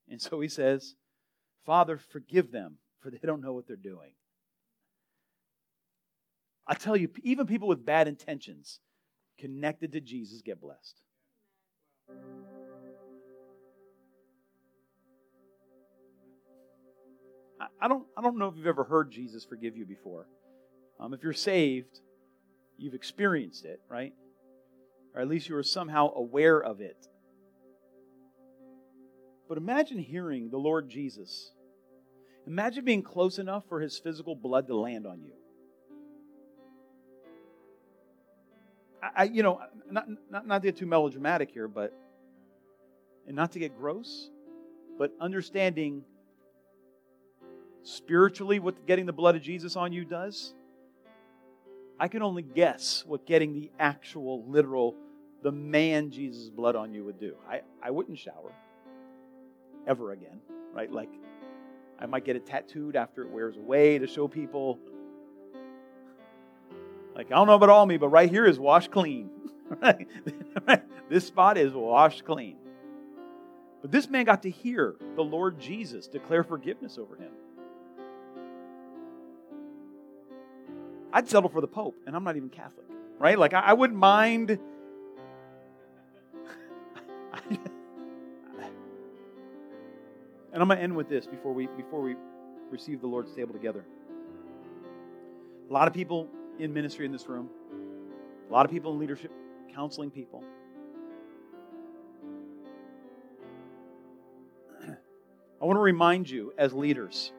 And 0.09 0.21
so 0.21 0.41
he 0.41 0.49
says, 0.49 0.95
Father, 1.65 1.97
forgive 1.97 2.51
them, 2.51 2.75
for 2.99 3.09
they 3.09 3.19
don't 3.23 3.41
know 3.41 3.53
what 3.53 3.67
they're 3.67 3.77
doing. 3.77 4.11
I 6.67 6.73
tell 6.73 6.97
you, 6.97 7.09
even 7.23 7.47
people 7.47 7.69
with 7.69 7.85
bad 7.85 8.09
intentions 8.09 8.79
connected 9.39 9.93
to 9.93 10.01
Jesus 10.01 10.41
get 10.41 10.59
blessed. 10.59 10.99
I 17.81 17.87
don't, 17.87 18.05
I 18.15 18.21
don't 18.21 18.37
know 18.37 18.47
if 18.47 18.55
you've 18.55 18.67
ever 18.67 18.83
heard 18.83 19.11
Jesus 19.11 19.43
forgive 19.43 19.75
you 19.75 19.85
before. 19.85 20.27
Um, 20.99 21.15
if 21.15 21.23
you're 21.23 21.33
saved, 21.33 21.99
you've 22.77 22.93
experienced 22.93 23.65
it, 23.65 23.81
right? 23.89 24.13
Or 25.15 25.21
at 25.21 25.27
least 25.27 25.49
you 25.49 25.55
are 25.55 25.63
somehow 25.63 26.13
aware 26.13 26.59
of 26.59 26.79
it. 26.79 27.07
But 29.49 29.57
imagine 29.57 29.97
hearing 29.97 30.49
the 30.49 30.57
Lord 30.57 30.89
Jesus. 30.89 31.51
Imagine 32.45 32.85
being 32.85 33.01
close 33.01 33.39
enough 33.39 33.63
for 33.67 33.81
his 33.81 33.97
physical 33.97 34.35
blood 34.35 34.67
to 34.67 34.75
land 34.75 35.07
on 35.07 35.21
you. 35.21 35.33
I, 39.01 39.23
you 39.23 39.43
know, 39.43 39.59
not, 39.89 40.07
not, 40.29 40.45
not 40.45 40.61
to 40.61 40.67
get 40.67 40.77
too 40.77 40.85
melodramatic 40.85 41.51
here, 41.51 41.67
but, 41.67 41.93
and 43.27 43.35
not 43.35 43.51
to 43.53 43.59
get 43.59 43.77
gross, 43.77 44.29
but 44.97 45.11
understanding 45.19 46.03
spiritually 47.83 48.59
what 48.59 48.85
getting 48.85 49.05
the 49.05 49.13
blood 49.13 49.35
of 49.35 49.41
Jesus 49.41 49.75
on 49.75 49.91
you 49.91 50.05
does, 50.05 50.53
I 51.99 52.07
can 52.07 52.21
only 52.21 52.43
guess 52.43 53.03
what 53.07 53.25
getting 53.25 53.53
the 53.53 53.71
actual, 53.79 54.45
literal, 54.47 54.95
the 55.41 55.51
man 55.51 56.11
Jesus' 56.11 56.49
blood 56.49 56.75
on 56.75 56.93
you 56.93 57.03
would 57.03 57.19
do. 57.19 57.35
I, 57.49 57.61
I 57.81 57.91
wouldn't 57.91 58.19
shower 58.19 58.53
ever 59.87 60.11
again, 60.11 60.39
right? 60.73 60.91
Like, 60.91 61.09
I 61.99 62.05
might 62.05 62.25
get 62.25 62.35
it 62.35 62.45
tattooed 62.45 62.95
after 62.95 63.23
it 63.23 63.29
wears 63.29 63.57
away 63.57 63.99
to 63.99 64.07
show 64.07 64.27
people. 64.27 64.79
Like, 67.21 67.31
I 67.31 67.35
don't 67.35 67.45
know 67.45 67.53
about 67.53 67.69
all 67.69 67.85
me, 67.85 67.97
but 67.97 68.07
right 68.07 68.27
here 68.27 68.47
is 68.47 68.57
washed 68.57 68.89
clean. 68.89 69.29
this 71.09 71.27
spot 71.27 71.55
is 71.55 71.71
washed 71.71 72.25
clean. 72.25 72.55
But 73.83 73.91
this 73.91 74.09
man 74.09 74.25
got 74.25 74.41
to 74.41 74.49
hear 74.49 74.95
the 75.15 75.21
Lord 75.21 75.59
Jesus 75.59 76.07
declare 76.07 76.43
forgiveness 76.43 76.97
over 76.97 77.15
him. 77.15 77.29
I'd 81.13 81.29
settle 81.29 81.51
for 81.51 81.61
the 81.61 81.67
Pope, 81.67 81.95
and 82.07 82.15
I'm 82.15 82.23
not 82.23 82.37
even 82.37 82.49
Catholic, 82.49 82.87
right? 83.19 83.37
Like, 83.37 83.53
I, 83.53 83.59
I 83.59 83.73
wouldn't 83.73 83.99
mind. 83.99 84.49
and 87.51 87.59
I'm 90.55 90.67
going 90.67 90.79
to 90.79 90.83
end 90.83 90.95
with 90.95 91.07
this 91.07 91.27
before 91.27 91.53
we 91.53 91.67
before 91.77 92.01
we 92.01 92.15
receive 92.71 92.99
the 92.99 93.05
Lord's 93.05 93.31
table 93.35 93.53
together. 93.53 93.85
A 95.69 95.71
lot 95.71 95.87
of 95.87 95.93
people 95.93 96.27
in 96.61 96.73
ministry 96.73 97.05
in 97.05 97.11
this 97.11 97.27
room, 97.27 97.49
a 98.49 98.53
lot 98.53 98.65
of 98.65 98.71
people 98.71 98.93
in 98.93 98.99
leadership, 98.99 99.31
counseling 99.73 100.11
people. 100.11 100.43
I 105.61 105.65
want 105.65 105.77
to 105.77 105.81
remind 105.81 106.29
you 106.29 106.53
as 106.57 106.73
leaders 106.73 107.33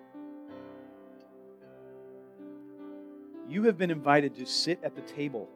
You 3.53 3.65
have 3.65 3.77
been 3.77 3.91
invited 3.91 4.35
to 4.37 4.47
sit 4.47 4.79
at 4.83 4.95
the 4.95 5.03
table 5.03 5.47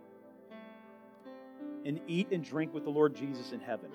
and 1.86 1.98
eat 2.06 2.28
and 2.30 2.44
drink 2.44 2.74
with 2.74 2.84
the 2.84 2.90
Lord 2.90 3.16
Jesus 3.16 3.52
in 3.52 3.60
heaven. 3.60 3.90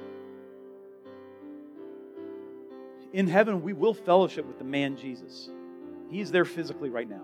In 3.14 3.28
heaven, 3.28 3.62
we 3.62 3.74
will 3.74 3.94
fellowship 3.94 4.48
with 4.48 4.58
the 4.58 4.64
man 4.64 4.98
Jesus. 4.98 5.52
He's 6.10 6.32
there 6.32 6.46
physically 6.46 6.90
right 6.90 7.08
now. 7.08 7.22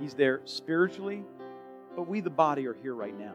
He's 0.00 0.14
there 0.14 0.40
spiritually, 0.44 1.24
but 1.94 2.06
we, 2.06 2.20
the 2.20 2.30
body, 2.30 2.66
are 2.66 2.74
here 2.74 2.94
right 2.94 3.18
now. 3.18 3.34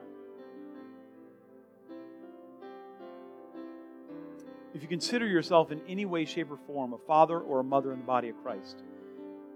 If 4.73 4.81
you 4.81 4.87
consider 4.87 5.27
yourself 5.27 5.71
in 5.71 5.81
any 5.87 6.05
way, 6.05 6.25
shape, 6.25 6.51
or 6.51 6.57
form 6.67 6.93
a 6.93 6.97
father 6.97 7.39
or 7.39 7.59
a 7.59 7.63
mother 7.63 7.91
in 7.91 7.99
the 7.99 8.05
body 8.05 8.29
of 8.29 8.41
Christ, 8.41 8.83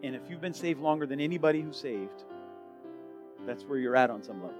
and 0.03 0.15
if 0.15 0.21
you've 0.29 0.41
been 0.41 0.53
saved 0.53 0.81
longer 0.81 1.05
than 1.05 1.21
anybody 1.21 1.61
who's 1.61 1.77
saved, 1.77 2.25
that's 3.45 3.63
where 3.63 3.77
you're 3.79 3.95
at 3.95 4.09
on 4.09 4.23
some 4.23 4.41
level. 4.41 4.59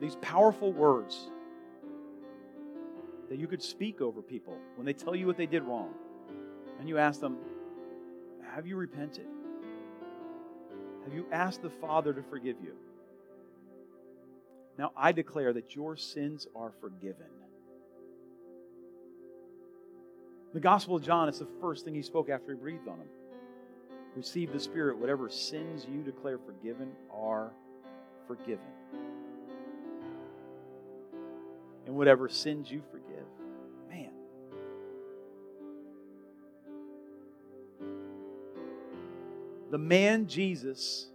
These 0.00 0.16
powerful 0.16 0.72
words 0.72 1.30
that 3.30 3.38
you 3.38 3.46
could 3.46 3.62
speak 3.62 4.00
over 4.00 4.20
people 4.20 4.56
when 4.76 4.84
they 4.84 4.92
tell 4.92 5.16
you 5.16 5.26
what 5.26 5.36
they 5.36 5.46
did 5.46 5.62
wrong, 5.62 5.94
and 6.78 6.88
you 6.88 6.98
ask 6.98 7.20
them, 7.20 7.38
Have 8.54 8.66
you 8.66 8.76
repented? 8.76 9.26
Have 11.06 11.14
you 11.14 11.26
asked 11.30 11.62
the 11.62 11.70
Father 11.70 12.12
to 12.12 12.22
forgive 12.24 12.56
you? 12.60 12.74
Now 14.76 14.90
I 14.96 15.12
declare 15.12 15.52
that 15.52 15.76
your 15.76 15.96
sins 15.96 16.48
are 16.56 16.72
forgiven. 16.80 17.28
The 20.52 20.58
Gospel 20.58 20.96
of 20.96 21.04
John 21.04 21.28
is 21.28 21.38
the 21.38 21.46
first 21.60 21.84
thing 21.84 21.94
he 21.94 22.02
spoke 22.02 22.28
after 22.28 22.52
he 22.52 22.58
breathed 22.58 22.88
on 22.88 22.98
him. 22.98 23.06
Receive 24.16 24.52
the 24.52 24.58
Spirit. 24.58 24.98
Whatever 24.98 25.30
sins 25.30 25.86
you 25.88 26.02
declare 26.02 26.38
forgiven 26.38 26.90
are 27.14 27.52
forgiven. 28.26 28.64
And 31.86 31.94
whatever 31.94 32.28
sins 32.28 32.68
you 32.68 32.82
forgive, 32.90 33.26
The 39.70 39.78
man 39.78 40.26
Jesus, 40.26 41.08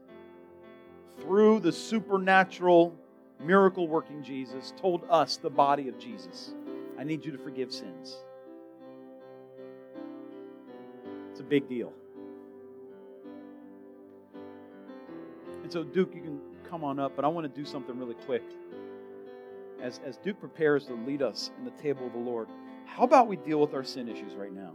through 1.19 1.61
the 1.61 1.71
supernatural, 1.71 2.95
miracle 3.39 3.87
working 3.87 4.23
Jesus, 4.23 4.73
told 4.79 5.03
us, 5.09 5.37
the 5.37 5.49
body 5.49 5.87
of 5.87 5.97
Jesus, 5.97 6.53
I 6.99 7.03
need 7.03 7.25
you 7.25 7.31
to 7.31 7.37
forgive 7.37 7.71
sins. 7.71 8.17
It's 11.31 11.39
a 11.39 11.43
big 11.43 11.67
deal. 11.69 11.93
And 15.63 15.71
so, 15.71 15.83
Duke, 15.83 16.13
you 16.13 16.21
can 16.21 16.41
come 16.69 16.83
on 16.83 16.99
up, 16.99 17.15
but 17.15 17.23
I 17.23 17.29
want 17.29 17.53
to 17.53 17.61
do 17.61 17.65
something 17.65 17.97
really 17.97 18.15
quick. 18.25 18.43
As, 19.81 19.99
as 20.05 20.17
Duke 20.17 20.39
prepares 20.39 20.85
to 20.87 20.93
lead 20.93 21.21
us 21.21 21.51
in 21.57 21.65
the 21.65 21.71
table 21.71 22.05
of 22.05 22.13
the 22.13 22.19
Lord, 22.19 22.49
how 22.85 23.03
about 23.03 23.27
we 23.27 23.37
deal 23.37 23.59
with 23.61 23.73
our 23.73 23.83
sin 23.83 24.09
issues 24.09 24.33
right 24.33 24.53
now? 24.53 24.73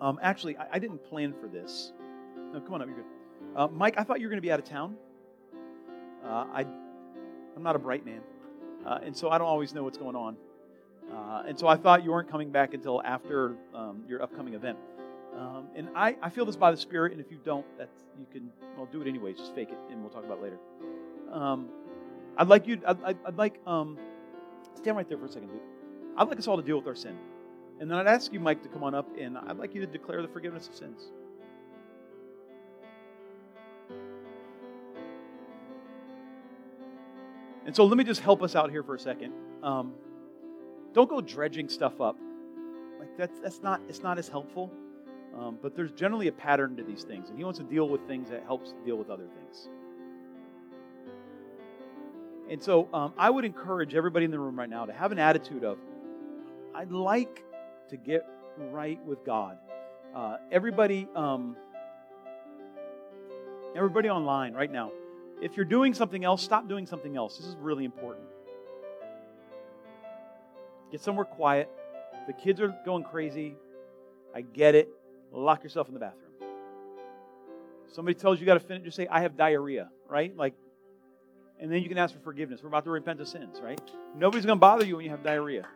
Um, 0.00 0.18
actually, 0.22 0.56
I, 0.56 0.66
I, 0.72 0.78
didn't 0.78 1.04
plan 1.04 1.34
for 1.40 1.46
this. 1.46 1.92
No, 2.52 2.60
come 2.60 2.74
on 2.74 2.82
up. 2.82 2.88
You're 2.88 2.96
good. 2.96 3.06
Uh, 3.54 3.68
Mike, 3.68 3.94
I 3.98 4.02
thought 4.02 4.20
you 4.20 4.26
were 4.26 4.30
going 4.30 4.38
to 4.38 4.46
be 4.46 4.52
out 4.52 4.58
of 4.58 4.64
town. 4.64 4.96
Uh, 6.24 6.46
I, 6.52 6.66
I'm 7.56 7.62
not 7.62 7.76
a 7.76 7.78
bright 7.78 8.04
man, 8.04 8.20
uh, 8.86 8.98
and 9.02 9.16
so 9.16 9.30
I 9.30 9.38
don't 9.38 9.46
always 9.46 9.74
know 9.74 9.82
what's 9.82 9.98
going 9.98 10.16
on. 10.16 10.36
Uh, 11.12 11.42
and 11.46 11.58
so 11.58 11.66
I 11.66 11.76
thought 11.76 12.04
you 12.04 12.12
weren't 12.12 12.30
coming 12.30 12.50
back 12.50 12.72
until 12.72 13.02
after 13.02 13.56
um, 13.74 14.04
your 14.08 14.22
upcoming 14.22 14.54
event. 14.54 14.78
Um, 15.36 15.68
and 15.74 15.88
I, 15.94 16.16
I 16.22 16.30
feel 16.30 16.44
this 16.44 16.56
by 16.56 16.70
the 16.70 16.76
Spirit, 16.76 17.12
and 17.12 17.20
if 17.20 17.30
you 17.30 17.38
don't, 17.44 17.66
that's, 17.78 18.04
you 18.18 18.26
can, 18.32 18.50
well, 18.76 18.88
do 18.90 19.00
it 19.02 19.08
anyways. 19.08 19.38
Just 19.38 19.54
fake 19.54 19.70
it, 19.70 19.78
and 19.90 20.00
we'll 20.00 20.10
talk 20.10 20.24
about 20.24 20.38
it 20.38 20.42
later. 20.42 20.58
Um, 21.32 21.68
I'd 22.36 22.48
like 22.48 22.66
you, 22.66 22.80
I'd, 22.86 23.02
I'd, 23.02 23.18
I'd 23.26 23.36
like, 23.36 23.60
um, 23.66 23.98
stand 24.74 24.96
right 24.96 25.08
there 25.08 25.18
for 25.18 25.26
a 25.26 25.28
second, 25.28 25.48
dude. 25.48 25.60
I'd 26.16 26.28
like 26.28 26.38
us 26.38 26.46
all 26.48 26.56
to 26.56 26.62
deal 26.62 26.76
with 26.76 26.86
our 26.86 26.94
sin. 26.94 27.16
And 27.80 27.90
then 27.90 27.98
I'd 27.98 28.06
ask 28.06 28.30
you, 28.32 28.40
Mike, 28.40 28.62
to 28.62 28.68
come 28.68 28.84
on 28.84 28.94
up, 28.94 29.08
and 29.18 29.38
I'd 29.38 29.56
like 29.56 29.74
you 29.74 29.80
to 29.80 29.86
declare 29.86 30.20
the 30.20 30.28
forgiveness 30.28 30.68
of 30.68 30.74
sins. 30.74 31.00
And 37.64 37.74
so 37.74 37.86
let 37.86 37.96
me 37.96 38.04
just 38.04 38.20
help 38.20 38.42
us 38.42 38.54
out 38.54 38.70
here 38.70 38.82
for 38.82 38.94
a 38.94 38.98
second. 38.98 39.32
Um, 39.62 39.94
don't 40.92 41.08
go 41.08 41.20
dredging 41.20 41.68
stuff 41.68 42.00
up. 42.00 42.16
Like 42.98 43.16
that's 43.16 43.38
that's 43.40 43.62
not 43.62 43.80
it's 43.88 44.02
not 44.02 44.18
as 44.18 44.28
helpful. 44.28 44.70
Um, 45.38 45.58
but 45.62 45.76
there's 45.76 45.92
generally 45.92 46.28
a 46.28 46.32
pattern 46.32 46.76
to 46.76 46.82
these 46.82 47.04
things, 47.04 47.28
and 47.28 47.38
he 47.38 47.44
wants 47.44 47.60
to 47.60 47.64
deal 47.64 47.88
with 47.88 48.06
things 48.06 48.28
that 48.30 48.42
helps 48.42 48.74
deal 48.84 48.96
with 48.96 49.08
other 49.08 49.26
things. 49.26 49.68
And 52.50 52.60
so 52.60 52.88
um, 52.92 53.14
I 53.16 53.30
would 53.30 53.44
encourage 53.44 53.94
everybody 53.94 54.24
in 54.24 54.32
the 54.32 54.40
room 54.40 54.58
right 54.58 54.68
now 54.68 54.84
to 54.84 54.92
have 54.92 55.12
an 55.12 55.20
attitude 55.20 55.62
of, 55.62 55.78
I'd 56.74 56.90
like 56.90 57.44
to 57.90 57.96
get 57.96 58.26
right 58.56 58.98
with 59.04 59.24
God. 59.24 59.58
Uh, 60.14 60.36
everybody, 60.50 61.06
um, 61.14 61.56
everybody 63.76 64.08
online 64.08 64.54
right 64.54 64.70
now, 64.70 64.90
if 65.40 65.56
you're 65.56 65.64
doing 65.64 65.94
something 65.94 66.24
else, 66.24 66.42
stop 66.42 66.68
doing 66.68 66.86
something 66.86 67.16
else. 67.16 67.36
This 67.36 67.46
is 67.46 67.56
really 67.56 67.84
important. 67.84 68.26
Get 70.90 71.00
somewhere 71.00 71.24
quiet. 71.24 71.70
The 72.26 72.32
kids 72.32 72.60
are 72.60 72.74
going 72.84 73.04
crazy. 73.04 73.56
I 74.34 74.42
get 74.42 74.74
it. 74.74 74.88
Lock 75.32 75.62
yourself 75.62 75.88
in 75.88 75.94
the 75.94 76.00
bathroom. 76.00 76.32
Somebody 77.92 78.14
tells 78.14 78.38
you, 78.38 78.40
you 78.40 78.46
got 78.46 78.54
to 78.54 78.60
finish, 78.60 78.84
just 78.84 78.96
say, 78.96 79.06
I 79.08 79.20
have 79.22 79.36
diarrhea, 79.36 79.88
right? 80.08 80.36
Like, 80.36 80.54
and 81.60 81.70
then 81.70 81.82
you 81.82 81.88
can 81.88 81.98
ask 81.98 82.14
for 82.14 82.20
forgiveness. 82.20 82.60
We're 82.62 82.68
about 82.68 82.84
to 82.84 82.90
repent 82.90 83.20
of 83.20 83.28
sins, 83.28 83.60
right? 83.62 83.80
Nobody's 84.16 84.46
going 84.46 84.56
to 84.56 84.60
bother 84.60 84.84
you 84.84 84.96
when 84.96 85.04
you 85.04 85.10
have 85.10 85.22
diarrhea. 85.22 85.66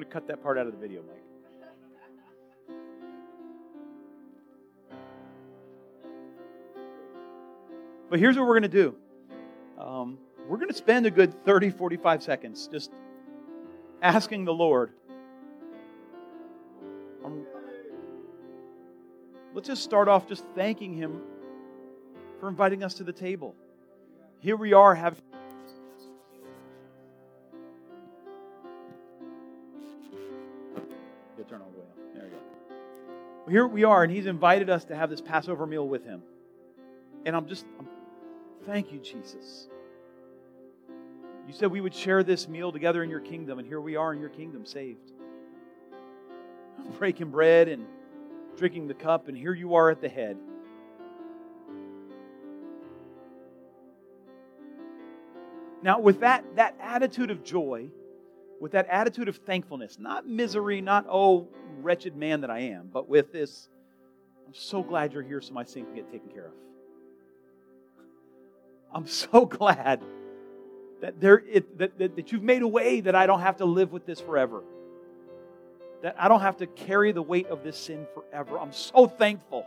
Going 0.00 0.08
to 0.08 0.14
cut 0.14 0.28
that 0.28 0.42
part 0.42 0.56
out 0.56 0.66
of 0.66 0.72
the 0.72 0.78
video, 0.78 1.02
Mike. 1.02 1.16
But 8.08 8.18
here's 8.18 8.36
what 8.36 8.46
we're 8.46 8.58
going 8.58 8.62
to 8.62 8.68
do. 8.68 8.96
Um, 9.78 10.18
we're 10.48 10.56
going 10.56 10.70
to 10.70 10.74
spend 10.74 11.04
a 11.06 11.10
good 11.10 11.44
30, 11.44 11.70
45 11.70 12.22
seconds 12.22 12.68
just 12.72 12.90
asking 14.00 14.46
the 14.46 14.54
Lord. 14.54 14.92
Um, 17.24 17.44
let's 19.54 19.68
just 19.68 19.84
start 19.84 20.08
off 20.08 20.26
just 20.26 20.44
thanking 20.54 20.94
Him 20.94 21.20
for 22.40 22.48
inviting 22.48 22.82
us 22.82 22.94
to 22.94 23.04
the 23.04 23.12
table. 23.12 23.54
Here 24.38 24.56
we 24.56 24.72
are 24.72 24.94
having. 24.94 25.20
Here 33.50 33.66
we 33.66 33.82
are, 33.82 34.04
and 34.04 34.12
He's 34.12 34.26
invited 34.26 34.70
us 34.70 34.84
to 34.86 34.96
have 34.96 35.10
this 35.10 35.20
Passover 35.20 35.66
meal 35.66 35.86
with 35.86 36.04
Him. 36.04 36.22
And 37.26 37.34
I'm 37.34 37.48
just, 37.48 37.66
I'm, 37.80 37.88
thank 38.64 38.92
you, 38.92 39.00
Jesus. 39.00 39.68
You 41.48 41.52
said 41.52 41.72
we 41.72 41.80
would 41.80 41.94
share 41.94 42.22
this 42.22 42.46
meal 42.46 42.70
together 42.70 43.02
in 43.02 43.10
your 43.10 43.18
kingdom, 43.18 43.58
and 43.58 43.66
here 43.66 43.80
we 43.80 43.96
are 43.96 44.12
in 44.12 44.20
your 44.20 44.28
kingdom, 44.28 44.64
saved. 44.64 45.10
Breaking 46.96 47.30
bread 47.30 47.66
and 47.66 47.86
drinking 48.56 48.86
the 48.86 48.94
cup, 48.94 49.26
and 49.26 49.36
here 49.36 49.52
you 49.52 49.74
are 49.74 49.90
at 49.90 50.00
the 50.00 50.08
head. 50.08 50.36
Now, 55.82 55.98
with 55.98 56.20
that, 56.20 56.44
that 56.54 56.76
attitude 56.80 57.32
of 57.32 57.42
joy, 57.42 57.88
with 58.60 58.72
that 58.72 58.86
attitude 58.88 59.26
of 59.26 59.36
thankfulness, 59.36 59.98
not 59.98 60.28
misery, 60.28 60.82
not, 60.82 61.06
oh, 61.10 61.48
wretched 61.80 62.14
man 62.14 62.42
that 62.42 62.50
I 62.50 62.60
am, 62.60 62.90
but 62.92 63.08
with 63.08 63.32
this, 63.32 63.68
I'm 64.46 64.54
so 64.54 64.82
glad 64.82 65.14
you're 65.14 65.22
here 65.22 65.40
so 65.40 65.54
my 65.54 65.64
sin 65.64 65.86
can 65.86 65.94
get 65.94 66.12
taken 66.12 66.28
care 66.28 66.46
of. 66.46 66.52
I'm 68.92 69.06
so 69.06 69.46
glad 69.46 70.02
that, 71.00 71.20
there, 71.20 71.42
it, 71.50 71.78
that, 71.78 71.98
that, 71.98 72.16
that 72.16 72.32
you've 72.32 72.42
made 72.42 72.60
a 72.60 72.68
way 72.68 73.00
that 73.00 73.14
I 73.14 73.26
don't 73.26 73.40
have 73.40 73.56
to 73.56 73.64
live 73.64 73.92
with 73.92 74.04
this 74.04 74.20
forever. 74.20 74.62
That 76.02 76.16
I 76.18 76.28
don't 76.28 76.40
have 76.40 76.58
to 76.58 76.66
carry 76.66 77.12
the 77.12 77.22
weight 77.22 77.46
of 77.46 77.64
this 77.64 77.78
sin 77.78 78.06
forever. 78.14 78.58
I'm 78.58 78.72
so 78.72 79.06
thankful. 79.06 79.64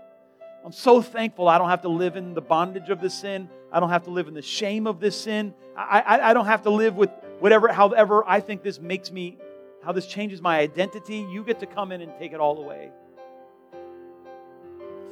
I'm 0.63 0.71
so 0.71 1.01
thankful 1.01 1.47
I 1.47 1.57
don't 1.57 1.69
have 1.69 1.81
to 1.81 1.89
live 1.89 2.15
in 2.15 2.35
the 2.35 2.41
bondage 2.41 2.89
of 2.89 3.01
this 3.01 3.15
sin. 3.15 3.49
I 3.71 3.79
don't 3.79 3.89
have 3.89 4.03
to 4.03 4.11
live 4.11 4.27
in 4.27 4.35
the 4.35 4.41
shame 4.41 4.85
of 4.85 4.99
this 4.99 5.19
sin. 5.19 5.55
I, 5.75 6.01
I, 6.01 6.29
I 6.29 6.33
don't 6.33 6.45
have 6.45 6.61
to 6.63 6.69
live 6.69 6.95
with 6.95 7.09
whatever, 7.43 7.67
however, 7.67 8.23
I 8.25 8.39
think 8.39 8.63
this 8.63 8.79
makes 8.79 9.11
me, 9.11 9.37
how 9.83 9.91
this 9.91 10.07
changes 10.07 10.41
my 10.41 10.59
identity. 10.59 11.27
You 11.29 11.43
get 11.43 11.59
to 11.59 11.65
come 11.65 11.91
in 11.91 11.99
and 11.99 12.13
take 12.17 12.31
it 12.31 12.39
all 12.39 12.57
away. 12.57 12.89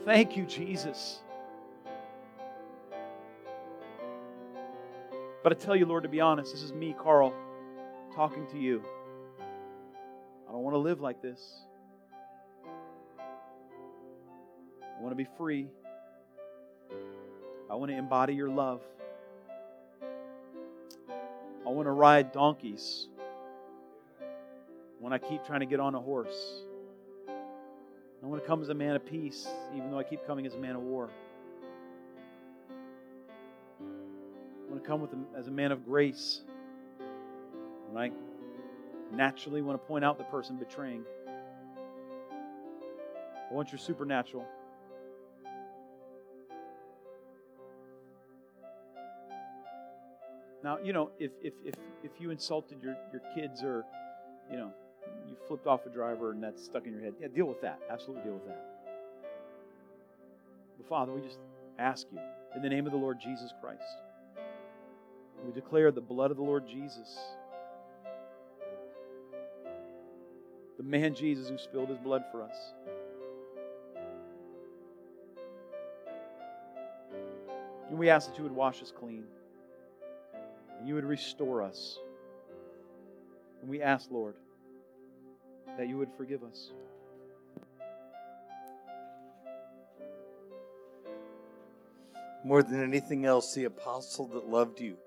Thank 0.05 0.37
you, 0.37 0.45
Jesus. 0.45 1.19
But 5.43 5.51
I 5.51 5.55
tell 5.55 5.75
you, 5.75 5.85
Lord, 5.85 6.03
to 6.03 6.09
be 6.09 6.21
honest, 6.21 6.53
this 6.53 6.63
is 6.63 6.71
me, 6.71 6.95
Carl, 6.97 7.33
talking 8.15 8.47
to 8.51 8.57
you. 8.57 8.81
I 10.47 10.53
don't 10.53 10.63
want 10.63 10.75
to 10.75 10.79
live 10.79 11.01
like 11.01 11.21
this. 11.21 11.65
I 14.79 15.01
want 15.01 15.11
to 15.11 15.17
be 15.17 15.27
free. 15.37 15.67
I 17.69 17.75
want 17.75 17.91
to 17.91 17.97
embody 17.97 18.35
your 18.35 18.49
love. 18.49 18.81
I 21.71 21.73
want 21.73 21.85
to 21.85 21.91
ride 21.91 22.33
donkeys 22.33 23.07
when 24.99 25.13
I 25.13 25.17
keep 25.17 25.45
trying 25.45 25.61
to 25.61 25.65
get 25.65 25.79
on 25.79 25.95
a 25.95 26.01
horse. 26.01 26.65
I 27.29 28.25
want 28.25 28.41
to 28.41 28.45
come 28.45 28.61
as 28.61 28.67
a 28.67 28.73
man 28.73 28.97
of 28.97 29.05
peace, 29.05 29.47
even 29.73 29.89
though 29.89 29.97
I 29.97 30.03
keep 30.03 30.27
coming 30.27 30.45
as 30.45 30.53
a 30.53 30.57
man 30.57 30.75
of 30.75 30.81
war. 30.81 31.09
I 33.79 34.69
want 34.69 34.83
to 34.83 34.85
come 34.85 34.99
with 34.99 35.13
a, 35.13 35.39
as 35.39 35.47
a 35.47 35.51
man 35.51 35.71
of 35.71 35.85
grace 35.85 36.41
when 37.89 38.03
I 38.03 38.11
naturally 39.15 39.61
want 39.61 39.81
to 39.81 39.87
point 39.87 40.03
out 40.03 40.17
the 40.17 40.25
person 40.25 40.57
betraying. 40.57 41.05
I 43.49 43.53
want 43.53 43.71
your 43.71 43.79
supernatural. 43.79 44.45
Now, 50.63 50.77
you 50.83 50.93
know, 50.93 51.09
if, 51.19 51.31
if, 51.41 51.53
if, 51.65 51.73
if 52.03 52.11
you 52.19 52.29
insulted 52.29 52.81
your, 52.83 52.95
your 53.11 53.21
kids 53.35 53.63
or, 53.63 53.83
you 54.49 54.57
know, 54.57 54.71
you 55.27 55.35
flipped 55.47 55.65
off 55.65 55.85
a 55.85 55.89
driver 55.89 56.31
and 56.31 56.43
that's 56.43 56.63
stuck 56.63 56.85
in 56.85 56.93
your 56.93 57.01
head, 57.01 57.13
yeah, 57.19 57.27
deal 57.27 57.45
with 57.45 57.61
that. 57.61 57.79
Absolutely 57.89 58.23
deal 58.23 58.33
with 58.33 58.45
that. 58.45 58.65
But 60.77 60.87
Father, 60.87 61.11
we 61.13 61.21
just 61.21 61.39
ask 61.79 62.07
you, 62.11 62.19
in 62.55 62.61
the 62.61 62.69
name 62.69 62.85
of 62.85 62.91
the 62.91 62.97
Lord 62.97 63.19
Jesus 63.19 63.51
Christ, 63.59 63.81
we 65.43 65.51
declare 65.51 65.91
the 65.91 66.01
blood 66.01 66.29
of 66.29 66.37
the 66.37 66.43
Lord 66.43 66.67
Jesus, 66.67 67.17
the 70.77 70.83
man 70.83 71.15
Jesus 71.15 71.49
who 71.49 71.57
spilled 71.57 71.89
his 71.89 71.97
blood 71.97 72.23
for 72.31 72.43
us. 72.43 72.55
And 77.89 77.97
we 77.97 78.09
ask 78.09 78.29
that 78.29 78.37
you 78.37 78.43
would 78.43 78.55
wash 78.55 78.81
us 78.83 78.93
clean 78.97 79.25
and 80.81 80.87
you 80.87 80.95
would 80.95 81.05
restore 81.05 81.61
us. 81.61 81.99
And 83.61 83.69
we 83.69 83.83
ask, 83.83 84.09
Lord, 84.09 84.33
that 85.77 85.87
you 85.87 85.95
would 85.99 86.11
forgive 86.17 86.43
us. 86.43 86.71
More 92.43 92.63
than 92.63 92.81
anything 92.81 93.27
else, 93.27 93.53
the 93.53 93.65
apostle 93.65 94.25
that 94.29 94.49
loved 94.49 94.81
you 94.81 94.97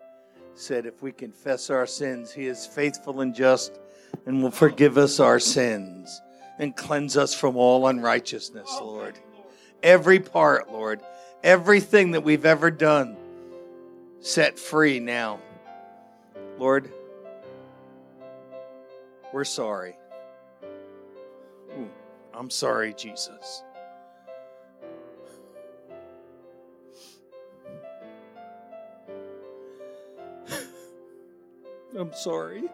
said, 0.55 0.87
If 0.87 1.03
we 1.03 1.11
confess 1.11 1.71
our 1.71 1.89
sins, 1.89 2.31
he 2.31 2.47
is 2.47 2.65
faithful 2.65 3.21
and 3.21 3.35
just 3.35 3.81
and 4.27 4.45
will 4.45 4.53
forgive 4.53 4.97
us 4.97 5.19
our 5.19 5.41
sins 5.41 6.23
and 6.61 6.77
cleanse 6.77 7.17
us 7.17 7.35
from 7.35 7.57
all 7.57 7.89
unrighteousness, 7.89 8.69
oh, 8.71 8.87
Lord. 8.87 9.19
Every 9.83 10.21
part, 10.21 10.71
Lord, 10.71 11.01
everything 11.43 12.13
that 12.13 12.23
we've 12.23 12.47
ever 12.47 12.71
done, 12.71 13.17
set 14.21 14.57
free 14.57 15.01
now. 15.01 15.41
Lord, 16.59 16.91
we're 19.33 19.45
sorry. 19.45 19.97
Ooh, 21.77 21.91
I'm 22.33 22.51
sorry, 22.51 22.95
Jesus. 22.95 23.63
I'm 31.99 32.13
sorry. 32.15 32.65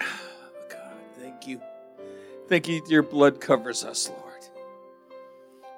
Oh, 0.00 0.68
God, 0.68 0.96
thank 1.18 1.46
you. 1.46 1.60
Thank 2.48 2.68
you. 2.68 2.82
Your 2.88 3.02
blood 3.02 3.40
covers 3.40 3.84
us, 3.84 4.10
Lord. 4.10 4.20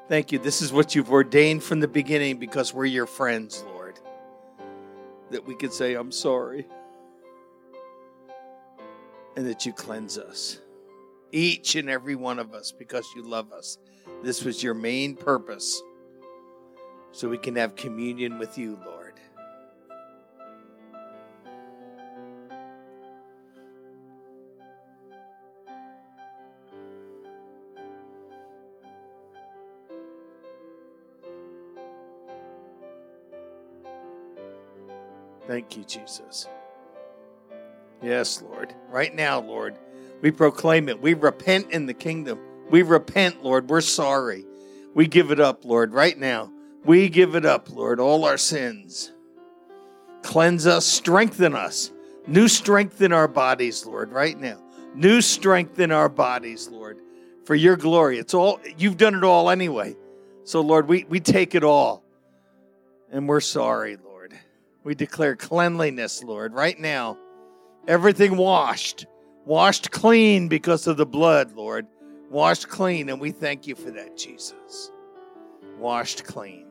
Thank 0.09 0.33
you. 0.33 0.39
This 0.39 0.63
is 0.63 0.73
what 0.73 0.95
you've 0.95 1.11
ordained 1.13 1.63
from 1.63 1.81
the 1.81 1.89
beginning 1.89 2.39
because 2.39 2.73
we're 2.75 2.87
your 2.87 3.07
friends, 3.07 3.65
Lord. 3.67 3.76
That 5.31 5.45
we 5.47 5.55
could 5.55 5.72
say, 5.72 5.95
I'm 5.95 6.12
sorry. 6.12 6.66
And 9.37 9.47
that 9.47 9.66
you 9.66 9.72
cleanse 9.72 10.16
us. 10.18 10.61
Each 11.33 11.74
and 11.74 11.91
every 11.91 12.14
one 12.14 12.39
of 12.39 12.55
us 12.55 12.72
because 12.72 13.05
you 13.14 13.22
love 13.22 13.53
us. 13.53 13.79
This 14.22 14.45
was 14.45 14.62
your 14.62 14.74
main 14.74 15.14
purpose. 15.14 15.83
So 17.12 17.29
we 17.29 17.39
can 17.39 17.57
have 17.57 17.77
communion 17.77 18.39
with 18.39 18.57
you, 18.57 18.79
Lord. 18.85 18.95
Thank 35.57 35.75
you, 35.75 35.85
Jesus. 35.85 36.49
Yes, 38.03 38.43
Lord. 38.43 38.75
Right 38.91 39.15
now, 39.15 39.41
Lord, 39.41 39.79
we 40.21 40.31
proclaim 40.31 40.91
it. 40.91 41.01
We 41.01 41.15
repent 41.15 41.71
in 41.71 41.87
the 41.87 41.95
kingdom. 41.95 42.39
We 42.69 42.83
repent, 42.83 43.43
Lord. 43.43 43.71
We're 43.71 43.81
sorry. 43.81 44.45
We 44.95 45.07
give 45.07 45.31
it 45.31 45.41
up, 45.41 45.65
Lord, 45.65 45.95
right 45.95 46.19
now. 46.19 46.53
We 46.85 47.09
give 47.09 47.35
it 47.35 47.47
up, 47.47 47.71
Lord, 47.71 48.01
all 48.01 48.27
our 48.27 48.37
sins. 48.37 49.13
Cleanse 50.23 50.67
us, 50.67 50.85
strengthen 50.85 51.55
us. 51.55 51.91
New 52.27 52.49
strength 52.49 53.01
in 53.01 53.15
our 53.15 53.27
bodies, 53.27 53.87
Lord, 53.87 54.13
right 54.13 54.39
now. 54.39 54.63
New 54.95 55.23
strength 55.23 55.79
in 55.79 55.91
our 55.91 56.11
bodies, 56.11 56.69
Lord, 56.69 57.01
for 57.47 57.55
your 57.55 57.77
glory. 57.77 58.19
It's 58.19 58.35
all, 58.35 58.61
you've 58.77 58.99
done 58.99 59.15
it 59.15 59.25
all 59.25 59.49
anyway. 59.49 59.97
So, 60.45 60.61
Lord, 60.61 60.87
we, 60.87 61.07
we 61.09 61.19
take 61.19 61.55
it 61.55 61.65
all. 61.65 62.05
And 63.11 63.27
we're 63.27 63.41
sorry, 63.41 63.97
Lord. 63.97 64.06
We 64.87 64.95
declare 64.95 65.34
cleanliness, 65.34 66.22
Lord, 66.22 66.55
right 66.55 66.78
now. 66.78 67.18
Everything 67.89 68.37
washed, 68.37 69.05
washed 69.45 69.91
clean 69.91 70.47
because 70.47 70.87
of 70.87 70.97
the 70.97 71.05
blood, 71.05 71.57
Lord. 71.57 71.89
Washed 72.30 72.68
clean, 72.68 73.09
and 73.09 73.20
we 73.20 73.32
thank 73.32 73.66
you 73.66 73.74
for 73.74 73.91
that, 73.91 74.16
Jesus. 74.16 74.93
Washed 75.76 76.22
clean. 76.22 76.68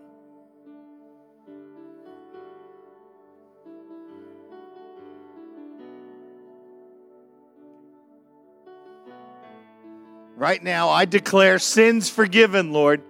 Right 10.38 10.64
now, 10.64 10.88
I 10.88 11.04
declare 11.04 11.60
sins 11.60 12.10
forgiven, 12.10 12.72
Lord. 12.72 13.02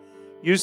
You 0.41 0.57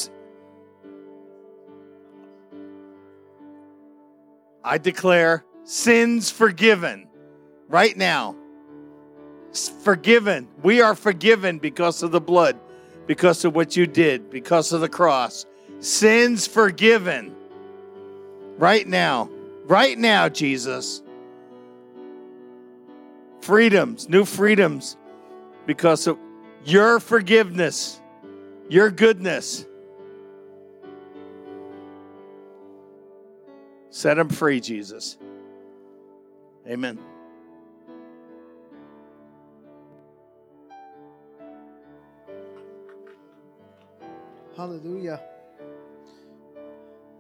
I 4.64 4.78
declare 4.78 5.44
sins 5.64 6.30
forgiven 6.30 7.08
right 7.68 7.96
now. 7.96 8.36
Forgiven. 9.82 10.48
We 10.62 10.80
are 10.80 10.94
forgiven 10.94 11.58
because 11.58 12.02
of 12.02 12.10
the 12.10 12.20
blood, 12.20 12.58
because 13.06 13.44
of 13.44 13.54
what 13.54 13.76
you 13.76 13.86
did, 13.86 14.30
because 14.30 14.72
of 14.72 14.80
the 14.80 14.88
cross. 14.88 15.46
Sins 15.80 16.46
forgiven 16.46 17.34
right 18.58 18.86
now. 18.86 19.28
Right 19.64 19.98
now, 19.98 20.28
Jesus. 20.28 21.02
Freedoms, 23.40 24.08
new 24.08 24.24
freedoms 24.24 24.96
because 25.66 26.06
of 26.06 26.18
your 26.64 27.00
forgiveness, 27.00 28.00
your 28.68 28.90
goodness. 28.90 29.66
Set 33.92 34.16
them 34.16 34.30
free, 34.30 34.58
Jesus. 34.58 35.18
Amen. 36.66 36.98
Hallelujah. 44.56 45.20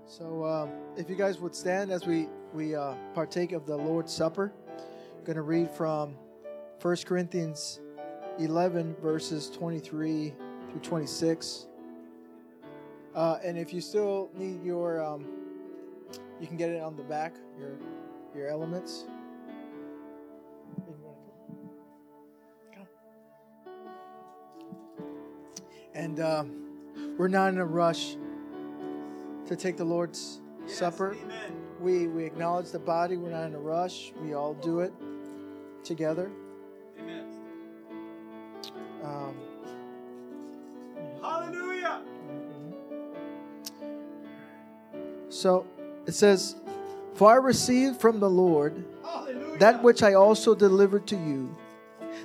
So, 0.06 0.44
uh, 0.44 0.66
if 0.96 1.10
you 1.10 1.14
guys 1.14 1.38
would 1.40 1.54
stand 1.54 1.92
as 1.92 2.06
we 2.06 2.26
we 2.54 2.74
uh, 2.74 2.94
partake 3.12 3.52
of 3.52 3.66
the 3.66 3.76
Lord's 3.76 4.12
Supper, 4.12 4.50
I'm 4.66 5.24
going 5.24 5.36
to 5.36 5.42
read 5.42 5.70
from 5.70 6.14
1 6.80 6.96
Corinthians 7.04 7.80
11 8.38 8.96
verses 9.02 9.50
23 9.50 10.32
through 10.70 10.80
26. 10.80 11.66
Uh, 13.14 13.38
and 13.44 13.58
if 13.58 13.74
you 13.74 13.82
still 13.82 14.30
need 14.34 14.64
your 14.64 15.04
um, 15.04 15.41
you 16.42 16.48
can 16.48 16.56
get 16.56 16.70
it 16.70 16.82
on 16.82 16.96
the 16.96 17.04
back, 17.04 17.36
your 17.56 17.78
your 18.34 18.48
elements. 18.48 19.04
And 25.94 26.18
uh, 26.18 26.44
we're 27.16 27.28
not 27.28 27.52
in 27.52 27.58
a 27.58 27.64
rush 27.64 28.16
to 29.46 29.54
take 29.54 29.76
the 29.76 29.84
Lord's 29.84 30.40
yes, 30.66 30.78
Supper. 30.78 31.14
Amen. 31.22 31.52
We 31.78 32.08
we 32.08 32.24
acknowledge 32.24 32.72
the 32.72 32.78
body. 32.80 33.16
We're 33.16 33.30
not 33.30 33.46
in 33.46 33.54
a 33.54 33.60
rush. 33.60 34.12
We 34.20 34.34
all 34.34 34.54
do 34.54 34.80
it 34.80 34.92
together. 35.84 36.28
Amen. 36.98 37.26
Um, 39.04 39.36
Hallelujah. 41.20 42.02
So 45.28 45.66
it 46.06 46.12
says, 46.12 46.56
For 47.14 47.30
I 47.30 47.36
received 47.36 48.00
from 48.00 48.20
the 48.20 48.30
Lord 48.30 48.84
that 49.58 49.82
which 49.82 50.02
I 50.02 50.14
also 50.14 50.54
delivered 50.54 51.06
to 51.08 51.16
you, 51.16 51.56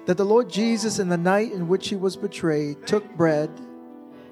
that 0.05 0.17
the 0.17 0.25
Lord 0.25 0.49
Jesus, 0.49 0.99
in 0.99 1.09
the 1.09 1.17
night 1.17 1.51
in 1.51 1.67
which 1.67 1.89
he 1.89 1.95
was 1.95 2.15
betrayed, 2.15 2.85
took 2.87 3.07
bread, 3.15 3.49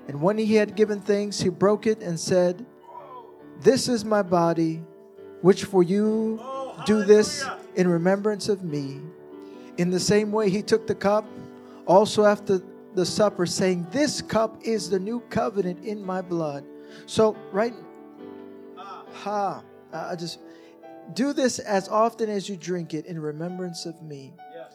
and 0.08 0.22
when 0.22 0.38
he 0.38 0.56
had 0.56 0.76
given 0.76 1.02
thanks, 1.02 1.40
he 1.40 1.50
broke 1.50 1.88
it 1.88 2.02
and 2.02 2.20
said, 2.20 2.66
This 3.62 3.88
is 3.88 4.06
my 4.06 4.22
body, 4.22 4.84
which 5.42 5.66
for 5.66 5.84
you 5.84 6.40
do 6.86 7.04
this 7.04 7.44
in 7.76 7.88
remembrance 7.88 8.50
of 8.50 8.64
me. 8.64 9.02
In 9.78 9.90
the 9.90 10.00
same 10.00 10.32
way, 10.32 10.50
he 10.50 10.62
took 10.62 10.88
the 10.88 10.96
cup 10.96 11.26
also 11.86 12.24
after 12.24 12.62
the 12.94 13.06
supper, 13.06 13.46
saying, 13.46 13.88
This 13.92 14.22
cup 14.22 14.58
is 14.64 14.90
the 14.90 15.00
new 15.00 15.20
covenant 15.30 15.84
in 15.84 16.06
my 16.06 16.22
blood. 16.22 16.64
So, 17.08 17.36
right, 17.52 17.74
ha, 19.16 19.64
I 19.94 20.16
just 20.16 20.40
do 21.14 21.34
this 21.34 21.60
as 21.60 21.88
often 21.88 22.30
as 22.30 22.50
you 22.50 22.58
drink 22.58 22.94
it 22.94 23.06
in 23.06 23.20
remembrance 23.20 23.86
of 23.86 24.02
me. 24.02 24.34
Yes. 24.54 24.74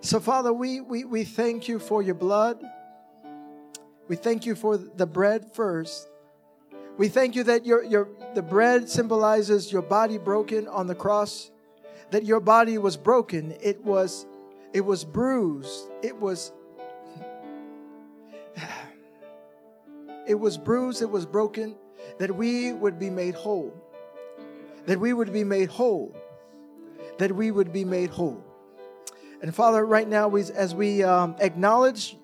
So, 0.00 0.20
Father, 0.20 0.52
we, 0.52 0.80
we, 0.80 1.04
we 1.04 1.24
thank 1.24 1.68
you 1.68 1.78
for 1.78 2.02
your 2.02 2.14
blood. 2.14 2.62
We 4.08 4.16
thank 4.16 4.44
you 4.44 4.54
for 4.54 4.76
the 4.76 5.06
bread 5.06 5.52
first. 5.54 6.08
We 6.96 7.08
thank 7.08 7.34
you 7.34 7.42
that 7.44 7.66
your, 7.66 7.82
your, 7.82 8.08
the 8.34 8.42
bread 8.42 8.88
symbolizes 8.88 9.72
your 9.72 9.82
body 9.82 10.18
broken 10.18 10.68
on 10.68 10.86
the 10.86 10.94
cross, 10.94 11.50
that 12.10 12.24
your 12.24 12.40
body 12.40 12.78
was 12.78 12.96
broken. 12.96 13.56
It 13.60 13.82
was, 13.82 14.26
it 14.72 14.82
was 14.82 15.04
bruised. 15.04 15.90
It 16.02 16.16
was, 16.16 16.52
it 20.28 20.34
was 20.34 20.56
bruised. 20.58 21.02
It 21.02 21.10
was 21.10 21.26
broken, 21.26 21.74
that 22.18 22.34
we 22.34 22.72
would 22.72 22.98
be 22.98 23.10
made 23.10 23.34
whole. 23.34 23.72
That 24.86 25.00
we 25.00 25.12
would 25.12 25.32
be 25.32 25.44
made 25.44 25.68
whole. 25.68 26.14
That 27.18 27.32
we 27.32 27.50
would 27.50 27.72
be 27.72 27.84
made 27.84 28.10
whole. 28.10 28.42
And 29.42 29.54
Father, 29.54 29.84
right 29.84 30.08
now, 30.08 30.28
we, 30.28 30.42
as 30.42 30.74
we 30.74 31.02
um, 31.02 31.36
acknowledge 31.38 32.16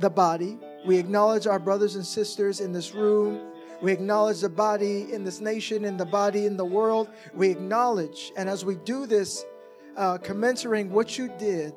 the 0.00 0.10
body, 0.10 0.58
we 0.86 0.96
acknowledge 0.96 1.46
our 1.46 1.58
brothers 1.58 1.96
and 1.96 2.06
sisters 2.06 2.60
in 2.60 2.72
this 2.72 2.94
room. 2.94 3.52
We 3.82 3.92
acknowledge 3.92 4.40
the 4.40 4.48
body 4.48 5.12
in 5.12 5.24
this 5.24 5.40
nation 5.40 5.84
and 5.84 5.98
the 5.98 6.06
body 6.06 6.46
in 6.46 6.56
the 6.56 6.64
world. 6.64 7.10
We 7.34 7.50
acknowledge, 7.50 8.32
and 8.36 8.48
as 8.48 8.64
we 8.64 8.76
do 8.76 9.06
this, 9.06 9.44
uh, 9.96 10.18
commensuring 10.18 10.90
what 10.90 11.18
you 11.18 11.28
did, 11.38 11.74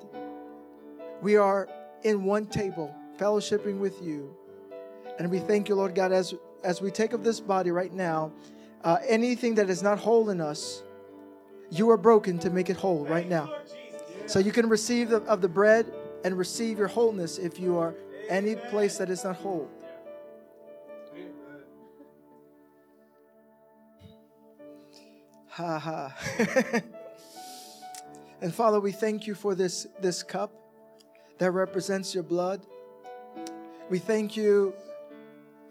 we 1.21 1.35
are 1.35 1.67
in 2.03 2.23
one 2.23 2.45
table, 2.45 2.95
fellowshipping 3.17 3.79
with 3.79 4.01
you. 4.01 4.35
And 5.19 5.29
we 5.29 5.39
thank 5.39 5.69
you, 5.69 5.75
Lord 5.75 5.93
God, 5.93 6.11
as, 6.11 6.33
as 6.63 6.81
we 6.81 6.91
take 6.91 7.13
of 7.13 7.23
this 7.23 7.39
body 7.39 7.71
right 7.71 7.93
now, 7.93 8.31
uh, 8.83 8.97
anything 9.07 9.55
that 9.55 9.69
is 9.69 9.83
not 9.83 9.99
whole 9.99 10.29
in 10.29 10.41
us, 10.41 10.83
you 11.69 11.89
are 11.89 11.97
broken 11.97 12.39
to 12.39 12.49
make 12.49 12.69
it 12.69 12.77
whole 12.77 13.05
right 13.05 13.27
now. 13.27 13.53
So 14.25 14.39
you 14.39 14.51
can 14.51 14.69
receive 14.69 15.09
the, 15.09 15.17
of 15.23 15.41
the 15.41 15.49
bread 15.49 15.91
and 16.23 16.37
receive 16.37 16.77
your 16.77 16.87
wholeness 16.87 17.37
if 17.37 17.59
you 17.59 17.77
are 17.77 17.95
any 18.29 18.55
place 18.55 18.97
that 18.97 19.09
is 19.09 19.23
not 19.23 19.35
whole. 19.35 19.69
Ha 25.49 25.79
ha. 25.79 26.15
and 28.41 28.53
Father, 28.53 28.79
we 28.79 28.91
thank 28.91 29.27
you 29.27 29.35
for 29.35 29.53
this, 29.53 29.85
this 29.99 30.23
cup 30.23 30.51
that 31.39 31.51
represents 31.51 32.13
your 32.13 32.23
blood. 32.23 32.65
We 33.89 33.99
thank 33.99 34.37
you 34.37 34.73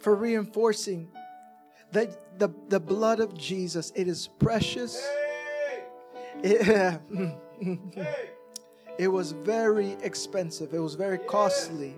for 0.01 0.15
reinforcing 0.15 1.09
that 1.93 2.39
the, 2.39 2.49
the 2.69 2.81
blood 2.81 3.21
of 3.21 3.37
Jesus, 3.37 3.93
it 3.95 4.09
is 4.09 4.29
precious. 4.39 5.07
It, 6.43 7.01
it 8.99 9.09
was 9.09 9.33
very 9.33 9.93
expensive. 10.03 10.73
It 10.73 10.79
was 10.79 10.95
very 10.95 11.19
costly. 11.19 11.95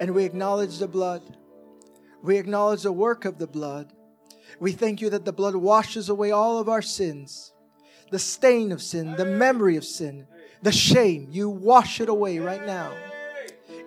And 0.00 0.14
we 0.14 0.24
acknowledge 0.24 0.78
the 0.78 0.88
blood. 0.88 1.36
We 2.22 2.38
acknowledge 2.38 2.82
the 2.82 2.92
work 2.92 3.24
of 3.24 3.38
the 3.38 3.46
blood. 3.46 3.92
We 4.60 4.72
thank 4.72 5.00
you 5.00 5.10
that 5.10 5.24
the 5.24 5.32
blood 5.32 5.56
washes 5.56 6.08
away 6.08 6.30
all 6.30 6.58
of 6.58 6.68
our 6.68 6.82
sins, 6.82 7.52
the 8.10 8.18
stain 8.18 8.72
of 8.72 8.82
sin, 8.82 9.14
the 9.16 9.24
memory 9.24 9.76
of 9.76 9.84
sin, 9.84 10.26
the 10.62 10.72
shame. 10.72 11.28
You 11.30 11.48
wash 11.48 12.00
it 12.00 12.08
away 12.08 12.38
right 12.38 12.64
now 12.64 12.92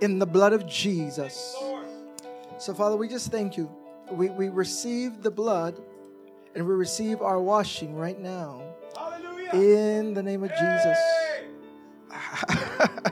in 0.02 0.20
the 0.20 0.26
blood 0.26 0.54
of 0.54 0.68
Jesus. 0.68 1.56
So, 2.62 2.76
Father, 2.76 2.96
we 2.96 3.08
just 3.08 3.32
thank 3.32 3.58
you. 3.58 3.72
We, 4.12 4.30
we 4.30 4.50
receive 4.50 5.24
the 5.24 5.32
blood 5.32 5.82
and 6.54 6.68
we 6.68 6.76
receive 6.76 7.24
our 7.24 7.42
washing 7.42 7.96
right 7.96 8.20
now. 8.20 8.62
In 9.52 10.14
the 10.14 10.22
name 10.22 10.44
of 10.44 10.52
Jesus. 10.52 10.98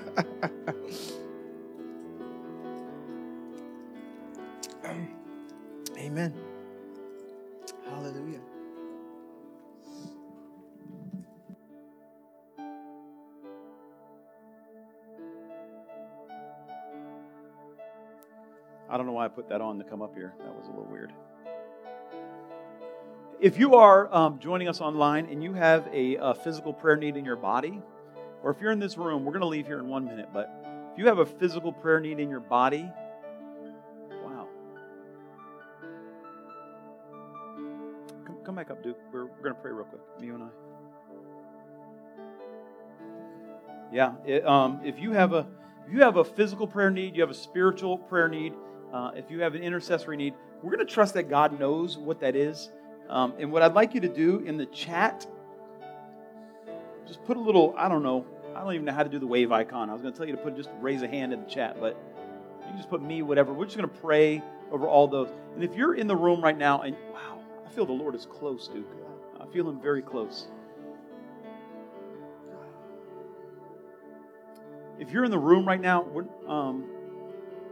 why 19.20 19.26
I 19.26 19.28
put 19.28 19.49
that 19.49 19.59
on 19.59 19.78
to 19.80 19.84
come 19.84 20.01
up 20.01 20.15
here. 20.15 20.34
That 20.39 20.55
was 20.55 20.67
a 20.67 20.70
little 20.70 20.88
weird. 20.89 21.11
If 23.41 23.59
you 23.59 23.76
are 23.76 24.13
um, 24.15 24.39
joining 24.39 24.70
us 24.70 24.80
online 24.80 25.26
and 25.26 25.43
you 25.43 25.51
have 25.53 25.89
a, 25.91 26.15
a, 26.15 26.34
physical 26.34 26.72
prayer 26.72 26.95
need 26.95 27.17
in 27.17 27.26
your 27.26 27.36
body, 27.36 27.82
or 28.43 28.51
if 28.51 28.61
you're 28.61 28.72
in 28.72 28.80
this 28.80 28.97
room, 28.97 29.26
we're 29.26 29.34
going 29.34 29.41
to 29.41 29.47
leave 29.47 29.65
here 29.65 29.80
in 29.80 29.89
one 29.89 30.05
minute, 30.05 30.30
but 30.34 30.49
if 30.93 30.97
you 30.97 31.05
have 31.07 31.20
a 31.20 31.26
physical 31.26 31.74
prayer 31.74 31.99
need 31.99 32.17
in 32.22 32.30
your 32.30 32.39
body, 32.39 32.89
wow. 34.24 34.47
Come, 38.26 38.38
come 38.45 38.55
back 38.55 38.72
up, 38.72 38.82
Duke. 38.82 38.99
We're, 39.11 39.26
we're 39.26 39.43
going 39.43 39.55
to 39.55 39.61
pray 39.61 39.72
real 39.74 39.84
quick, 39.84 40.01
you 40.22 40.36
and 40.36 40.43
I. 40.43 40.47
Yeah, 43.91 44.13
it, 44.26 44.47
um, 44.47 44.80
if 44.86 44.97
you 44.97 45.11
have 45.11 45.34
a 45.34 45.45
if 45.86 45.93
you 45.93 46.03
have 46.03 46.15
a 46.17 46.24
physical 46.24 46.67
prayer 46.67 46.91
need, 46.91 47.15
you 47.15 47.22
have 47.22 47.32
a 47.32 47.34
spiritual 47.34 47.97
prayer 47.97 48.30
need, 48.30 48.53
uh, 48.94 49.12
if 49.16 49.30
you 49.30 49.42
have 49.42 49.56
an 49.56 49.62
intercessory 49.62 50.18
need, 50.18 50.34
we're 50.62 50.72
going 50.76 50.86
to 50.86 50.94
trust 50.94 51.14
that 51.14 51.30
God 51.30 51.60
knows 51.60 51.98
what 51.98 52.20
that 52.22 52.36
is. 52.36 52.70
Um, 53.10 53.34
and 53.40 53.52
what 53.52 53.62
I'd 53.62 53.74
like 53.74 53.94
you 53.94 54.02
to 54.02 54.08
do 54.08 54.40
in 54.40 54.58
the 54.58 54.66
chat, 54.68 55.26
just 57.08 57.24
put 57.24 57.38
a 57.38 57.40
little, 57.40 57.74
I 57.78 57.90
don't 57.90 58.04
know, 58.04 58.26
I 58.56 58.62
don't 58.62 58.74
even 58.74 58.86
know 58.86 58.94
how 58.94 59.04
to 59.04 59.10
do 59.10 59.20
the 59.20 59.28
wave 59.28 59.52
icon. 59.52 59.90
I 59.90 59.94
was 59.94 60.02
going 60.02 60.14
to 60.14 60.18
tell 60.18 60.28
you 60.28 60.36
to 60.36 60.42
put 60.42 60.56
just 60.56 60.70
raise 60.80 61.02
a 61.02 61.08
hand 61.08 61.34
in 61.34 61.42
the 61.42 61.50
chat, 61.50 61.80
but 61.80 61.98
you 62.68 62.76
just 62.78 62.90
put 62.90 63.02
me, 63.02 63.22
whatever. 63.22 63.54
We're 63.54 63.66
just 63.66 63.78
going 63.78 63.90
to 63.90 63.96
pray 63.96 64.44
over 64.72 64.88
all 64.88 65.08
those. 65.08 65.30
And 65.56 65.64
if 65.64 65.76
you're 65.76 65.96
in 65.96 66.08
the 66.08 66.16
room 66.16 66.44
right 66.44 66.58
now 66.58 66.82
and, 66.82 66.96
wow, 67.12 67.40
I 67.66 67.70
feel 67.70 67.86
the 67.86 67.94
Lord 67.94 68.16
is 68.16 68.26
close, 68.26 68.68
Duke. 68.68 68.88
I 69.40 69.46
feel 69.52 69.68
him 69.68 69.82
very 69.82 70.02
close. 70.02 70.48
If 75.00 75.12
you're 75.12 75.24
in 75.24 75.32
the 75.32 75.40
room 75.40 75.66
right 75.66 75.80
now, 75.80 76.06
um, 76.48 76.86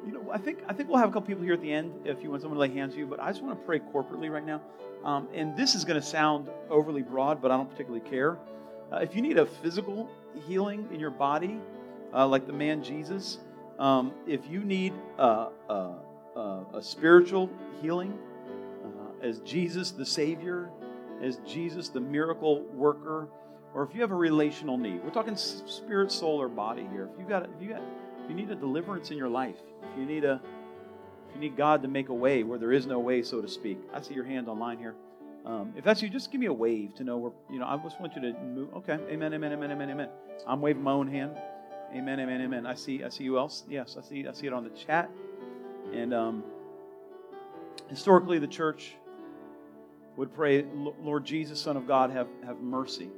you 0.07 0.13
know, 0.13 0.31
I 0.31 0.37
think 0.37 0.59
I 0.67 0.73
think 0.73 0.87
we'll 0.87 0.99
have 0.99 1.09
a 1.09 1.11
couple 1.11 1.27
people 1.27 1.43
here 1.43 1.53
at 1.53 1.61
the 1.61 1.71
end 1.71 1.93
if 2.05 2.23
you 2.23 2.29
want 2.29 2.41
someone 2.41 2.55
to 2.55 2.61
lay 2.61 2.73
hands 2.73 2.93
on 2.93 2.99
you. 2.99 3.05
But 3.05 3.19
I 3.19 3.29
just 3.29 3.43
want 3.43 3.59
to 3.59 3.65
pray 3.65 3.79
corporately 3.79 4.31
right 4.31 4.45
now. 4.45 4.61
Um, 5.03 5.27
and 5.33 5.55
this 5.55 5.75
is 5.75 5.83
going 5.85 5.99
to 5.99 6.05
sound 6.05 6.49
overly 6.69 7.01
broad, 7.01 7.41
but 7.41 7.51
I 7.51 7.57
don't 7.57 7.69
particularly 7.69 8.07
care. 8.09 8.37
Uh, 8.91 8.97
if 8.97 9.15
you 9.15 9.21
need 9.21 9.37
a 9.37 9.45
physical 9.45 10.09
healing 10.47 10.87
in 10.93 10.99
your 10.99 11.11
body, 11.11 11.59
uh, 12.13 12.25
like 12.25 12.47
the 12.47 12.53
man 12.53 12.81
Jesus, 12.83 13.39
um, 13.79 14.13
if 14.25 14.49
you 14.49 14.63
need 14.63 14.93
a, 15.19 15.47
a, 15.69 15.93
a 16.73 16.81
spiritual 16.81 17.49
healing, 17.81 18.17
uh, 18.85 19.25
as 19.25 19.39
Jesus 19.39 19.91
the 19.91 20.05
Savior, 20.05 20.69
as 21.21 21.37
Jesus 21.45 21.89
the 21.89 21.99
miracle 21.99 22.63
worker, 22.73 23.27
or 23.73 23.83
if 23.83 23.93
you 23.93 24.01
have 24.01 24.11
a 24.11 24.15
relational 24.15 24.77
need, 24.77 25.03
we're 25.03 25.11
talking 25.11 25.35
spirit, 25.35 26.11
soul, 26.11 26.41
or 26.41 26.47
body 26.47 26.87
here. 26.91 27.09
If 27.13 27.19
you 27.19 27.27
got, 27.27 27.43
if 27.43 27.61
you 27.61 27.69
got, 27.69 27.81
you 28.29 28.35
need 28.35 28.49
a 28.51 28.55
deliverance 28.55 29.11
in 29.11 29.17
your 29.17 29.29
life, 29.29 29.57
if 29.91 29.99
you 29.99 30.05
need 30.05 30.23
a 30.23 30.41
if 31.29 31.35
you 31.35 31.41
need 31.41 31.57
God 31.57 31.81
to 31.81 31.87
make 31.87 32.09
a 32.09 32.13
way 32.13 32.43
where 32.43 32.57
there 32.57 32.71
is 32.71 32.85
no 32.85 32.99
way, 32.99 33.21
so 33.21 33.41
to 33.41 33.47
speak, 33.47 33.79
I 33.93 34.01
see 34.01 34.13
your 34.13 34.23
hand 34.23 34.47
online 34.47 34.77
here. 34.77 34.95
Um, 35.45 35.73
if 35.77 35.83
that's 35.83 36.01
you, 36.01 36.09
just 36.09 36.31
give 36.31 36.41
me 36.41 36.47
a 36.47 36.53
wave 36.53 36.93
to 36.95 37.03
know 37.03 37.17
where, 37.17 37.31
you 37.49 37.57
know, 37.57 37.65
I 37.65 37.77
just 37.77 37.99
want 38.01 38.13
you 38.15 38.21
to 38.21 38.33
move. 38.39 38.73
Okay. 38.75 38.99
Amen, 39.09 39.33
amen, 39.33 39.53
amen, 39.53 39.71
amen, 39.71 39.89
amen. 39.89 40.09
I'm 40.45 40.61
waving 40.61 40.83
my 40.83 40.91
own 40.91 41.07
hand. 41.07 41.37
Amen, 41.93 42.19
amen, 42.19 42.41
amen. 42.41 42.65
I 42.65 42.75
see, 42.75 43.03
I 43.03 43.09
see 43.09 43.23
you 43.23 43.37
else. 43.37 43.63
Yes, 43.69 43.95
I 43.97 44.01
see, 44.01 44.27
I 44.27 44.33
see 44.33 44.47
it 44.47 44.53
on 44.53 44.65
the 44.65 44.69
chat. 44.71 45.09
And 45.93 46.13
um, 46.13 46.43
historically, 47.87 48.39
the 48.39 48.47
church 48.47 48.95
would 50.17 50.33
pray, 50.33 50.65
Lord 51.01 51.23
Jesus, 51.23 51.61
Son 51.61 51.77
of 51.77 51.87
God, 51.87 52.11
have, 52.11 52.27
have 52.45 52.59
mercy. 52.59 53.09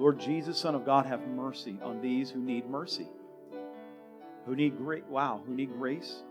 Lord 0.00 0.18
Jesus, 0.18 0.58
Son 0.58 0.74
of 0.74 0.84
God, 0.84 1.06
have 1.06 1.20
mercy 1.28 1.78
on 1.80 2.00
these 2.02 2.30
who 2.30 2.40
need 2.40 2.68
mercy 2.68 3.06
who 4.46 4.56
need 4.56 4.76
great 4.78 5.06
wow, 5.06 5.40
who 5.46 5.54
need 5.54 5.70
grace. 5.74 6.22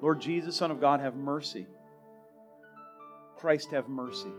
Lord 0.00 0.20
Jesus, 0.20 0.56
Son 0.56 0.70
of 0.72 0.80
God, 0.80 0.98
have 1.00 1.14
mercy 1.14 1.66
Christ 3.44 3.72
have 3.72 3.90
mercy. 3.90 4.32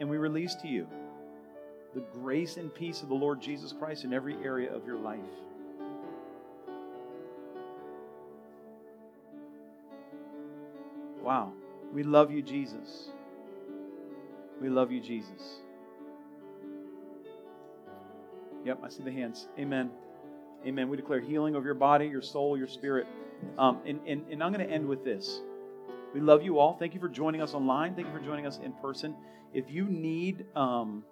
And 0.00 0.08
we 0.08 0.16
release 0.16 0.54
to 0.62 0.66
you 0.66 0.86
the 1.94 2.00
grace 2.00 2.56
and 2.56 2.74
peace 2.74 3.02
of 3.02 3.10
the 3.10 3.14
Lord 3.14 3.38
Jesus 3.42 3.74
Christ 3.74 4.04
in 4.04 4.14
every 4.14 4.34
area 4.42 4.74
of 4.74 4.86
your 4.86 4.98
life. 4.98 5.20
Wow. 11.22 11.52
We 11.92 12.02
love 12.02 12.30
you, 12.30 12.40
Jesus. 12.40 13.10
We 14.58 14.70
love 14.70 14.90
you, 14.90 15.00
Jesus. 15.00 15.60
Yep, 18.64 18.80
I 18.82 18.88
see 18.88 19.02
the 19.02 19.12
hands. 19.12 19.48
Amen. 19.58 19.90
Amen. 20.66 20.88
We 20.88 20.96
declare 20.96 21.20
healing 21.20 21.54
of 21.54 21.64
your 21.64 21.74
body, 21.74 22.06
your 22.06 22.22
soul, 22.22 22.56
your 22.58 22.66
spirit. 22.66 23.06
Um, 23.58 23.80
and, 23.86 24.00
and, 24.06 24.24
and 24.30 24.42
I'm 24.42 24.52
going 24.52 24.66
to 24.66 24.72
end 24.72 24.86
with 24.86 25.04
this. 25.04 25.40
We 26.12 26.20
love 26.20 26.42
you 26.42 26.58
all. 26.58 26.76
Thank 26.76 26.94
you 26.94 27.00
for 27.00 27.08
joining 27.08 27.40
us 27.40 27.54
online. 27.54 27.94
Thank 27.94 28.08
you 28.08 28.12
for 28.12 28.24
joining 28.24 28.46
us 28.46 28.58
in 28.62 28.72
person. 28.74 29.14
If 29.54 29.70
you 29.70 29.84
need 29.84 30.44
um, 30.54 31.04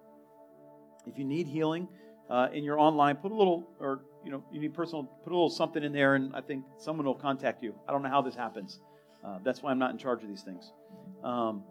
if 1.07 1.19
you 1.19 1.25
need 1.25 1.47
healing 1.47 1.89
uh, 2.29 2.49
in 2.53 2.65
your 2.65 2.79
online, 2.79 3.17
put 3.17 3.33
a 3.33 3.35
little 3.35 3.69
or 3.81 4.03
you 4.25 4.31
know 4.31 4.45
you 4.53 4.61
need 4.61 4.75
personal 4.75 5.05
put 5.05 5.31
a 5.31 5.35
little 5.35 5.51
something 5.51 5.83
in 5.83 5.93
there, 5.93 6.15
and 6.15 6.35
I 6.35 6.41
think 6.41 6.65
someone 6.79 7.07
will 7.07 7.15
contact 7.15 7.63
you. 7.63 7.75
I 7.89 7.93
don't 7.93 8.03
know 8.03 8.09
how 8.09 8.23
this 8.23 8.35
happens. 8.35 8.81
Uh, 9.25 9.39
that's 9.45 9.63
why 9.63 9.71
I'm 9.71 9.79
not 9.79 9.91
in 9.91 9.99
charge 9.99 10.23
of 10.23 10.29
these 10.29 10.43
things. 10.43 10.73
Um, 11.25 11.63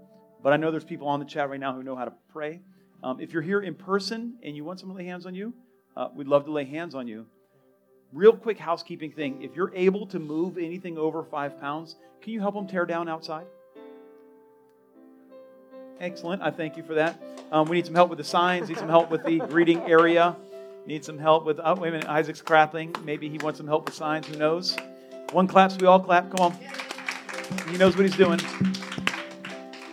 but 0.42 0.54
I 0.54 0.58
know 0.58 0.72
there's 0.72 0.84
people 0.84 1.08
on 1.08 1.20
the 1.20 1.26
chat 1.26 1.50
right 1.50 1.60
now 1.60 1.74
who 1.74 1.84
know 1.84 1.96
how 1.96 2.06
to 2.06 2.14
pray. 2.32 2.62
Um, 3.04 3.20
if 3.20 3.32
you're 3.32 3.42
here 3.42 3.62
in 3.62 3.76
person 3.76 4.38
and 4.44 4.56
you 4.56 4.64
want 4.64 4.80
someone 4.80 4.98
to 4.98 5.04
lay 5.04 5.10
hands 5.10 5.26
on 5.26 5.36
you, 5.36 5.54
uh, 5.98 6.10
we'd 6.16 6.28
love 6.28 6.46
to 6.46 6.52
lay 6.52 6.64
hands 6.64 6.94
on 6.94 7.08
you. 7.08 7.26
Real 8.14 8.32
quick 8.32 8.60
housekeeping 8.60 9.12
thing 9.12 9.42
if 9.42 9.56
you're 9.56 9.74
able 9.74 10.06
to 10.08 10.20
move 10.20 10.58
anything 10.58 10.98
over 10.98 11.24
five 11.24 11.60
pounds, 11.60 11.96
can 12.22 12.32
you 12.32 12.40
help 12.40 12.54
them 12.54 12.68
tear 12.68 12.86
down 12.86 13.10
outside? 13.10 13.48
Excellent. 16.00 16.44
I 16.44 16.52
thank 16.52 16.78
you 16.78 16.84
for 16.84 16.94
that. 16.94 17.20
Um, 17.52 17.68
we 17.68 17.78
need 17.78 17.86
some 17.86 17.96
help 17.96 18.10
with 18.10 18.20
the 18.20 18.24
signs, 18.24 18.70
need 18.70 18.78
some 18.78 18.90
help 18.90 19.10
with 19.10 19.24
the 19.24 19.40
greeting 19.40 19.82
area, 19.82 20.36
need 20.86 21.04
some 21.04 21.18
help 21.18 21.46
with, 21.46 21.60
oh, 21.64 21.74
wait 21.76 21.90
a 21.90 21.92
minute, 21.94 22.08
Isaac's 22.08 22.42
clapping. 22.42 22.94
Maybe 23.04 23.28
he 23.28 23.40
wants 23.40 23.58
some 23.58 23.68
help 23.68 23.86
with 23.86 23.96
signs. 23.96 24.28
Who 24.28 24.38
knows? 24.38 24.78
One 25.32 25.48
claps, 25.48 25.78
we 25.78 25.88
all 25.88 26.00
clap. 26.00 26.30
Come 26.30 26.52
on. 26.52 27.70
He 27.72 27.78
knows 27.78 27.98
what 27.98 28.06
he's 28.06 28.16
doing. 28.16 28.40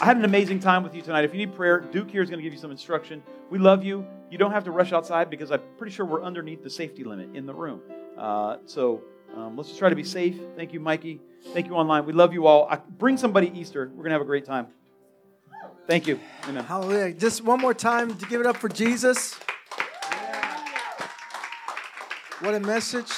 I 0.00 0.04
had 0.04 0.18
an 0.18 0.24
amazing 0.24 0.60
time 0.60 0.82
with 0.82 0.94
you 0.94 1.00
tonight. 1.00 1.24
If 1.24 1.32
you 1.32 1.38
need 1.38 1.54
prayer, 1.54 1.80
Duke 1.80 2.10
here 2.10 2.22
is 2.22 2.28
going 2.28 2.38
to 2.38 2.42
give 2.42 2.52
you 2.52 2.58
some 2.58 2.70
instruction. 2.70 3.22
We 3.54 3.60
love 3.60 3.84
you. 3.84 4.04
You 4.32 4.38
don't 4.38 4.50
have 4.50 4.64
to 4.64 4.72
rush 4.72 4.92
outside 4.92 5.30
because 5.30 5.52
I'm 5.52 5.62
pretty 5.78 5.92
sure 5.92 6.04
we're 6.04 6.24
underneath 6.24 6.64
the 6.64 6.68
safety 6.68 7.04
limit 7.04 7.36
in 7.36 7.46
the 7.46 7.54
room. 7.54 7.82
Uh, 8.18 8.56
so 8.66 9.00
um, 9.36 9.56
let's 9.56 9.68
just 9.68 9.78
try 9.78 9.88
to 9.88 9.94
be 9.94 10.02
safe. 10.02 10.36
Thank 10.56 10.72
you, 10.72 10.80
Mikey. 10.80 11.20
Thank 11.52 11.68
you 11.68 11.74
online. 11.74 12.04
We 12.04 12.12
love 12.12 12.32
you 12.32 12.48
all. 12.48 12.66
I, 12.68 12.78
bring 12.98 13.16
somebody 13.16 13.56
Easter. 13.56 13.92
We're 13.94 14.02
going 14.02 14.06
to 14.06 14.14
have 14.14 14.22
a 14.22 14.24
great 14.24 14.44
time. 14.44 14.66
Thank 15.86 16.08
you. 16.08 16.18
Amen. 16.48 16.64
Hallelujah. 16.64 17.14
Just 17.14 17.44
one 17.44 17.60
more 17.60 17.74
time 17.74 18.16
to 18.16 18.26
give 18.26 18.40
it 18.40 18.46
up 18.48 18.56
for 18.56 18.68
Jesus. 18.68 19.38
What 22.40 22.56
a 22.56 22.60
message. 22.60 23.12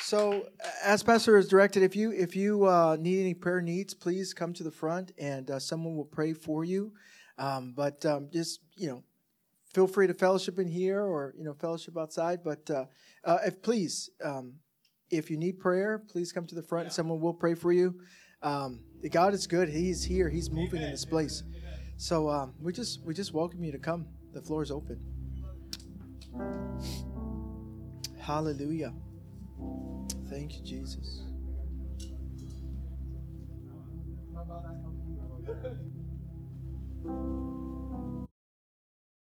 So, 0.00 0.46
as 0.84 1.02
Pastor 1.02 1.36
is 1.38 1.48
directed, 1.48 1.82
if 1.82 1.96
you 1.96 2.12
if 2.12 2.36
you 2.36 2.66
uh, 2.66 2.96
need 3.00 3.18
any 3.18 3.34
prayer 3.34 3.60
needs, 3.60 3.94
please 3.94 4.32
come 4.32 4.52
to 4.52 4.62
the 4.62 4.70
front, 4.70 5.10
and 5.18 5.50
uh, 5.50 5.58
someone 5.58 5.96
will 5.96 6.04
pray 6.04 6.34
for 6.34 6.64
you. 6.64 6.92
Um, 7.36 7.72
but 7.76 8.06
um, 8.06 8.28
just 8.32 8.60
you 8.76 8.86
know, 8.86 9.02
feel 9.74 9.86
free 9.88 10.06
to 10.06 10.14
fellowship 10.14 10.58
in 10.58 10.68
here 10.68 11.02
or 11.02 11.34
you 11.36 11.44
know 11.44 11.54
fellowship 11.54 11.98
outside. 11.98 12.40
But 12.44 12.70
uh, 12.70 12.84
uh 13.24 13.38
if 13.44 13.60
please, 13.60 14.08
um, 14.24 14.54
if 15.10 15.30
you 15.30 15.36
need 15.36 15.58
prayer, 15.58 15.98
please 15.98 16.32
come 16.32 16.46
to 16.46 16.54
the 16.54 16.62
front, 16.62 16.86
and 16.86 16.92
someone 16.92 17.20
will 17.20 17.34
pray 17.34 17.54
for 17.54 17.72
you. 17.72 17.94
Um, 18.42 18.80
God 19.10 19.34
is 19.34 19.46
good; 19.46 19.68
He's 19.68 20.04
here. 20.04 20.30
He's 20.30 20.50
moving 20.50 20.82
in 20.82 20.90
this 20.90 21.04
place. 21.04 21.42
So 21.96 22.28
um, 22.28 22.54
we 22.60 22.72
just 22.72 23.04
we 23.04 23.14
just 23.14 23.34
welcome 23.34 23.62
you 23.62 23.72
to 23.72 23.78
come. 23.78 24.06
The 24.32 24.40
floor 24.40 24.62
is 24.62 24.70
open. 24.70 25.00
Hallelujah. 28.18 28.92
Thank 30.28 30.56
you, 30.56 30.64
Jesus. 30.64 31.22